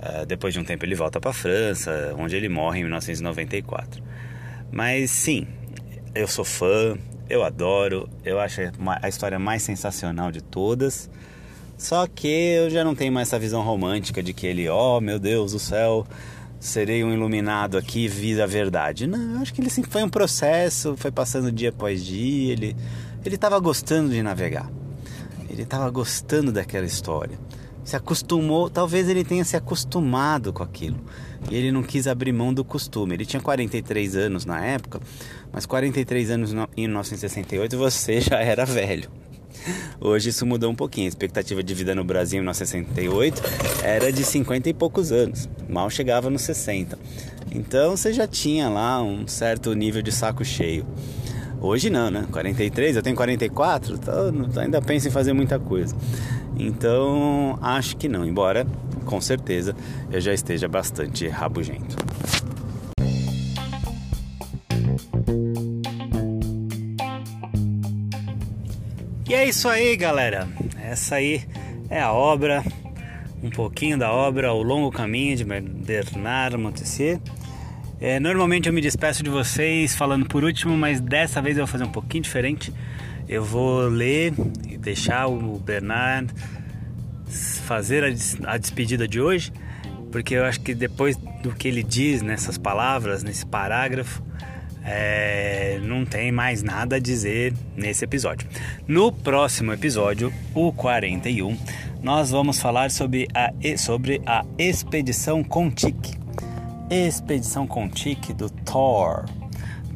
Uh, 0.05 0.25
depois 0.25 0.53
de 0.53 0.59
um 0.59 0.63
tempo 0.63 0.85
ele 0.85 0.93
volta 0.93 1.19
para 1.19 1.31
a 1.31 1.33
França, 1.33 2.13
onde 2.19 2.35
ele 2.35 2.47
morre 2.47 2.79
em 2.79 2.83
1994. 2.83 4.03
Mas 4.71 5.09
sim, 5.09 5.47
eu 6.13 6.27
sou 6.27 6.45
fã, 6.45 6.95
eu 7.27 7.43
adoro, 7.43 8.07
eu 8.23 8.39
acho 8.39 8.61
a 9.01 9.09
história 9.09 9.39
mais 9.39 9.63
sensacional 9.63 10.31
de 10.31 10.41
todas. 10.41 11.09
Só 11.77 12.05
que 12.07 12.27
eu 12.27 12.69
já 12.69 12.83
não 12.83 12.93
tenho 12.93 13.11
mais 13.11 13.29
essa 13.29 13.39
visão 13.39 13.61
romântica 13.61 14.21
de 14.21 14.33
que 14.33 14.45
ele, 14.45 14.69
oh 14.69 15.01
meu 15.01 15.17
Deus 15.17 15.53
do 15.53 15.59
céu, 15.59 16.05
serei 16.59 17.03
um 17.03 17.13
iluminado 17.13 17.77
aqui, 17.77 18.07
vi 18.07 18.39
a 18.39 18.45
verdade. 18.45 19.07
Não, 19.07 19.35
eu 19.35 19.39
acho 19.39 19.53
que 19.53 19.61
ele 19.61 19.69
foi 19.69 20.03
um 20.03 20.09
processo, 20.09 20.95
foi 20.97 21.11
passando 21.11 21.51
dia 21.51 21.69
após 21.69 22.05
dia, 22.05 22.53
ele 22.53 22.75
ele 23.25 23.35
estava 23.35 23.57
gostando 23.59 24.11
de 24.11 24.21
navegar. 24.21 24.69
Ele 25.49 25.63
estava 25.63 25.89
gostando 25.89 26.51
daquela 26.51 26.85
história. 26.85 27.37
Se 27.85 27.95
acostumou, 27.95 28.67
talvez 28.69 29.07
ele 29.07 29.23
tenha 29.23 29.45
se 29.45 29.55
acostumado 29.55 30.51
com 30.51 30.63
aquilo. 30.63 30.97
E 31.51 31.55
ele 31.55 31.71
não 31.71 31.83
quis 31.83 32.07
abrir 32.07 32.33
mão 32.33 32.51
do 32.51 32.65
costume. 32.65 33.13
Ele 33.13 33.25
tinha 33.25 33.39
43 33.39 34.15
anos 34.15 34.43
na 34.43 34.65
época, 34.65 34.99
mas 35.53 35.67
43 35.67 36.31
anos 36.31 36.51
em 36.75 36.81
1968 36.87 37.77
você 37.77 38.19
já 38.19 38.41
era 38.41 38.65
velho. 38.65 39.09
Hoje 40.01 40.29
isso 40.29 40.45
mudou 40.47 40.71
um 40.71 40.75
pouquinho. 40.75 41.05
A 41.05 41.09
expectativa 41.09 41.61
de 41.61 41.73
vida 41.75 41.93
no 41.93 42.03
Brasil 42.03 42.37
em 42.37 42.41
1968 42.41 43.41
era 43.83 44.11
de 44.11 44.23
50 44.23 44.67
e 44.67 44.73
poucos 44.73 45.11
anos. 45.11 45.47
Mal 45.69 45.89
chegava 45.89 46.29
nos 46.29 46.41
60. 46.41 46.97
Então 47.51 47.95
você 47.95 48.11
já 48.11 48.27
tinha 48.27 48.67
lá 48.67 49.01
um 49.01 49.27
certo 49.27 49.73
nível 49.73 50.01
de 50.01 50.11
saco 50.11 50.43
cheio. 50.43 50.85
Hoje 51.65 51.89
não, 51.89 52.11
né? 52.11 52.27
43, 52.31 52.95
eu 52.95 53.01
tenho 53.01 53.15
44, 53.15 53.95
então 53.95 54.61
ainda 54.61 54.79
penso 54.79 55.07
em 55.07 55.11
fazer 55.11 55.33
muita 55.33 55.57
coisa. 55.57 55.95
Então 56.55 57.57
acho 57.59 57.97
que 57.97 58.07
não, 58.07 58.23
embora 58.23 58.67
com 59.03 59.19
certeza 59.19 59.75
eu 60.11 60.21
já 60.21 60.31
esteja 60.31 60.67
bastante 60.67 61.27
rabugento. 61.27 61.95
E 69.27 69.33
é 69.33 69.45
isso 69.47 69.67
aí, 69.67 69.97
galera. 69.97 70.47
Essa 70.79 71.15
aí 71.15 71.43
é 71.89 71.99
a 71.99 72.13
obra, 72.13 72.63
um 73.41 73.49
pouquinho 73.49 73.97
da 73.97 74.13
obra, 74.13 74.53
O 74.53 74.61
Longo 74.61 74.91
Caminho 74.91 75.35
de 75.35 75.43
Bernard 75.43 76.57
Montessier. 76.57 77.19
É, 77.99 78.19
normalmente 78.19 78.67
eu 78.67 78.73
me 78.73 78.81
despeço 78.81 79.23
de 79.23 79.29
vocês 79.29 79.95
falando 79.95 80.25
por 80.25 80.43
último, 80.43 80.75
mas 80.75 80.99
dessa 80.99 81.41
vez 81.41 81.57
eu 81.57 81.65
vou 81.65 81.71
fazer 81.71 81.85
um 81.85 81.91
pouquinho 81.91 82.23
diferente. 82.23 82.73
Eu 83.27 83.43
vou 83.43 83.87
ler 83.87 84.33
e 84.69 84.77
deixar 84.77 85.27
o 85.27 85.57
Bernard 85.59 86.33
fazer 87.65 88.03
a, 88.03 88.51
a 88.53 88.57
despedida 88.57 89.07
de 89.07 89.19
hoje, 89.19 89.51
porque 90.11 90.35
eu 90.35 90.45
acho 90.45 90.61
que 90.61 90.75
depois 90.75 91.17
do 91.41 91.51
que 91.51 91.67
ele 91.67 91.83
diz 91.83 92.21
nessas 92.21 92.57
palavras, 92.57 93.23
nesse 93.23 93.45
parágrafo, 93.45 94.21
é, 94.83 95.79
não 95.81 96.05
tem 96.05 96.31
mais 96.31 96.61
nada 96.61 96.97
a 96.97 96.99
dizer 96.99 97.53
nesse 97.75 98.05
episódio. 98.05 98.47
No 98.87 99.11
próximo 99.11 99.73
episódio, 99.73 100.31
o 100.53 100.71
41, 100.71 101.57
nós 102.03 102.29
vamos 102.29 102.59
falar 102.59 102.91
sobre 102.91 103.27
a, 103.33 103.51
sobre 103.77 104.21
a 104.25 104.45
expedição 104.59 105.43
Contique. 105.43 106.24
Expedição 106.89 107.65
Contique 107.65 108.31
do 108.31 108.47
Thor. 108.47 109.25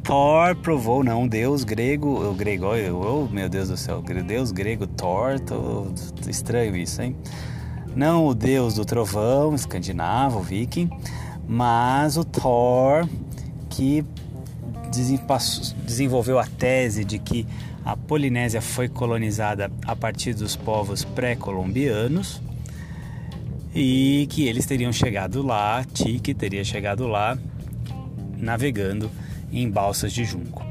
Thor 0.02 0.56
provou, 0.56 1.04
não, 1.04 1.28
deus 1.28 1.62
grego, 1.62 2.28
o 2.28 2.34
grego, 2.34 2.66
oh, 2.66 3.32
meu 3.32 3.48
Deus 3.48 3.68
do 3.68 3.76
céu, 3.76 4.02
deus 4.26 4.50
grego 4.50 4.86
Thor, 4.88 5.38
tô, 5.38 5.86
tô 6.20 6.28
estranho 6.28 6.74
isso, 6.74 7.00
hein? 7.00 7.16
Não 7.94 8.26
o 8.26 8.34
deus 8.34 8.74
do 8.74 8.84
trovão 8.84 9.54
escandinavo, 9.54 10.40
viking, 10.40 10.90
mas 11.46 12.16
o 12.16 12.24
Thor 12.24 13.08
que 13.68 14.04
desenvolveu 15.84 16.40
a 16.40 16.46
tese 16.46 17.04
de 17.04 17.20
que 17.20 17.46
a 17.84 17.96
Polinésia 17.96 18.60
foi 18.60 18.88
colonizada 18.88 19.70
a 19.86 19.94
partir 19.94 20.34
dos 20.34 20.56
povos 20.56 21.04
pré-colombianos 21.04 22.42
e 23.74 24.26
que 24.30 24.46
eles 24.46 24.66
teriam 24.66 24.92
chegado 24.92 25.42
lá, 25.42 25.84
Tiki 25.84 26.34
teria 26.34 26.64
chegado 26.64 27.06
lá 27.06 27.38
navegando 28.36 29.10
em 29.52 29.68
balsas 29.68 30.12
de 30.12 30.24
junco. 30.24 30.64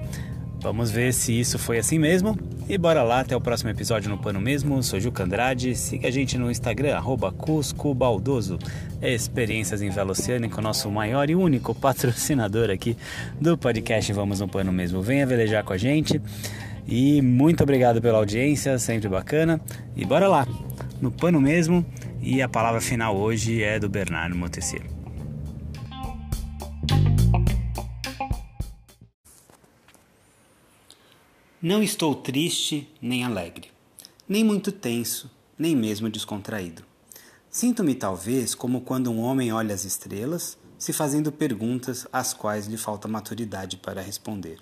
Vamos 0.61 0.91
ver 0.91 1.13
se 1.13 1.39
isso 1.39 1.57
foi 1.57 1.77
assim 1.77 1.97
mesmo. 1.97 2.37
E 2.67 2.77
bora 2.77 3.01
lá, 3.01 3.21
até 3.21 3.35
o 3.35 3.39
próximo 3.39 3.69
episódio 3.69 4.09
no 4.09 4.17
Pano 4.17 4.41
Mesmo. 4.41 4.83
Sou 4.83 4.99
Juca 4.99 5.23
Andrade. 5.23 5.73
Siga 5.73 6.09
a 6.09 6.11
gente 6.11 6.37
no 6.37 6.51
Instagram, 6.51 6.95
arroba 6.95 7.31
Cusco 7.31 7.93
Baldoso. 7.93 8.59
Experiências 9.01 9.81
em 9.81 9.89
Vela 9.89 10.11
Oceânica, 10.11 10.59
o 10.59 10.61
nosso 10.61 10.91
maior 10.91 11.29
e 11.29 11.35
único 11.35 11.73
patrocinador 11.73 12.69
aqui 12.69 12.97
do 13.39 13.57
podcast 13.57 14.11
Vamos 14.11 14.41
no 14.41 14.49
Pano 14.49 14.71
Mesmo. 14.71 15.01
Venha 15.01 15.25
velejar 15.25 15.63
com 15.63 15.71
a 15.71 15.77
gente. 15.77 16.21
E 16.85 17.21
muito 17.21 17.63
obrigado 17.63 18.01
pela 18.01 18.17
audiência, 18.17 18.77
sempre 18.77 19.07
bacana. 19.07 19.61
E 19.95 20.03
bora 20.03 20.27
lá, 20.27 20.45
no 21.01 21.09
Pano 21.09 21.39
Mesmo. 21.39 21.85
E 22.21 22.41
a 22.41 22.49
palavra 22.49 22.81
final 22.81 23.15
hoje 23.15 23.63
é 23.63 23.79
do 23.79 23.87
Bernardo 23.87 24.35
Montessier. 24.35 24.85
Não 31.61 31.81
estou 31.81 32.13
triste 32.13 32.89
nem 33.01 33.23
alegre, 33.23 33.71
nem 34.27 34.43
muito 34.43 34.71
tenso, 34.71 35.31
nem 35.57 35.75
mesmo 35.75 36.09
descontraído. 36.09 36.83
Sinto-me 37.49 37.95
talvez 37.95 38.53
como 38.53 38.81
quando 38.81 39.09
um 39.09 39.19
homem 39.19 39.51
olha 39.53 39.73
as 39.73 39.85
estrelas, 39.85 40.57
se 40.77 40.91
fazendo 40.91 41.31
perguntas 41.31 42.05
às 42.11 42.33
quais 42.33 42.67
lhe 42.67 42.77
falta 42.77 43.07
maturidade 43.07 43.77
para 43.77 44.01
responder. 44.01 44.59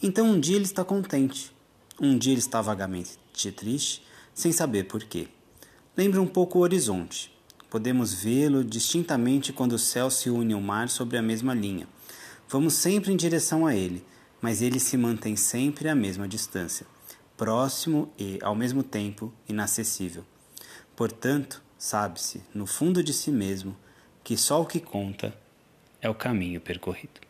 Então 0.00 0.26
um 0.26 0.40
dia 0.40 0.56
ele 0.56 0.64
está 0.64 0.84
contente, 0.84 1.52
um 2.00 2.16
dia 2.16 2.32
ele 2.32 2.40
está 2.40 2.62
vagamente 2.62 3.18
triste, 3.56 4.02
sem 4.32 4.52
saber 4.52 4.84
por 4.84 5.02
quê. 5.04 5.28
Lembra 5.98 6.22
um 6.22 6.26
pouco 6.26 6.58
o 6.58 6.62
horizonte. 6.62 7.30
Podemos 7.68 8.14
vê-lo 8.14 8.64
distintamente 8.64 9.52
quando 9.52 9.72
o 9.72 9.78
céu 9.78 10.10
se 10.10 10.30
une 10.30 10.54
ao 10.54 10.60
mar 10.60 10.88
sobre 10.88 11.18
a 11.18 11.22
mesma 11.22 11.52
linha. 11.52 11.86
Vamos 12.48 12.72
sempre 12.74 13.12
em 13.12 13.16
direção 13.16 13.66
a 13.66 13.74
ele 13.74 14.02
mas 14.40 14.62
ele 14.62 14.78
se 14.78 14.96
mantém 14.96 15.36
sempre 15.36 15.88
à 15.88 15.94
mesma 15.94 16.28
distância, 16.28 16.86
próximo 17.36 18.12
e, 18.18 18.38
ao 18.42 18.54
mesmo 18.54 18.82
tempo, 18.82 19.32
inacessível. 19.48 20.24
Portanto, 20.94 21.62
sabe-se, 21.76 22.42
no 22.54 22.66
fundo 22.66 23.02
de 23.02 23.12
si 23.12 23.30
mesmo, 23.30 23.76
que 24.22 24.36
só 24.36 24.60
o 24.60 24.66
que 24.66 24.80
conta 24.80 25.36
é 26.00 26.08
o 26.08 26.14
caminho 26.14 26.60
percorrido. 26.60 27.27